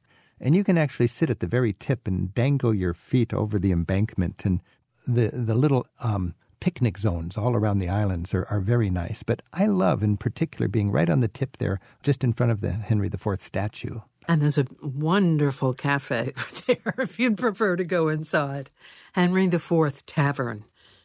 And 0.41 0.55
you 0.55 0.65
can 0.65 0.79
actually 0.79 1.07
sit 1.07 1.31
at 1.31 1.41
the 1.41 1.47
very 1.47 1.73
tip 1.73 2.07
and 2.07 2.35
dangle 2.35 2.75
your 2.75 2.95
feet 2.95 3.33
over 3.33 3.59
the 3.59 3.73
embankment 3.73 4.45
and 4.45 4.61
the 5.07 5.31
the 5.33 5.55
little 5.55 5.87
um, 6.01 6.35
picnic 6.61 6.99
zones 6.99 7.37
all 7.37 7.55
around 7.55 7.79
the 7.79 7.89
islands 7.89 8.35
are, 8.35 8.47
are 8.47 8.61
very 8.61 8.91
nice 8.91 9.23
but 9.23 9.43
i 9.53 9.67
love 9.67 10.03
in 10.03 10.17
particular 10.17 10.69
being 10.69 10.91
right 10.91 11.11
on 11.11 11.21
the 11.21 11.29
tip 11.29 11.59
there 11.59 11.79
just 12.03 12.25
in 12.25 12.33
front 12.33 12.51
of 12.51 12.61
the 12.61 12.73
henry 12.73 13.09
iv 13.13 13.41
statue 13.41 14.01
And 14.29 14.43
there's 14.43 14.59
a 14.59 14.67
wonderful 14.83 15.73
cafe 15.75 16.33
there 16.67 16.95
if 16.99 17.19
you'd 17.19 17.39
prefer 17.39 17.77
to 17.77 17.85
go 17.85 18.09
inside. 18.09 18.71
Henry 19.13 19.45
IV 19.45 20.05
Tavern. 20.07 20.65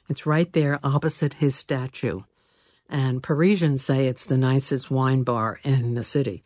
It's 0.10 0.26
right 0.26 0.52
there 0.54 0.80
opposite 0.84 1.36
his 1.36 1.56
statue. 1.56 2.22
And 2.90 3.24
Parisians 3.24 3.84
say 3.84 4.08
it's 4.08 4.26
the 4.26 4.38
nicest 4.38 4.92
wine 4.92 5.24
bar 5.24 5.60
in 5.64 5.94
the 5.94 6.04
city. 6.04 6.44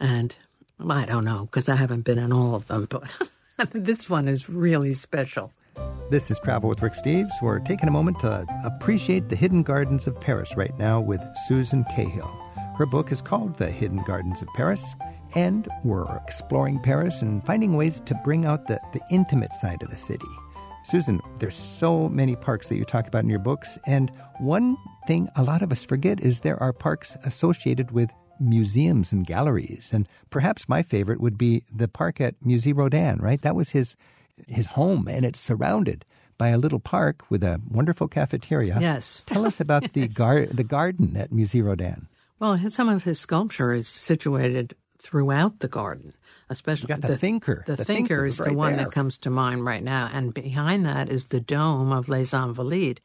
And 0.00 0.34
I 0.78 1.04
don't 1.06 1.24
know 1.24 1.42
because 1.46 1.68
I 1.68 1.76
haven't 1.76 2.02
been 2.02 2.18
in 2.18 2.32
all 2.32 2.54
of 2.54 2.66
them, 2.66 2.86
but 2.90 3.10
this 3.72 4.10
one 4.10 4.28
is 4.28 4.48
really 4.48 4.94
special. 4.94 5.52
this 6.10 6.30
is 6.30 6.38
travel 6.40 6.68
with 6.68 6.82
rick 6.82 6.92
steves. 6.92 7.32
We're 7.40 7.60
taking 7.60 7.88
a 7.88 7.92
moment 7.92 8.20
to 8.20 8.46
appreciate 8.64 9.28
the 9.28 9.36
hidden 9.36 9.62
gardens 9.62 10.06
of 10.06 10.20
paris 10.20 10.54
right 10.56 10.76
now 10.78 11.00
with 11.00 11.20
susan 11.46 11.84
cahill. 11.94 12.30
Her 12.76 12.86
book 12.86 13.10
is 13.10 13.22
called 13.22 13.56
the 13.56 13.70
hidden 13.70 14.02
gardens 14.04 14.42
of 14.42 14.48
paris 14.54 14.94
and 15.34 15.68
we're 15.82 16.14
exploring 16.16 16.78
paris 16.80 17.22
and 17.22 17.44
finding 17.44 17.74
ways 17.76 18.00
to 18.06 18.14
bring 18.22 18.44
out 18.44 18.66
the, 18.66 18.78
the 18.92 19.00
intimate 19.10 19.54
side 19.54 19.82
of 19.82 19.90
the 19.90 19.96
city. 19.96 20.28
Susan, 20.84 21.20
there's 21.38 21.56
so 21.56 22.08
many 22.08 22.36
parks 22.36 22.68
that 22.68 22.76
you 22.76 22.84
talk 22.84 23.08
about 23.08 23.24
in 23.24 23.28
your 23.28 23.40
books, 23.40 23.76
and 23.86 24.08
one 24.38 24.76
thing 25.08 25.28
a 25.34 25.42
lot 25.42 25.60
of 25.60 25.72
us 25.72 25.84
forget 25.84 26.20
is 26.20 26.40
there 26.40 26.62
are 26.62 26.72
parks 26.72 27.16
associated 27.24 27.90
with 27.90 28.12
museums 28.40 29.12
and 29.12 29.26
galleries. 29.26 29.90
And 29.92 30.08
perhaps 30.30 30.68
my 30.68 30.82
favorite 30.82 31.20
would 31.20 31.38
be 31.38 31.62
the 31.74 31.88
park 31.88 32.20
at 32.20 32.38
Musée 32.40 32.76
Rodin, 32.76 33.18
right? 33.18 33.40
That 33.42 33.56
was 33.56 33.70
his 33.70 33.96
his 34.46 34.66
home, 34.66 35.08
and 35.08 35.24
it's 35.24 35.40
surrounded 35.40 36.04
by 36.36 36.48
a 36.48 36.58
little 36.58 36.78
park 36.80 37.24
with 37.30 37.42
a 37.42 37.60
wonderful 37.70 38.06
cafeteria. 38.08 38.76
Yes. 38.78 39.22
Tell 39.26 39.46
us 39.46 39.60
about 39.60 39.92
the 39.94 40.08
gar- 40.22 40.46
the 40.46 40.64
garden 40.64 41.16
at 41.16 41.30
Musée 41.30 41.64
Rodin. 41.64 42.08
Well, 42.38 42.58
some 42.68 42.90
of 42.90 43.04
his 43.04 43.18
sculpture 43.18 43.72
is 43.72 43.88
situated 43.88 44.74
throughout 44.98 45.60
the 45.60 45.68
garden, 45.68 46.12
especially 46.50 46.88
got 46.88 47.00
the 47.00 47.16
Thinker. 47.16 47.64
The, 47.66 47.76
The 47.76 47.84
thinker 47.84 48.08
Thinker 48.20 48.26
is 48.26 48.40
is 48.40 48.46
the 48.46 48.52
one 48.52 48.76
there. 48.76 48.84
that 48.84 48.92
comes 48.92 49.16
to 49.18 49.30
mind 49.30 49.64
right 49.64 49.82
now, 49.82 50.10
and 50.12 50.34
behind 50.34 50.84
that 50.84 51.08
is 51.10 51.26
the 51.26 51.40
dome 51.40 51.92
of 51.92 52.08
Les 52.10 52.32
Invalides. 52.34 52.98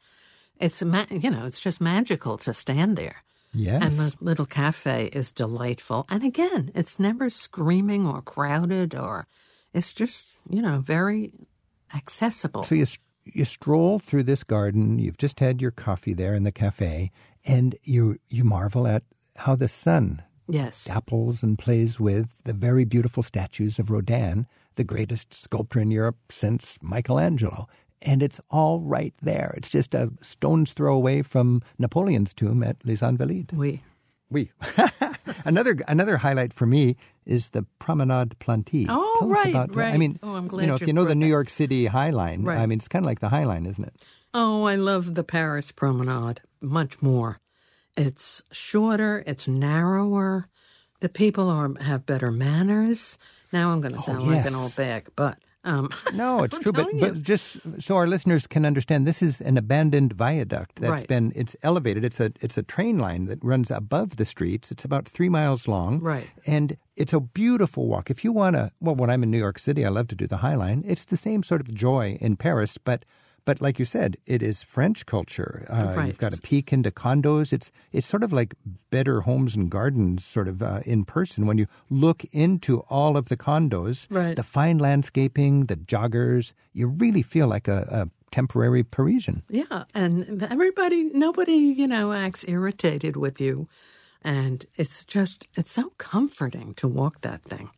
It's 0.60 0.82
you 0.82 1.30
know, 1.30 1.46
it's 1.46 1.60
just 1.60 1.80
magical 1.80 2.36
to 2.38 2.52
stand 2.52 2.96
there. 2.96 3.22
Yes. 3.54 3.82
And 3.82 3.92
the 3.92 4.14
little 4.20 4.46
cafe 4.46 5.06
is 5.12 5.32
delightful. 5.32 6.06
And 6.08 6.24
again, 6.24 6.70
it's 6.74 6.98
never 6.98 7.28
screaming 7.28 8.06
or 8.06 8.22
crowded 8.22 8.94
or 8.94 9.26
it's 9.74 9.92
just, 9.92 10.28
you 10.48 10.62
know, 10.62 10.80
very 10.80 11.32
accessible. 11.94 12.64
So 12.64 12.74
you 12.74 12.86
you 13.24 13.44
stroll 13.44 13.98
through 13.98 14.24
this 14.24 14.42
garden. 14.42 14.98
You've 14.98 15.18
just 15.18 15.40
had 15.40 15.62
your 15.62 15.70
coffee 15.70 16.12
there 16.12 16.34
in 16.34 16.42
the 16.42 16.52
cafe, 16.52 17.10
and 17.44 17.76
you 17.84 18.18
you 18.28 18.44
marvel 18.44 18.86
at 18.86 19.04
how 19.36 19.54
the 19.54 19.68
sun 19.68 20.22
yes. 20.48 20.86
dapples 20.88 21.42
and 21.42 21.58
plays 21.58 22.00
with 22.00 22.42
the 22.44 22.52
very 22.52 22.84
beautiful 22.84 23.22
statues 23.22 23.78
of 23.78 23.90
Rodin, 23.90 24.46
the 24.76 24.84
greatest 24.84 25.34
sculptor 25.34 25.80
in 25.80 25.90
Europe 25.90 26.16
since 26.30 26.78
Michelangelo. 26.82 27.68
And 28.04 28.22
it's 28.22 28.40
all 28.50 28.80
right 28.80 29.14
there. 29.22 29.54
It's 29.56 29.68
just 29.70 29.94
a 29.94 30.10
stone's 30.20 30.72
throw 30.72 30.94
away 30.94 31.22
from 31.22 31.62
Napoleon's 31.78 32.34
tomb 32.34 32.62
at 32.62 32.76
Les 32.84 33.00
Invalides. 33.02 33.52
Oui. 33.52 33.82
Oui. 34.30 34.50
another 35.44 35.76
another 35.86 36.16
highlight 36.16 36.52
for 36.54 36.66
me 36.66 36.96
is 37.26 37.50
the 37.50 37.64
Promenade 37.78 38.34
Plantée. 38.40 38.86
Oh, 38.88 39.16
Tell 39.20 39.28
right, 39.28 39.50
about 39.50 39.74
right. 39.76 39.92
I 39.94 39.98
mean, 39.98 40.18
Oh, 40.22 40.34
I'm 40.36 40.48
glad 40.48 40.62
you 40.62 40.66
know, 40.68 40.74
if 40.74 40.86
you 40.86 40.92
know 40.92 41.04
the 41.04 41.14
New. 41.14 41.26
York 41.26 41.48
City 41.50 41.86
High 41.86 42.10
Line, 42.10 42.42
Right. 42.42 42.58
I 42.58 42.66
mean, 42.66 42.78
it's 42.78 42.88
kind 42.88 43.04
of 43.04 43.06
like 43.06 43.20
the 43.20 43.28
High 43.28 43.44
Line, 43.44 43.66
isn't 43.66 43.84
it? 43.84 43.94
Oh, 44.34 44.64
I 44.64 44.74
love 44.76 45.14
the 45.14 45.22
Paris 45.24 45.70
promenade 45.70 46.40
much 46.60 47.02
more. 47.02 47.40
It's 47.96 48.42
shorter, 48.50 49.22
it's 49.26 49.46
narrower. 49.46 50.48
The 51.00 51.08
people 51.10 51.50
are 51.50 51.70
have 51.82 52.06
better 52.06 52.30
manners. 52.30 53.18
Now 53.52 53.70
I'm 53.70 53.82
going 53.82 53.92
to 53.92 54.00
oh, 54.00 54.02
sound 54.02 54.26
like 54.26 54.46
an 54.46 54.54
old 54.54 54.74
bag, 54.74 55.08
but 55.14 55.38
um, 55.64 55.90
No, 56.14 56.42
it's 56.42 56.58
true, 56.58 56.72
but, 56.72 56.88
but 56.98 57.22
just 57.22 57.58
so 57.78 57.96
our 57.96 58.06
listeners 58.06 58.46
can 58.46 58.66
understand, 58.66 59.06
this 59.06 59.22
is 59.22 59.40
an 59.40 59.56
abandoned 59.56 60.12
viaduct 60.12 60.76
that's 60.80 60.90
Right. 61.02 61.08
been 61.08 61.32
it's 61.34 61.54
elevated. 61.62 62.04
It's 62.04 62.20
a 62.20 62.32
it's 62.40 62.58
a 62.58 62.62
train 62.62 62.98
line 62.98 63.26
that 63.26 63.38
runs 63.42 63.70
above 63.70 64.16
the 64.16 64.24
streets. 64.26 64.70
It's 64.72 64.84
about 64.84 65.06
three 65.08 65.28
miles 65.28 65.68
long, 65.68 66.00
Right. 66.00 66.28
And 66.46 66.76
it's 66.96 67.12
a 67.12 67.20
beautiful 67.20 67.86
walk. 67.88 68.10
If 68.10 68.24
you 68.24 68.32
want 68.32 68.56
to, 68.56 68.70
well, 68.80 68.94
when 68.94 69.08
I'm 69.10 69.22
in 69.22 69.30
New 69.30 69.38
York 69.38 69.58
City, 69.58 69.84
I 69.86 69.88
love 69.88 70.08
to 70.08 70.16
do 70.16 70.26
the 70.26 70.38
High 70.38 70.54
Line. 70.56 70.82
It's 70.86 71.04
the 71.04 71.16
same 71.16 71.42
sort 71.42 71.60
of 71.60 71.72
joy 71.74 72.18
in 72.20 72.36
Paris, 72.36 72.78
but. 72.78 73.04
But 73.44 73.60
like 73.60 73.78
you 73.80 73.84
said, 73.84 74.16
it 74.24 74.40
is 74.42 74.62
French 74.62 75.04
culture. 75.04 75.66
Uh, 75.68 75.94
Right. 75.96 76.06
You've 76.06 76.18
got 76.18 76.32
a 76.36 76.40
peek 76.40 76.72
into 76.72 76.90
condos. 76.90 77.52
It's 77.52 77.70
it's 77.92 78.06
sort 78.06 78.22
of 78.22 78.32
like 78.32 78.54
better 78.90 79.22
homes 79.22 79.56
and 79.56 79.68
gardens, 79.70 80.24
sort 80.24 80.46
of 80.48 80.62
uh, 80.62 80.80
in 80.86 81.04
person. 81.04 81.46
When 81.46 81.58
you 81.58 81.66
look 81.90 82.24
into 82.32 82.80
all 82.88 83.16
of 83.16 83.24
the 83.28 83.36
condos, 83.36 84.06
Right. 84.10 84.36
the 84.36 84.42
fine 84.44 84.78
landscaping, 84.78 85.66
the 85.66 85.76
joggers, 85.76 86.52
you 86.72 86.86
really 86.86 87.22
feel 87.22 87.48
like 87.48 87.66
a, 87.68 87.86
a 87.90 88.08
temporary 88.30 88.82
Parisian. 88.84 89.42
yeah, 89.50 89.84
and 89.94 90.42
everybody, 90.44 91.04
nobody, 91.12 91.52
you 91.80 91.86
know, 91.86 92.12
acts 92.12 92.44
irritated 92.48 93.16
with 93.16 93.40
you, 93.40 93.68
and 94.22 94.64
it's 94.76 95.04
just 95.04 95.46
it's 95.54 95.70
so 95.70 95.92
comforting 95.98 96.74
to 96.74 96.86
walk 96.88 97.20
that 97.22 97.42
thing. 97.42 97.70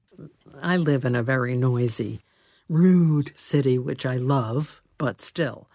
I 0.63 0.77
live 0.77 1.05
in 1.05 1.17
a 1.17 1.23
very 1.23 1.57
noisy, 1.57 2.21
rude 2.69 3.33
city, 3.35 3.79
which 3.79 4.07
I 4.07 4.17
love, 4.17 4.81
but 4.99 5.21
still, 5.21 5.69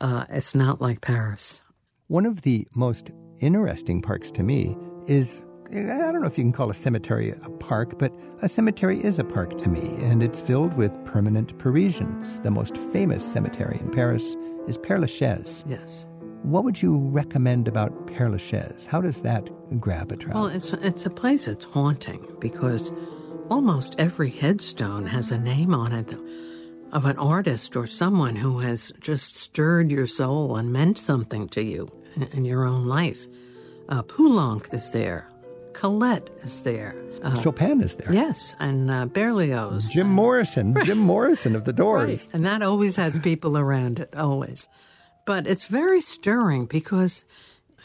uh, 0.00 0.24
it's 0.28 0.54
not 0.54 0.80
like 0.80 1.00
Paris. 1.00 1.62
One 2.08 2.26
of 2.26 2.42
the 2.42 2.66
most 2.74 3.10
interesting 3.40 4.02
parks 4.02 4.30
to 4.32 4.42
me 4.42 4.76
is 5.06 5.42
I 5.74 6.12
don't 6.12 6.20
know 6.20 6.28
if 6.28 6.36
you 6.36 6.44
can 6.44 6.52
call 6.52 6.68
a 6.68 6.74
cemetery 6.74 7.30
a 7.30 7.48
park, 7.48 7.98
but 7.98 8.12
a 8.42 8.48
cemetery 8.48 9.02
is 9.02 9.18
a 9.18 9.24
park 9.24 9.56
to 9.56 9.70
me, 9.70 9.96
and 10.04 10.22
it's 10.22 10.38
filled 10.38 10.74
with 10.74 11.02
permanent 11.06 11.58
Parisians. 11.58 12.40
The 12.40 12.50
most 12.50 12.76
famous 12.76 13.24
cemetery 13.24 13.78
in 13.80 13.90
Paris 13.90 14.36
is 14.68 14.76
Père 14.76 15.00
Lachaise. 15.00 15.64
Yes. 15.66 16.04
What 16.42 16.64
would 16.64 16.82
you 16.82 16.98
recommend 16.98 17.68
about 17.68 18.06
Père 18.06 18.30
Lachaise? 18.30 18.84
How 18.84 19.00
does 19.00 19.22
that 19.22 19.48
grab 19.80 20.12
a 20.12 20.16
traveler? 20.16 20.42
Well, 20.42 20.54
it's 20.54 20.74
it's 20.74 21.06
a 21.06 21.10
place 21.10 21.46
that's 21.46 21.64
haunting 21.64 22.26
because 22.38 22.92
almost 23.48 23.94
every 23.96 24.28
headstone 24.30 25.06
has 25.06 25.30
a 25.30 25.38
name 25.38 25.74
on 25.74 25.92
it 25.92 26.14
of 26.92 27.06
an 27.06 27.18
artist 27.18 27.74
or 27.74 27.86
someone 27.86 28.36
who 28.36 28.58
has 28.60 28.92
just 29.00 29.34
stirred 29.34 29.90
your 29.90 30.06
soul 30.06 30.56
and 30.56 30.72
meant 30.72 30.98
something 30.98 31.48
to 31.48 31.62
you 31.62 31.90
in, 32.32 32.44
your 32.44 32.64
own 32.64 32.86
life. 32.86 33.26
Uh, 33.88 34.02
Poulenc 34.02 34.72
is 34.74 34.90
there. 34.90 35.26
Colette 35.72 36.28
is 36.44 36.62
there. 36.62 36.94
Uh, 37.22 37.40
Chopin 37.40 37.82
is 37.82 37.96
there. 37.96 38.12
yes, 38.12 38.54
and 38.58 38.90
uh, 38.90 39.06
Berlioz. 39.06 39.88
Jim 39.88 40.08
Morrison, 40.08 40.76
Jim 40.84 40.98
Morrison 40.98 41.56
of 41.56 41.64
the 41.64 41.72
Doors. 41.72 42.26
Right. 42.26 42.34
And 42.34 42.44
that 42.44 42.62
always 42.62 42.96
has 42.96 43.18
people 43.20 43.56
around 43.56 44.00
it, 44.00 44.14
always. 44.16 44.68
But 45.24 45.46
it's 45.46 45.64
very 45.66 46.00
stirring 46.00 46.66
because 46.66 47.24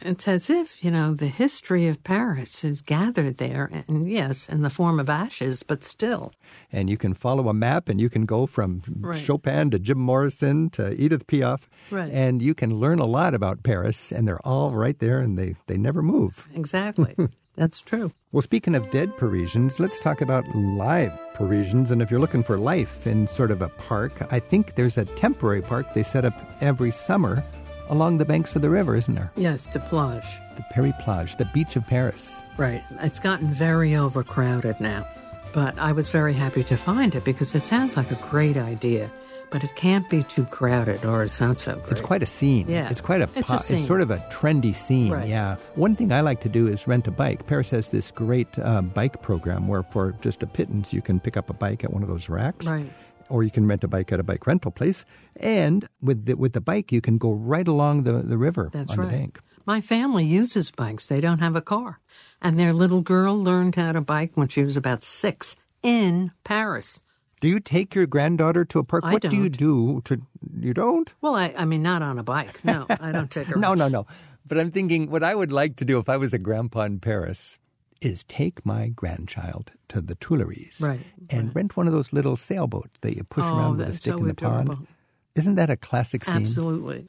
it's 0.02 0.28
as 0.28 0.50
if, 0.50 0.84
you 0.84 0.92
know, 0.92 1.14
the 1.14 1.28
history 1.28 1.88
of 1.88 2.04
Paris 2.04 2.64
is 2.64 2.82
gathered 2.82 3.38
there, 3.38 3.70
and 3.88 4.10
yes, 4.10 4.48
in 4.48 4.62
the 4.62 4.70
form 4.70 5.00
of 5.00 5.10
ashes, 5.10 5.64
but 5.64 5.84
still. 5.84 6.34
and 6.72 6.90
you 6.90 6.98
can 6.98 7.14
follow 7.14 7.50
a 7.50 7.54
map 7.54 7.90
and 7.90 8.00
you 8.00 8.10
can 8.10 8.26
go 8.26 8.46
from 8.46 8.82
Right. 9.00 9.18
Chopin 9.18 9.72
to 9.72 9.80
Jim 9.80 9.98
Morrison 10.00 10.70
to 10.72 10.94
Edith 11.02 11.28
Piaf. 11.28 11.68
Right. 11.92 12.12
And 12.12 12.42
you 12.42 12.54
can 12.54 12.76
learn 12.80 13.00
a 13.00 13.06
lot 13.06 13.34
about 13.34 13.64
Paris, 13.64 14.12
and 14.12 14.28
they're 14.28 14.46
all 14.46 14.72
right 14.72 14.98
there 15.00 15.20
and 15.20 15.38
they, 15.38 15.56
they 15.68 15.78
never 15.78 16.02
move. 16.02 16.48
Exactly. 16.54 17.16
That's 17.56 17.80
true. 17.80 18.12
Well, 18.32 18.44
speaking 18.44 18.76
of 18.76 18.92
dead 18.92 19.18
Parisians, 19.18 19.80
let's 19.80 20.00
talk 20.00 20.22
about 20.22 20.46
live 20.54 21.12
Parisians. 21.34 21.90
And 21.90 22.04
if 22.04 22.12
you're 22.12 22.20
looking 22.20 22.44
for 22.44 22.60
life 22.60 23.08
in 23.08 23.28
sort 23.28 23.50
of 23.50 23.64
a 23.64 23.70
park, 23.70 24.32
I 24.32 24.38
think 24.40 24.76
there's 24.76 24.98
a 25.00 25.06
temporary 25.06 25.64
park 25.64 25.92
they 25.96 26.04
set 26.04 26.24
up 26.24 26.34
every 26.62 26.92
summer 26.92 27.44
along 27.90 28.18
the 28.18 28.26
banks 28.26 28.56
of 28.56 28.62
the 28.62 28.70
river, 28.70 28.96
isn't 28.96 29.14
there? 29.16 29.32
Yes, 29.36 29.66
the 29.68 29.80
plage. 29.80 30.26
The 30.56 30.64
Paris 30.72 30.94
Plage, 31.02 31.36
the 31.38 31.46
beach 31.54 31.76
of 31.76 31.86
Paris. 31.86 32.42
Right. 32.58 32.84
It's 33.02 33.20
gotten 33.20 33.54
very 33.54 33.96
overcrowded 33.96 34.80
now. 34.80 35.08
But 35.54 35.78
I 35.80 35.92
was 35.92 36.10
very 36.10 36.34
happy 36.34 36.64
to 36.66 36.76
find 36.78 37.16
it 37.16 37.24
because 37.24 37.54
it 37.56 37.64
sounds 37.64 37.96
like 37.98 38.12
a 38.12 38.16
great 38.30 38.58
idea. 38.58 39.10
But 39.50 39.64
it 39.64 39.74
can't 39.78 40.08
be 40.10 40.24
too 40.24 40.44
crowded 40.46 41.06
or 41.06 41.24
it's 41.24 41.40
not 41.40 41.58
so 41.58 41.76
great. 41.76 41.92
It's 41.92 42.02
quite 42.02 42.22
a 42.22 42.26
scene. 42.26 42.68
Yeah. 42.68 42.90
It's 42.90 43.00
quite 43.00 43.22
a, 43.22 43.30
It's 43.34 43.48
po- 43.50 43.56
a 43.56 43.60
scene. 43.60 43.78
it's 43.78 43.88
sort 43.88 44.02
of 44.02 44.12
a 44.12 44.18
trendy 44.30 44.76
scene. 44.76 45.10
Right. 45.14 45.28
Yeah. 45.30 45.56
One 45.76 45.96
thing 45.96 46.12
I 46.12 46.20
like 46.20 46.42
to 46.42 46.50
do 46.50 46.68
is 46.68 46.86
rent 46.86 47.08
a 47.08 47.12
bike. 47.12 47.48
Paris 47.48 47.70
has 47.70 47.88
this 47.90 48.12
great 48.12 48.60
uh, 48.60 48.82
bike 48.82 49.22
program 49.22 49.70
where 49.70 49.84
for 49.84 50.12
just 50.22 50.44
a 50.44 50.48
pittance 50.48 50.92
you 50.94 51.02
can 51.02 51.22
pick 51.22 51.38
up 51.38 51.50
a 51.50 51.54
bike 51.54 51.86
at 51.86 51.94
one 51.94 52.04
of 52.04 52.10
those 52.10 52.28
racks. 52.28 52.68
Right. 52.68 52.92
Or 53.30 53.44
you 53.44 53.52
can 53.52 53.68
rent 53.68 53.84
a 53.84 53.88
bike 53.88 54.12
at 54.12 54.20
a 54.20 54.24
bike 54.24 54.48
rental 54.48 54.72
place. 54.72 55.06
And 55.36 55.88
with 56.02 56.26
the, 56.26 56.36
with 56.36 56.54
the 56.54 56.62
bike, 56.62 56.92
you 56.92 57.02
can 57.02 57.18
go 57.18 57.32
right 57.32 57.68
along 57.68 58.04
the, 58.04 58.14
the 58.24 58.38
river 58.38 58.70
That's 58.72 58.92
on 58.92 58.98
right. 58.98 59.12
the 59.12 59.18
bank. 59.18 59.40
My 59.66 59.82
family 59.82 60.24
uses 60.24 60.72
bikes. 60.72 61.08
They 61.08 61.20
don't 61.20 61.40
have 61.40 61.56
a 61.56 61.62
car. 61.62 62.00
And 62.42 62.58
their 62.58 62.72
little 62.72 63.02
girl 63.02 63.38
learned 63.38 63.76
how 63.76 63.92
to 63.92 64.02
bike 64.02 64.32
when 64.36 64.48
she 64.48 64.64
was 64.64 64.78
about 64.78 65.04
six 65.04 65.58
in 65.84 66.32
Paris. 66.46 67.02
Do 67.42 67.48
you 67.48 67.60
take 67.60 67.94
your 67.94 68.08
granddaughter 68.08 68.66
to 68.66 68.80
a 68.80 68.84
park? 68.84 69.04
I 69.06 69.14
what 69.14 69.22
do 69.22 69.36
you 69.36 69.50
don't. 69.50 69.58
do 69.58 70.02
to 70.06 70.22
you 70.60 70.74
don't? 70.74 71.14
Well, 71.22 71.36
I, 71.36 71.54
I 71.56 71.66
mean, 71.66 71.84
not 71.84 72.02
on 72.02 72.18
a 72.18 72.24
bike. 72.24 72.64
No, 72.64 72.86
I 72.90 73.12
don't 73.12 73.30
take 73.30 73.48
her. 73.48 73.56
No, 73.60 73.74
no, 73.74 73.88
no. 73.88 74.08
But 74.48 74.58
I'm 74.58 74.72
thinking 74.72 75.12
what 75.12 75.24
I 75.24 75.36
would 75.36 75.52
like 75.52 75.76
to 75.78 75.86
do 75.86 76.00
if 76.00 76.08
I 76.10 76.18
was 76.18 76.34
a 76.34 76.40
grandpa 76.40 76.84
in 76.84 77.00
Paris 77.00 77.60
is 78.02 78.24
take 78.26 78.66
my 78.66 78.88
grandchild 78.88 79.72
to 79.90 80.02
the 80.02 80.16
Tuileries 80.16 80.80
Right, 80.82 81.00
and 81.30 81.56
rent 81.56 81.76
one 81.78 81.88
of 81.88 81.94
those 81.94 82.14
little 82.14 82.38
sailboats 82.38 82.98
that 83.02 83.16
you 83.16 83.24
push 83.24 83.46
Oh, 83.46 83.58
around 83.58 83.78
with 83.78 83.90
a 83.90 83.94
stick 83.94 84.14
so 84.14 84.18
in 84.20 84.26
the 84.28 84.32
adorable. 84.32 84.76
pond. 84.76 84.88
Isn't 85.36 85.56
that 85.56 85.70
a 85.70 85.78
classic 85.78 86.26
scene? 86.26 86.36
Absolutely. 86.38 87.08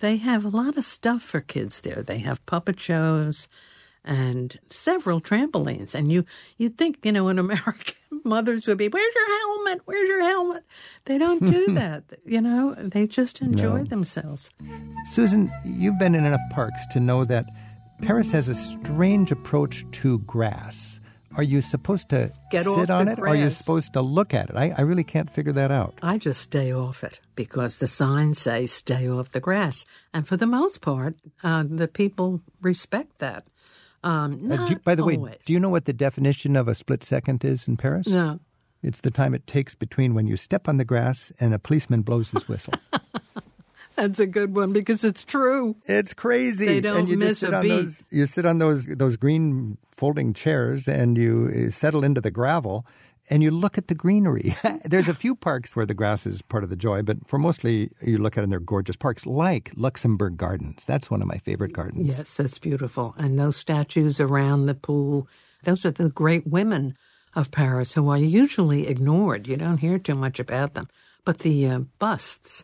They 0.00 0.16
have 0.18 0.44
a 0.44 0.48
lot 0.48 0.76
of 0.76 0.84
stuff 0.84 1.22
for 1.22 1.40
kids 1.40 1.80
there. 1.80 2.02
They 2.02 2.18
have 2.18 2.44
puppet 2.46 2.78
shows 2.80 3.48
and 4.04 4.58
several 4.70 5.20
trampolines. 5.20 5.94
And 5.94 6.12
you 6.12 6.24
you'd 6.58 6.78
think, 6.78 6.98
you 7.04 7.12
know, 7.12 7.28
in 7.28 7.38
America, 7.46 7.92
mothers 8.24 8.66
would 8.66 8.78
be, 8.78 8.88
Where's 8.88 9.14
your 9.14 9.38
helmet? 9.38 9.80
Where's 9.84 10.08
your 10.08 10.22
helmet? 10.22 10.64
They 11.06 11.18
don't 11.18 11.44
do 11.44 11.72
that. 11.74 12.04
You 12.24 12.40
know, 12.40 12.74
they 12.78 13.06
just 13.06 13.40
enjoy 13.40 13.78
No. 13.78 13.84
themselves. 13.84 14.50
Susan, 15.12 15.50
you've 15.64 15.98
been 15.98 16.14
in 16.14 16.24
enough 16.24 16.40
parks 16.50 16.86
to 16.92 17.00
know 17.00 17.24
that 17.24 17.46
Paris 18.02 18.30
has 18.32 18.48
a 18.48 18.54
strange 18.54 19.32
approach 19.32 19.84
to 19.92 20.18
grass. 20.20 21.00
Are 21.36 21.42
you 21.42 21.60
supposed 21.60 22.08
to 22.10 22.32
Get 22.50 22.64
sit 22.64 22.88
on 22.88 23.08
it 23.08 23.18
or 23.18 23.28
are 23.28 23.36
you 23.36 23.50
supposed 23.50 23.92
to 23.92 24.00
look 24.00 24.32
at 24.32 24.48
it? 24.50 24.56
I, 24.56 24.70
I 24.76 24.80
really 24.82 25.04
can't 25.04 25.30
figure 25.30 25.52
that 25.52 25.70
out. 25.70 25.98
I 26.02 26.16
just 26.16 26.40
stay 26.40 26.72
off 26.72 27.04
it 27.04 27.20
because 27.34 27.78
the 27.78 27.86
signs 27.86 28.38
say 28.38 28.64
stay 28.66 29.08
off 29.08 29.32
the 29.32 29.40
grass. 29.40 29.84
And 30.14 30.26
for 30.26 30.36
the 30.38 30.46
most 30.46 30.80
part, 30.80 31.16
uh, 31.42 31.64
the 31.68 31.88
people 31.88 32.40
respect 32.62 33.18
that. 33.18 33.46
Um, 34.02 34.34
Uh, 34.50 34.56
not 34.56 34.68
do 34.68 34.74
you- 34.74 34.80
by 34.80 34.94
the 34.94 35.04
way, 35.04 35.16
do 35.44 35.52
you 35.52 35.60
know 35.60 35.68
what 35.68 35.84
the 35.84 35.92
definition 35.92 36.56
of 36.56 36.68
a 36.68 36.74
split 36.74 37.04
second 37.04 37.44
is 37.44 37.68
in 37.68 37.76
Paris? 37.76 38.06
No. 38.06 38.40
It's 38.82 39.00
the 39.00 39.10
time 39.10 39.34
it 39.34 39.46
takes 39.46 39.74
between 39.74 40.14
when 40.14 40.26
you 40.26 40.36
step 40.36 40.68
on 40.68 40.76
the 40.76 40.84
grass 40.84 41.32
and 41.40 41.52
a 41.52 41.58
policeman 41.58 42.02
blows 42.02 42.30
his 42.30 42.46
whistle. 42.48 42.74
That's 43.96 44.18
a 44.18 44.26
good 44.26 44.54
one 44.54 44.72
because 44.72 45.04
it's 45.04 45.24
true. 45.24 45.76
It's 45.86 46.14
crazy. 46.14 46.66
They 46.66 46.80
don't 46.80 46.98
and 46.98 47.08
you 47.08 47.16
miss 47.16 47.28
just 47.30 47.40
sit 47.40 47.52
a 47.52 47.56
on 47.56 47.62
beat. 47.62 47.68
those 47.68 48.04
you 48.10 48.26
sit 48.26 48.46
on 48.46 48.58
those 48.58 48.86
those 48.86 49.16
green 49.16 49.78
folding 49.90 50.34
chairs 50.34 50.86
and 50.86 51.16
you 51.16 51.66
uh, 51.66 51.70
settle 51.70 52.04
into 52.04 52.20
the 52.20 52.30
gravel 52.30 52.86
and 53.28 53.42
you 53.42 53.50
look 53.50 53.76
at 53.78 53.88
the 53.88 53.94
greenery. 53.94 54.54
There's 54.84 55.08
a 55.08 55.14
few 55.14 55.34
parks 55.34 55.74
where 55.74 55.86
the 55.86 55.94
grass 55.94 56.26
is 56.26 56.42
part 56.42 56.62
of 56.62 56.70
the 56.70 56.76
joy, 56.76 57.02
but 57.02 57.26
for 57.26 57.38
mostly 57.38 57.90
you 58.00 58.18
look 58.18 58.36
at 58.36 58.40
it 58.40 58.44
and 58.44 58.52
they're 58.52 58.60
gorgeous 58.60 58.96
parks 58.96 59.26
like 59.26 59.72
Luxembourg 59.76 60.36
Gardens. 60.36 60.84
That's 60.84 61.10
one 61.10 61.22
of 61.22 61.28
my 61.28 61.38
favorite 61.38 61.72
gardens. 61.72 62.06
Yes, 62.06 62.36
that's 62.36 62.58
beautiful. 62.58 63.14
And 63.18 63.38
those 63.38 63.56
statues 63.56 64.20
around 64.20 64.66
the 64.66 64.74
pool, 64.74 65.26
those 65.64 65.84
are 65.84 65.90
the 65.90 66.10
great 66.10 66.46
women 66.46 66.96
of 67.34 67.50
Paris 67.50 67.94
who 67.94 68.08
are 68.08 68.18
usually 68.18 68.86
ignored. 68.86 69.46
You 69.46 69.56
don't 69.56 69.78
hear 69.78 69.98
too 69.98 70.14
much 70.14 70.38
about 70.38 70.74
them. 70.74 70.88
But 71.24 71.38
the 71.38 71.66
uh, 71.66 71.78
busts 71.98 72.62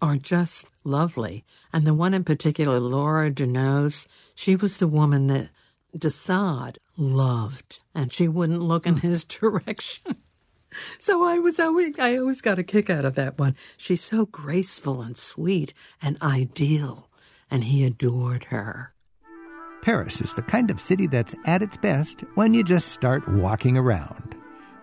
are 0.00 0.16
just 0.16 0.66
lovely. 0.84 1.44
And 1.72 1.86
the 1.86 1.94
one 1.94 2.14
in 2.14 2.24
particular, 2.24 2.80
Laura 2.80 3.30
de 3.30 3.46
Noves, 3.46 4.08
she 4.34 4.56
was 4.56 4.78
the 4.78 4.86
woman 4.86 5.26
that 5.28 5.50
de 5.96 6.10
Sade 6.10 6.78
loved, 6.96 7.80
and 7.94 8.12
she 8.12 8.28
wouldn't 8.28 8.62
look 8.62 8.86
in 8.86 8.98
his 8.98 9.24
direction. 9.24 10.16
So 10.98 11.24
I 11.24 11.38
was 11.38 11.58
always 11.58 11.98
I 11.98 12.16
always 12.16 12.40
got 12.40 12.58
a 12.58 12.62
kick 12.62 12.90
out 12.90 13.04
of 13.04 13.14
that 13.14 13.38
one. 13.38 13.56
She's 13.76 14.02
so 14.02 14.26
graceful 14.26 15.00
and 15.00 15.16
sweet 15.16 15.72
and 16.00 16.20
ideal, 16.22 17.08
and 17.50 17.64
he 17.64 17.84
adored 17.84 18.44
her. 18.44 18.92
Paris 19.80 20.20
is 20.20 20.34
the 20.34 20.42
kind 20.42 20.70
of 20.70 20.80
city 20.80 21.06
that's 21.06 21.34
at 21.46 21.62
its 21.62 21.76
best 21.76 22.20
when 22.34 22.52
you 22.52 22.62
just 22.64 22.88
start 22.88 23.26
walking 23.28 23.76
around. 23.76 24.27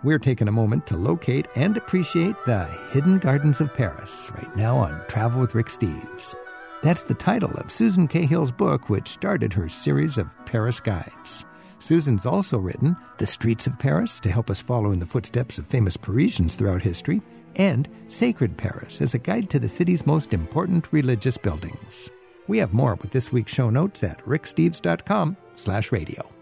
We're 0.05 0.19
taking 0.19 0.47
a 0.47 0.51
moment 0.51 0.85
to 0.85 0.97
locate 0.97 1.47
and 1.55 1.75
appreciate 1.75 2.35
the 2.45 2.65
hidden 2.91 3.17
gardens 3.17 3.59
of 3.59 3.73
Paris 3.73 4.29
right 4.35 4.55
now 4.55 4.77
on 4.77 5.01
Travel 5.07 5.41
with 5.41 5.55
Rick 5.55 5.65
Steves. 5.65 6.35
That's 6.83 7.05
the 7.05 7.15
title 7.15 7.49
of 7.55 7.71
Susan 7.71 8.07
Cahill's 8.07 8.51
book, 8.51 8.87
which 8.87 9.07
started 9.07 9.51
her 9.53 9.67
series 9.67 10.19
of 10.19 10.29
Paris 10.45 10.79
guides. 10.79 11.43
Susan's 11.79 12.27
also 12.27 12.59
written 12.59 12.95
The 13.17 13.25
Streets 13.25 13.65
of 13.65 13.79
Paris 13.79 14.19
to 14.19 14.29
help 14.29 14.51
us 14.51 14.61
follow 14.61 14.91
in 14.91 14.99
the 14.99 15.07
footsteps 15.07 15.57
of 15.57 15.65
famous 15.65 15.97
Parisians 15.97 16.53
throughout 16.53 16.83
history, 16.83 17.23
and 17.55 17.89
Sacred 18.07 18.55
Paris 18.55 19.01
as 19.01 19.15
a 19.15 19.17
guide 19.17 19.49
to 19.49 19.57
the 19.57 19.67
city's 19.67 20.05
most 20.05 20.35
important 20.35 20.93
religious 20.93 21.35
buildings. 21.35 22.11
We 22.45 22.59
have 22.59 22.75
more 22.75 22.93
with 22.93 23.09
this 23.09 23.31
week's 23.31 23.55
show 23.55 23.71
notes 23.71 24.03
at 24.03 24.23
ricksteves.com 24.23 25.35
slash 25.55 25.91
radio. 25.91 26.34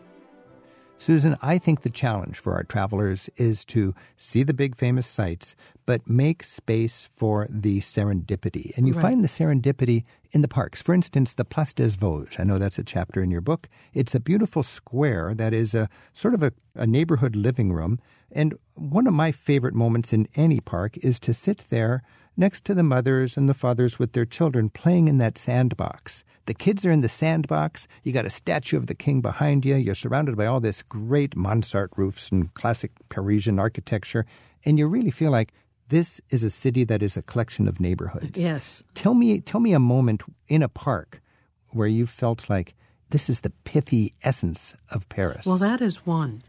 Susan, 0.98 1.36
I 1.42 1.58
think 1.58 1.82
the 1.82 1.90
challenge 1.90 2.38
for 2.40 2.54
our 2.54 2.64
travelers 2.64 3.30
is 3.36 3.66
to 3.66 3.94
see 4.16 4.42
the 4.44 4.54
big 4.54 4.78
famous 4.78 5.06
sites, 5.06 5.54
but 5.86 6.08
make 6.10 6.44
space 6.44 7.10
for 7.14 7.46
the 7.50 7.82
serendipity. 7.82 8.72
And 8.78 8.88
you 8.88 8.94
Right. 8.94 9.02
find 9.02 9.24
the 9.24 9.28
serendipity 9.28 10.04
in 10.32 10.42
the 10.42 10.48
parks. 10.48 10.82
For 10.82 10.94
instance, 10.94 11.34
the 11.34 11.44
Place 11.44 11.74
des 11.74 11.90
Vosges. 11.98 12.40
I 12.40 12.46
know 12.46 12.58
that's 12.58 12.80
a 12.80 12.84
chapter 12.86 13.22
in 13.22 13.32
your 13.32 13.42
book. 13.42 13.68
It's 13.94 14.16
a 14.16 14.20
beautiful 14.20 14.64
square 14.64 15.34
that 15.36 15.54
is 15.54 15.74
a 15.74 15.90
sort 16.14 16.34
of 16.36 16.42
a, 16.42 16.54
a 16.76 16.88
neighborhood 16.88 17.36
living 17.36 17.74
room. 17.74 18.00
And 18.32 18.54
one 18.76 19.06
of 19.06 19.14
my 19.14 19.34
favorite 19.34 19.76
moments 19.76 20.14
in 20.14 20.30
any 20.36 20.62
park 20.62 20.98
is 21.04 21.20
to 21.22 21.34
sit 21.34 21.70
there 21.70 22.02
next 22.36 22.66
to 22.66 22.74
the 22.74 22.84
mothers 22.84 23.38
and 23.38 23.48
the 23.48 23.54
fathers 23.54 24.00
with 24.00 24.14
their 24.14 24.26
children 24.26 24.70
playing 24.70 25.08
in 25.08 25.18
that 25.18 25.38
sandbox. 25.38 26.24
The 26.46 26.54
kids 26.54 26.86
are 26.86 26.92
in 26.92 27.02
the 27.02 27.10
sandbox. 27.10 27.88
You 28.04 28.12
got 28.12 28.26
a 28.26 28.30
statue 28.30 28.78
of 28.78 28.88
the 28.88 28.96
king 28.96 29.22
behind 29.22 29.66
you. 29.66 29.76
You're 29.76 29.96
surrounded 29.96 30.36
by 30.36 30.46
all 30.46 30.60
this 30.60 30.82
great 30.82 31.36
Mansart 31.36 31.90
roofs 31.96 32.32
and 32.32 32.54
classic 32.54 32.92
Parisian 33.10 33.60
architecture. 33.60 34.26
And 34.66 34.78
you 34.78 34.88
really 34.88 35.12
feel 35.12 35.32
like 35.32 35.54
this 35.90 36.20
is 36.30 36.44
a 36.44 36.50
city 36.50 36.84
that 36.86 37.04
is 37.04 37.16
a 37.16 37.22
collection 37.22 37.68
of 37.68 37.80
neighborhoods. 37.80 38.40
Yes. 38.40 38.84
Tell 38.94 39.14
me, 39.14 39.40
tell 39.40 39.62
me 39.62 39.74
a 39.74 39.80
moment 39.80 40.24
in 40.48 40.64
a 40.64 40.70
park 40.70 41.22
where 41.70 41.88
you 41.88 42.06
felt 42.06 42.50
like 42.50 42.74
this 43.10 43.30
is 43.30 43.42
the 43.42 43.52
pithy 43.64 44.14
essence 44.24 44.76
of 44.90 45.08
Paris. 45.10 45.46
Well, 45.46 45.58
that 45.58 45.82
is 45.82 46.06
one. 46.06 46.44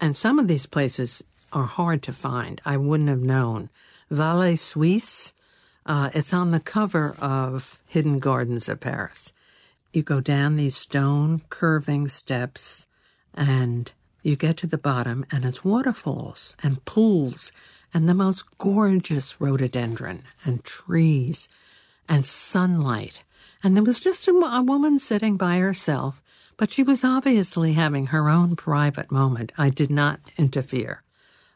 And 0.00 0.16
some 0.16 0.38
of 0.38 0.46
these 0.48 0.66
places 0.66 1.22
are 1.52 1.64
hard 1.64 2.02
to 2.02 2.12
find. 2.12 2.60
I 2.64 2.76
wouldn't 2.76 3.08
have 3.08 3.22
known. 3.22 3.70
Vallée 4.12 4.58
Suisse, 4.58 5.32
uh, 5.86 6.10
it's 6.12 6.34
on 6.34 6.50
the 6.50 6.60
cover 6.60 7.16
of 7.18 7.78
Hidden 7.86 8.18
Gardens 8.18 8.68
of 8.68 8.78
Paris. 8.78 9.32
You 9.92 10.02
go 10.02 10.20
down 10.20 10.54
these 10.54 10.76
stone 10.76 11.40
curving 11.48 12.08
steps 12.08 12.86
and 13.32 13.90
you 14.22 14.36
get 14.36 14.58
to 14.58 14.66
the 14.66 14.78
bottom, 14.78 15.24
and 15.32 15.44
it's 15.44 15.64
waterfalls 15.64 16.56
and 16.62 16.84
pools 16.84 17.52
and 17.92 18.08
the 18.08 18.14
most 18.14 18.44
gorgeous 18.58 19.40
rhododendron 19.40 20.22
and 20.44 20.62
trees 20.62 21.48
and 22.08 22.24
sunlight. 22.24 23.22
And 23.64 23.74
there 23.74 23.82
was 23.82 23.98
just 23.98 24.28
a, 24.28 24.32
a 24.32 24.62
woman 24.62 24.98
sitting 24.98 25.36
by 25.36 25.58
herself, 25.58 26.22
but 26.56 26.70
she 26.70 26.82
was 26.82 27.02
obviously 27.02 27.72
having 27.72 28.08
her 28.08 28.28
own 28.28 28.56
private 28.56 29.10
moment. 29.10 29.52
I 29.56 29.70
did 29.70 29.90
not 29.90 30.20
interfere. 30.36 31.02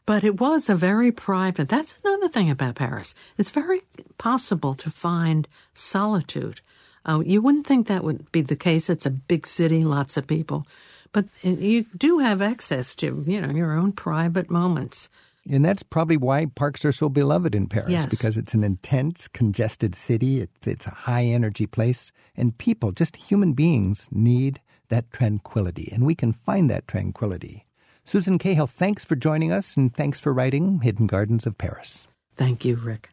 But 0.07 0.23
it 0.23 0.39
was 0.39 0.69
a 0.69 0.75
very 0.75 1.11
private. 1.11 1.69
That's 1.69 1.95
another 2.03 2.29
thing 2.29 2.49
about 2.49 2.75
Paris. 2.75 3.13
It's 3.37 3.51
very 3.51 3.81
possible 4.17 4.73
to 4.75 4.89
find 4.89 5.47
solitude. 5.75 6.61
Uh, 7.05 7.21
you 7.25 7.41
wouldn't 7.41 7.67
think 7.67 7.87
that 7.87 8.03
would 8.03 8.31
be 8.31 8.41
the 8.41 8.55
case. 8.55 8.89
It's 8.89 9.05
a 9.05 9.11
big 9.11 9.45
city, 9.45 9.83
lots 9.83 10.17
of 10.17 10.25
people, 10.25 10.65
but 11.11 11.25
you 11.43 11.85
do 11.95 12.19
have 12.19 12.41
access 12.41 12.95
to 12.95 13.23
you 13.27 13.39
know 13.41 13.51
your 13.51 13.73
own 13.73 13.91
private 13.91 14.49
moments. 14.49 15.09
And 15.49 15.63
that's 15.63 15.83
probably 15.83 16.17
why 16.17 16.47
parks 16.47 16.83
are 16.83 16.91
so 16.91 17.07
beloved 17.09 17.55
in 17.55 17.67
Paris 17.67 17.91
Yes. 17.91 18.05
because 18.05 18.37
it's 18.37 18.53
an 18.53 18.63
intense, 18.63 19.27
congested 19.29 19.95
city. 19.95 20.41
It's, 20.41 20.67
it's 20.67 20.87
a 20.87 20.91
high 21.07 21.23
energy 21.23 21.65
place. 21.67 22.11
And 22.35 22.57
people, 22.57 22.91
just 22.91 23.15
human 23.15 23.53
beings, 23.53 24.09
need 24.11 24.59
that 24.89 25.09
tranquility. 25.11 25.89
And 25.93 26.05
we 26.05 26.15
can 26.15 26.33
find 26.33 26.69
that 26.69 26.87
tranquility. 26.87 27.66
Susan 28.07 28.37
Cahill, 28.37 28.67
thanks 28.67 29.03
for 29.03 29.17
joining 29.17 29.51
us 29.51 29.75
and 29.75 29.93
thanks 29.93 30.17
for 30.17 30.31
writing 30.31 30.79
Hidden 30.79 31.07
Gardens 31.07 31.45
of 31.45 31.57
Paris. 31.57 32.07
Thank 32.37 32.63
you, 32.63 32.77
Rick. 32.77 33.09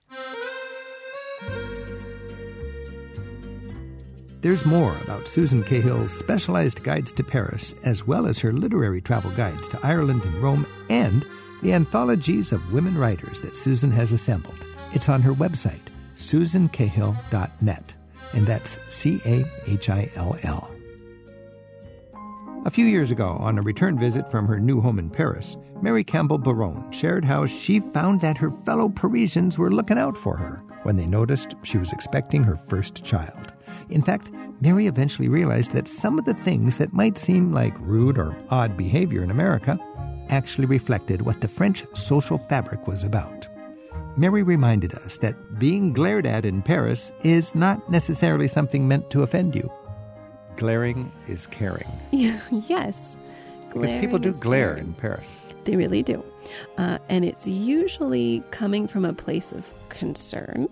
There's 4.40 4.64
more 4.64 4.96
about 5.02 5.26
Susan 5.26 5.64
Cahill's 5.64 6.12
specialized 6.12 6.84
guides 6.84 7.10
to 7.10 7.24
Paris, 7.24 7.74
as 7.82 8.06
well 8.06 8.28
as 8.28 8.38
her 8.38 8.52
literary 8.52 9.00
travel 9.00 9.32
guides 9.32 9.66
to 9.70 9.80
Ireland 9.82 10.22
and 10.22 10.34
Rome, 10.36 10.64
and 10.88 11.26
the 11.62 11.72
anthologies 11.72 12.52
of 12.52 12.72
women 12.72 12.96
writers 12.96 13.40
that 13.40 13.56
Susan 13.56 13.90
has 13.90 14.12
assembled. 14.12 14.64
It's 14.92 15.08
on 15.08 15.22
her 15.22 15.34
website, 15.34 15.88
susancahill.net, 16.16 17.94
and 18.32 18.46
that's 18.46 18.78
C 18.94 19.20
A 19.26 19.44
H 19.66 19.90
I 19.90 20.08
L 20.14 20.38
L. 20.44 20.73
A 22.66 22.70
few 22.70 22.86
years 22.86 23.10
ago, 23.10 23.36
on 23.40 23.58
a 23.58 23.62
return 23.62 23.98
visit 23.98 24.26
from 24.30 24.46
her 24.46 24.58
new 24.58 24.80
home 24.80 24.98
in 24.98 25.10
Paris, 25.10 25.58
Mary 25.82 26.02
Campbell 26.02 26.38
Barone 26.38 26.90
shared 26.90 27.22
how 27.22 27.44
she 27.44 27.78
found 27.78 28.22
that 28.22 28.38
her 28.38 28.50
fellow 28.50 28.88
Parisians 28.88 29.58
were 29.58 29.70
looking 29.70 29.98
out 29.98 30.16
for 30.16 30.34
her 30.34 30.64
when 30.82 30.96
they 30.96 31.06
noticed 31.06 31.56
she 31.62 31.76
was 31.76 31.92
expecting 31.92 32.42
her 32.42 32.56
first 32.56 33.04
child. 33.04 33.52
In 33.90 34.00
fact, 34.00 34.30
Mary 34.62 34.86
eventually 34.86 35.28
realized 35.28 35.72
that 35.72 35.86
some 35.86 36.18
of 36.18 36.24
the 36.24 36.32
things 36.32 36.78
that 36.78 36.94
might 36.94 37.18
seem 37.18 37.52
like 37.52 37.78
rude 37.80 38.16
or 38.16 38.34
odd 38.48 38.78
behavior 38.78 39.22
in 39.22 39.30
America 39.30 39.78
actually 40.30 40.66
reflected 40.66 41.20
what 41.20 41.42
the 41.42 41.48
French 41.48 41.84
social 41.94 42.38
fabric 42.38 42.86
was 42.86 43.04
about. 43.04 43.46
Mary 44.16 44.42
reminded 44.42 44.94
us 44.94 45.18
that 45.18 45.58
being 45.58 45.92
glared 45.92 46.24
at 46.24 46.46
in 46.46 46.62
Paris 46.62 47.12
is 47.24 47.54
not 47.54 47.90
necessarily 47.90 48.48
something 48.48 48.88
meant 48.88 49.10
to 49.10 49.22
offend 49.22 49.54
you. 49.54 49.70
Glaring 50.56 51.10
is 51.26 51.46
caring. 51.46 51.86
yes. 52.12 53.16
Because 53.72 53.92
people 53.92 54.18
do 54.18 54.32
glare 54.32 54.74
caring. 54.74 54.86
in 54.88 54.94
Paris. 54.94 55.36
They 55.64 55.76
really 55.76 56.02
do. 56.02 56.22
Uh, 56.78 56.98
and 57.08 57.24
it's 57.24 57.46
usually 57.46 58.42
coming 58.50 58.86
from 58.86 59.04
a 59.04 59.12
place 59.12 59.52
of 59.52 59.72
concern. 59.88 60.68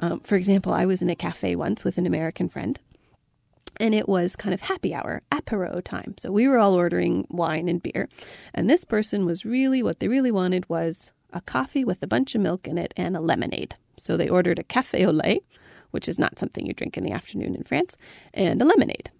Um, 0.00 0.20
for 0.20 0.36
example, 0.36 0.72
I 0.72 0.86
was 0.86 1.02
in 1.02 1.10
a 1.10 1.16
cafe 1.16 1.56
once 1.56 1.84
with 1.84 1.98
an 1.98 2.06
American 2.06 2.48
friend, 2.48 2.78
and 3.78 3.94
it 3.94 4.08
was 4.08 4.36
kind 4.36 4.54
of 4.54 4.60
happy 4.62 4.94
hour, 4.94 5.22
apero 5.32 5.82
time. 5.82 6.14
So 6.18 6.30
we 6.30 6.48
were 6.48 6.58
all 6.58 6.74
ordering 6.74 7.26
wine 7.30 7.68
and 7.68 7.82
beer. 7.82 8.08
And 8.54 8.68
this 8.68 8.84
person 8.84 9.26
was 9.26 9.44
really, 9.44 9.82
what 9.82 10.00
they 10.00 10.08
really 10.08 10.30
wanted 10.32 10.68
was 10.68 11.12
a 11.32 11.40
coffee 11.40 11.84
with 11.84 12.02
a 12.02 12.06
bunch 12.06 12.34
of 12.34 12.40
milk 12.40 12.66
in 12.66 12.78
it 12.78 12.94
and 12.96 13.16
a 13.16 13.20
lemonade. 13.20 13.76
So 13.96 14.16
they 14.16 14.28
ordered 14.28 14.58
a 14.58 14.64
cafe 14.64 15.04
au 15.06 15.10
lait, 15.10 15.44
which 15.90 16.08
is 16.08 16.18
not 16.18 16.38
something 16.38 16.66
you 16.66 16.72
drink 16.72 16.96
in 16.96 17.04
the 17.04 17.12
afternoon 17.12 17.54
in 17.54 17.64
France, 17.64 17.96
and 18.34 18.60
a 18.60 18.64
lemonade. 18.64 19.10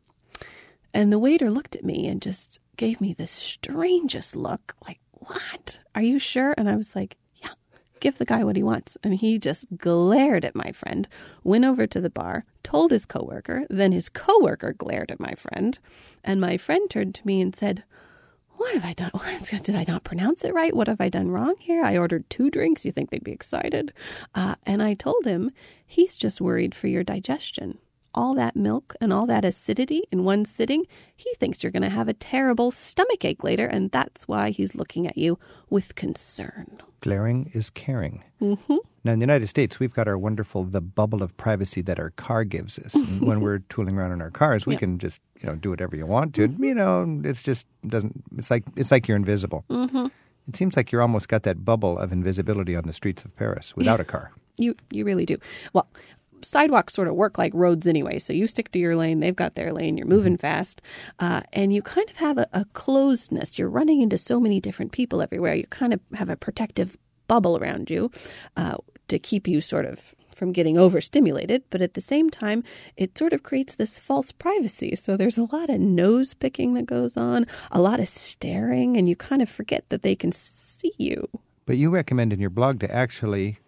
And 0.92 1.12
the 1.12 1.18
waiter 1.18 1.50
looked 1.50 1.76
at 1.76 1.84
me 1.84 2.06
and 2.06 2.22
just 2.22 2.58
gave 2.76 3.00
me 3.00 3.12
the 3.12 3.26
strangest 3.26 4.34
look 4.34 4.74
like, 4.86 5.00
What? 5.12 5.78
Are 5.94 6.02
you 6.02 6.18
sure? 6.18 6.54
And 6.56 6.68
I 6.68 6.76
was 6.76 6.96
like, 6.96 7.16
Yeah, 7.34 7.50
give 8.00 8.18
the 8.18 8.24
guy 8.24 8.44
what 8.44 8.56
he 8.56 8.62
wants. 8.62 8.96
And 9.02 9.14
he 9.14 9.38
just 9.38 9.66
glared 9.76 10.44
at 10.44 10.54
my 10.56 10.72
friend, 10.72 11.06
went 11.44 11.64
over 11.64 11.86
to 11.86 12.00
the 12.00 12.10
bar, 12.10 12.44
told 12.62 12.92
his 12.92 13.04
coworker. 13.04 13.66
Then 13.68 13.92
his 13.92 14.08
coworker 14.08 14.72
glared 14.72 15.10
at 15.10 15.20
my 15.20 15.34
friend. 15.34 15.78
And 16.24 16.40
my 16.40 16.56
friend 16.56 16.88
turned 16.88 17.14
to 17.16 17.26
me 17.26 17.40
and 17.40 17.54
said, 17.54 17.84
what 18.56 18.74
have 18.74 18.84
I 18.84 18.92
done? 18.92 19.10
Did 19.62 19.74
I 19.74 19.84
not 19.86 20.04
pronounce 20.04 20.44
it 20.44 20.54
right? 20.54 20.74
What 20.74 20.88
have 20.88 21.00
I 21.00 21.08
done 21.08 21.30
wrong 21.30 21.54
here? 21.58 21.82
I 21.82 21.96
ordered 21.96 22.28
two 22.30 22.50
drinks. 22.50 22.84
You 22.84 22.92
think 22.92 23.10
they'd 23.10 23.24
be 23.24 23.32
excited? 23.32 23.92
Uh, 24.34 24.56
and 24.64 24.82
I 24.82 24.94
told 24.94 25.24
him 25.24 25.50
he's 25.86 26.16
just 26.16 26.40
worried 26.40 26.74
for 26.74 26.88
your 26.88 27.04
digestion. 27.04 27.78
All 28.14 28.34
that 28.34 28.56
milk 28.56 28.94
and 29.00 29.12
all 29.12 29.26
that 29.26 29.44
acidity 29.44 30.04
in 30.10 30.24
one 30.24 30.46
sitting, 30.46 30.86
he 31.14 31.34
thinks 31.34 31.62
you're 31.62 31.72
going 31.72 31.82
to 31.82 31.90
have 31.90 32.08
a 32.08 32.14
terrible 32.14 32.70
stomach 32.70 33.24
ache 33.26 33.44
later, 33.44 33.66
and 33.66 33.90
that's 33.90 34.26
why 34.26 34.50
he's 34.50 34.74
looking 34.74 35.06
at 35.06 35.18
you 35.18 35.38
with 35.68 35.94
concern. 35.94 36.80
Glaring 37.00 37.50
is 37.52 37.68
caring. 37.68 38.24
Mm-hmm. 38.40 38.76
Now, 39.06 39.12
in 39.12 39.20
the 39.20 39.22
United 39.22 39.46
States, 39.46 39.78
we've 39.78 39.94
got 39.94 40.08
our 40.08 40.18
wonderful 40.18 40.64
the 40.64 40.80
bubble 40.80 41.22
of 41.22 41.36
privacy 41.36 41.80
that 41.82 42.00
our 42.00 42.10
car 42.10 42.42
gives 42.42 42.76
us. 42.80 42.92
When 43.20 43.40
we're 43.40 43.60
tooling 43.68 43.96
around 43.96 44.10
in 44.12 44.20
our 44.20 44.32
cars, 44.32 44.66
we 44.66 44.74
Yeah. 44.74 44.80
can 44.80 44.98
just 44.98 45.20
you 45.40 45.46
know 45.48 45.54
do 45.54 45.70
whatever 45.70 45.94
you 45.96 46.06
want 46.06 46.34
to. 46.34 46.48
You 46.58 46.74
know, 46.74 47.20
it's 47.24 47.40
just 47.42 47.66
doesn't. 47.86 48.24
It's 48.36 48.50
like 48.50 48.64
it's 48.74 48.90
like 48.90 49.06
you're 49.06 49.16
invisible. 49.16 49.64
Mm-hmm. 49.70 50.06
It 50.48 50.56
seems 50.56 50.76
like 50.76 50.90
you're 50.90 51.02
almost 51.02 51.28
got 51.28 51.42
that 51.44 51.64
bubble 51.64 51.96
of 51.98 52.10
invisibility 52.12 52.74
on 52.76 52.82
the 52.84 52.92
streets 52.92 53.24
of 53.24 53.34
Paris 53.36 53.74
without 53.76 54.00
a 54.00 54.04
car. 54.04 54.32
You 54.58 54.74
you 54.90 55.04
really 55.04 55.24
do. 55.24 55.36
Well, 55.72 55.86
sidewalks 56.42 56.92
sort 56.94 57.06
of 57.08 57.14
work 57.14 57.38
like 57.38 57.52
roads 57.54 57.86
anyway. 57.86 58.18
So 58.18 58.32
you 58.32 58.46
stick 58.48 58.70
to 58.72 58.78
your 58.80 58.96
lane, 58.96 59.20
they've 59.20 59.36
got 59.36 59.54
their 59.54 59.72
lane, 59.72 59.96
you're 59.96 60.06
moving 60.16 60.36
fast, 60.36 60.82
uh, 61.20 61.42
and 61.52 61.72
you 61.72 61.80
kind 61.82 62.10
of 62.10 62.16
have 62.16 62.38
a, 62.38 62.46
a 62.52 62.64
closedness. 62.74 63.56
You're 63.56 63.70
running 63.70 64.00
into 64.02 64.18
so 64.18 64.40
many 64.40 64.60
different 64.60 64.90
people 64.90 65.22
everywhere. 65.22 65.54
You 65.54 65.66
kind 65.70 65.94
of 65.94 66.00
have 66.14 66.28
a 66.28 66.36
protective 66.36 66.96
bubble 67.28 67.56
around 67.56 67.90
you 67.90 68.10
uh, 68.56 68.76
to 69.08 69.18
keep 69.18 69.46
you 69.48 69.60
sort 69.60 69.84
of 69.86 70.14
from 70.34 70.52
getting 70.52 70.76
overstimulated, 70.76 71.62
but 71.70 71.80
at 71.80 71.94
the 71.94 72.00
same 72.00 72.28
time, 72.28 72.62
it 72.96 73.16
sort 73.16 73.32
of 73.32 73.42
creates 73.42 73.74
this 73.74 73.98
false 73.98 74.32
privacy. 74.32 74.94
So 74.94 75.16
there's 75.16 75.38
a 75.38 75.44
lot 75.44 75.70
of 75.70 75.80
nose 75.80 76.34
picking 76.34 76.74
that 76.74 76.84
goes 76.84 77.16
on, 77.16 77.46
a 77.72 77.80
lot 77.80 78.00
of 78.00 78.08
staring, 78.08 78.96
and 78.96 79.08
you 79.08 79.16
kind 79.16 79.40
of 79.40 79.48
forget 79.48 79.88
that 79.88 80.02
they 80.02 80.14
can 80.14 80.32
see 80.32 80.92
you. 80.98 81.26
But 81.64 81.78
you 81.78 81.90
recommend 81.90 82.32
in 82.34 82.40
your 82.40 82.50
blog 82.50 82.80
to 82.80 82.94
actually 82.94 83.58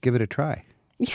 give 0.00 0.14
it 0.16 0.20
a 0.20 0.26
try. 0.26 0.64
Yeah. 0.98 1.14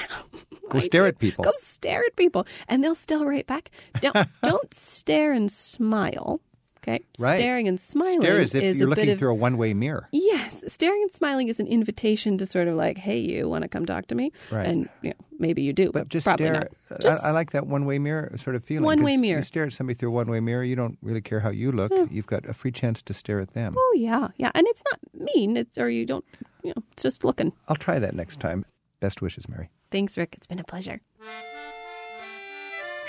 Go 0.69 0.77
I 0.79 0.81
stare 0.81 1.01
do. 1.01 1.07
at 1.07 1.19
people. 1.19 1.43
Go 1.43 1.51
stare 1.61 2.03
at 2.05 2.15
people, 2.15 2.45
and 2.69 2.81
they'll 2.83 2.95
still 2.95 3.25
write 3.25 3.47
back. 3.47 3.69
Don't, 3.99 4.15
don't 4.43 4.73
stare 4.73 5.33
and 5.33 5.51
smile. 5.51 6.39
Okay, 6.83 7.01
Right. 7.19 7.37
staring 7.37 7.67
and 7.67 7.79
smiling 7.79 8.21
Stare 8.21 8.41
as 8.41 8.55
if 8.55 8.63
is 8.63 8.79
you're 8.79 8.89
looking 8.89 9.09
of 9.09 9.19
through 9.19 9.29
a 9.29 9.35
one-way 9.35 9.73
mirror. 9.75 10.07
yes. 10.11 10.63
Staring 10.67 11.03
and 11.03 11.11
smiling 11.11 11.47
is 11.47 11.59
an 11.59 11.67
invitation 11.67 12.39
to 12.39 12.45
sort 12.47 12.67
of 12.67 12.75
like, 12.75 12.97
hey, 12.97 13.19
you 13.19 13.47
want 13.47 13.61
to 13.61 13.67
come 13.67 13.85
talk 13.85 14.07
to 14.07 14.15
me? 14.15 14.31
Right. 14.49 14.65
And 14.65 14.89
you 15.03 15.11
know, 15.11 15.15
maybe 15.37 15.61
you 15.61 15.73
do, 15.73 15.85
but, 15.91 15.93
But 15.93 16.07
just 16.09 16.23
probably 16.25 16.47
stare. 16.47 16.69
not. 16.89 16.99
Just 17.01 17.23
I, 17.23 17.29
I 17.29 17.31
like 17.33 17.51
that 17.51 17.67
one-way 17.67 17.99
mirror 17.99 18.35
sort 18.37 18.55
of 18.55 18.63
feeling. 18.63 18.83
One 18.85 19.03
way 19.03 19.15
mirror. 19.15 19.39
You 19.39 19.45
stare 19.45 19.65
at 19.65 19.73
somebody 19.73 19.95
through 19.95 20.09
a 20.09 20.13
one-way 20.13 20.39
mirror. 20.39 20.63
You 20.63 20.75
don't 20.75 20.97
really 21.03 21.21
care 21.21 21.41
how 21.41 21.51
you 21.51 21.71
look. 21.71 21.91
You've 22.09 22.25
got 22.25 22.47
a 22.47 22.53
free 22.53 22.71
chance 22.71 23.03
to 23.03 23.13
stare 23.13 23.39
at 23.39 23.53
them. 23.53 23.75
oh 23.77 23.93
yeah, 23.95 24.29
yeah, 24.37 24.49
and 24.55 24.65
it's 24.67 24.81
not 24.89 24.99
mean. 25.35 25.57
It's 25.57 25.77
or 25.77 25.87
you 25.89 26.05
don't, 26.07 26.25
you 26.63 26.73
know, 26.75 26.83
it's 26.93 27.03
just 27.03 27.23
looking. 27.23 27.53
I'll 27.67 27.75
try 27.75 27.99
that 27.99 28.15
next 28.15 28.39
time. 28.39 28.65
Best 28.99 29.21
wishes, 29.21 29.47
Mary. 29.47 29.69
Thanks, 29.91 30.17
Rick. 30.17 30.33
It's 30.35 30.47
been 30.47 30.59
a 30.59 30.63
pleasure. 30.63 30.99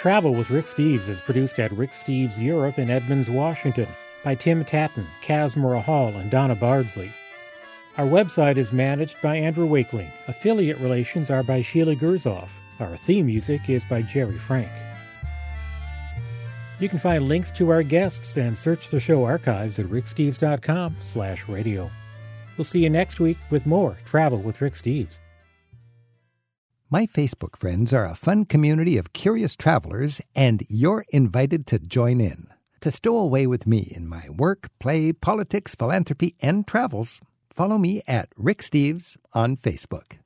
Travel 0.02 0.34
with 0.34 0.50
Rick 0.50 0.66
Steves 0.66 1.08
is 1.08 1.20
produced 1.20 1.60
at 1.60 1.70
Rick 1.70 1.92
Steves 1.92 2.36
Europe 2.36 2.80
in 2.80 2.90
Edmonds, 2.90 3.30
Washington 3.30 3.86
by 4.24 4.34
Tim 4.34 4.64
Tatton, 4.64 5.06
Casmara 5.22 5.80
Hall, 5.80 6.08
and 6.08 6.28
Donna 6.28 6.56
Bardsley. 6.56 7.12
Our 7.96 8.06
website 8.06 8.56
is 8.56 8.72
managed 8.72 9.22
by 9.22 9.36
Andrew 9.36 9.64
Wakeling. 9.64 10.10
Affiliate 10.26 10.80
relations 10.80 11.30
are 11.30 11.44
by 11.44 11.62
Sheila 11.62 11.94
Gurzoff. 11.94 12.48
Our 12.80 12.96
theme 12.96 13.26
music 13.26 13.70
is 13.70 13.84
by 13.84 14.02
Jerry 14.02 14.38
Frank. 14.38 14.72
You 16.80 16.88
can 16.88 16.98
find 16.98 17.28
links 17.28 17.52
to 17.52 17.70
our 17.70 17.84
guests 17.84 18.36
and 18.36 18.58
search 18.58 18.88
the 18.88 18.98
show 18.98 19.22
archives 19.22 19.78
at 19.78 19.86
ricksteves.com 19.86 20.96
slash 20.98 21.46
radio. 21.46 21.88
We'll 22.58 22.64
see 22.64 22.80
you 22.80 22.90
next 22.90 23.20
week 23.20 23.38
with 23.50 23.66
more 23.66 23.96
Travel 24.04 24.38
with 24.38 24.60
Rick 24.60 24.74
Steves. 24.74 25.20
My 26.92 27.06
Facebook 27.06 27.56
friends 27.56 27.94
are 27.94 28.04
a 28.04 28.14
fun 28.14 28.44
community 28.44 28.98
of 28.98 29.14
curious 29.14 29.56
travelers, 29.56 30.20
and 30.34 30.62
you're 30.68 31.06
invited 31.08 31.66
to 31.68 31.78
join 31.78 32.20
in. 32.20 32.48
To 32.82 32.90
stow 32.90 33.16
away 33.16 33.46
with 33.46 33.66
me 33.66 33.90
in 33.96 34.06
my 34.06 34.28
work, 34.28 34.68
play, 34.78 35.10
politics, 35.14 35.74
philanthropy, 35.74 36.36
and 36.42 36.66
travels, 36.66 37.22
follow 37.50 37.78
me 37.78 38.02
at 38.06 38.28
Rick 38.36 38.58
Steves 38.58 39.16
on 39.32 39.56
Facebook. 39.56 40.18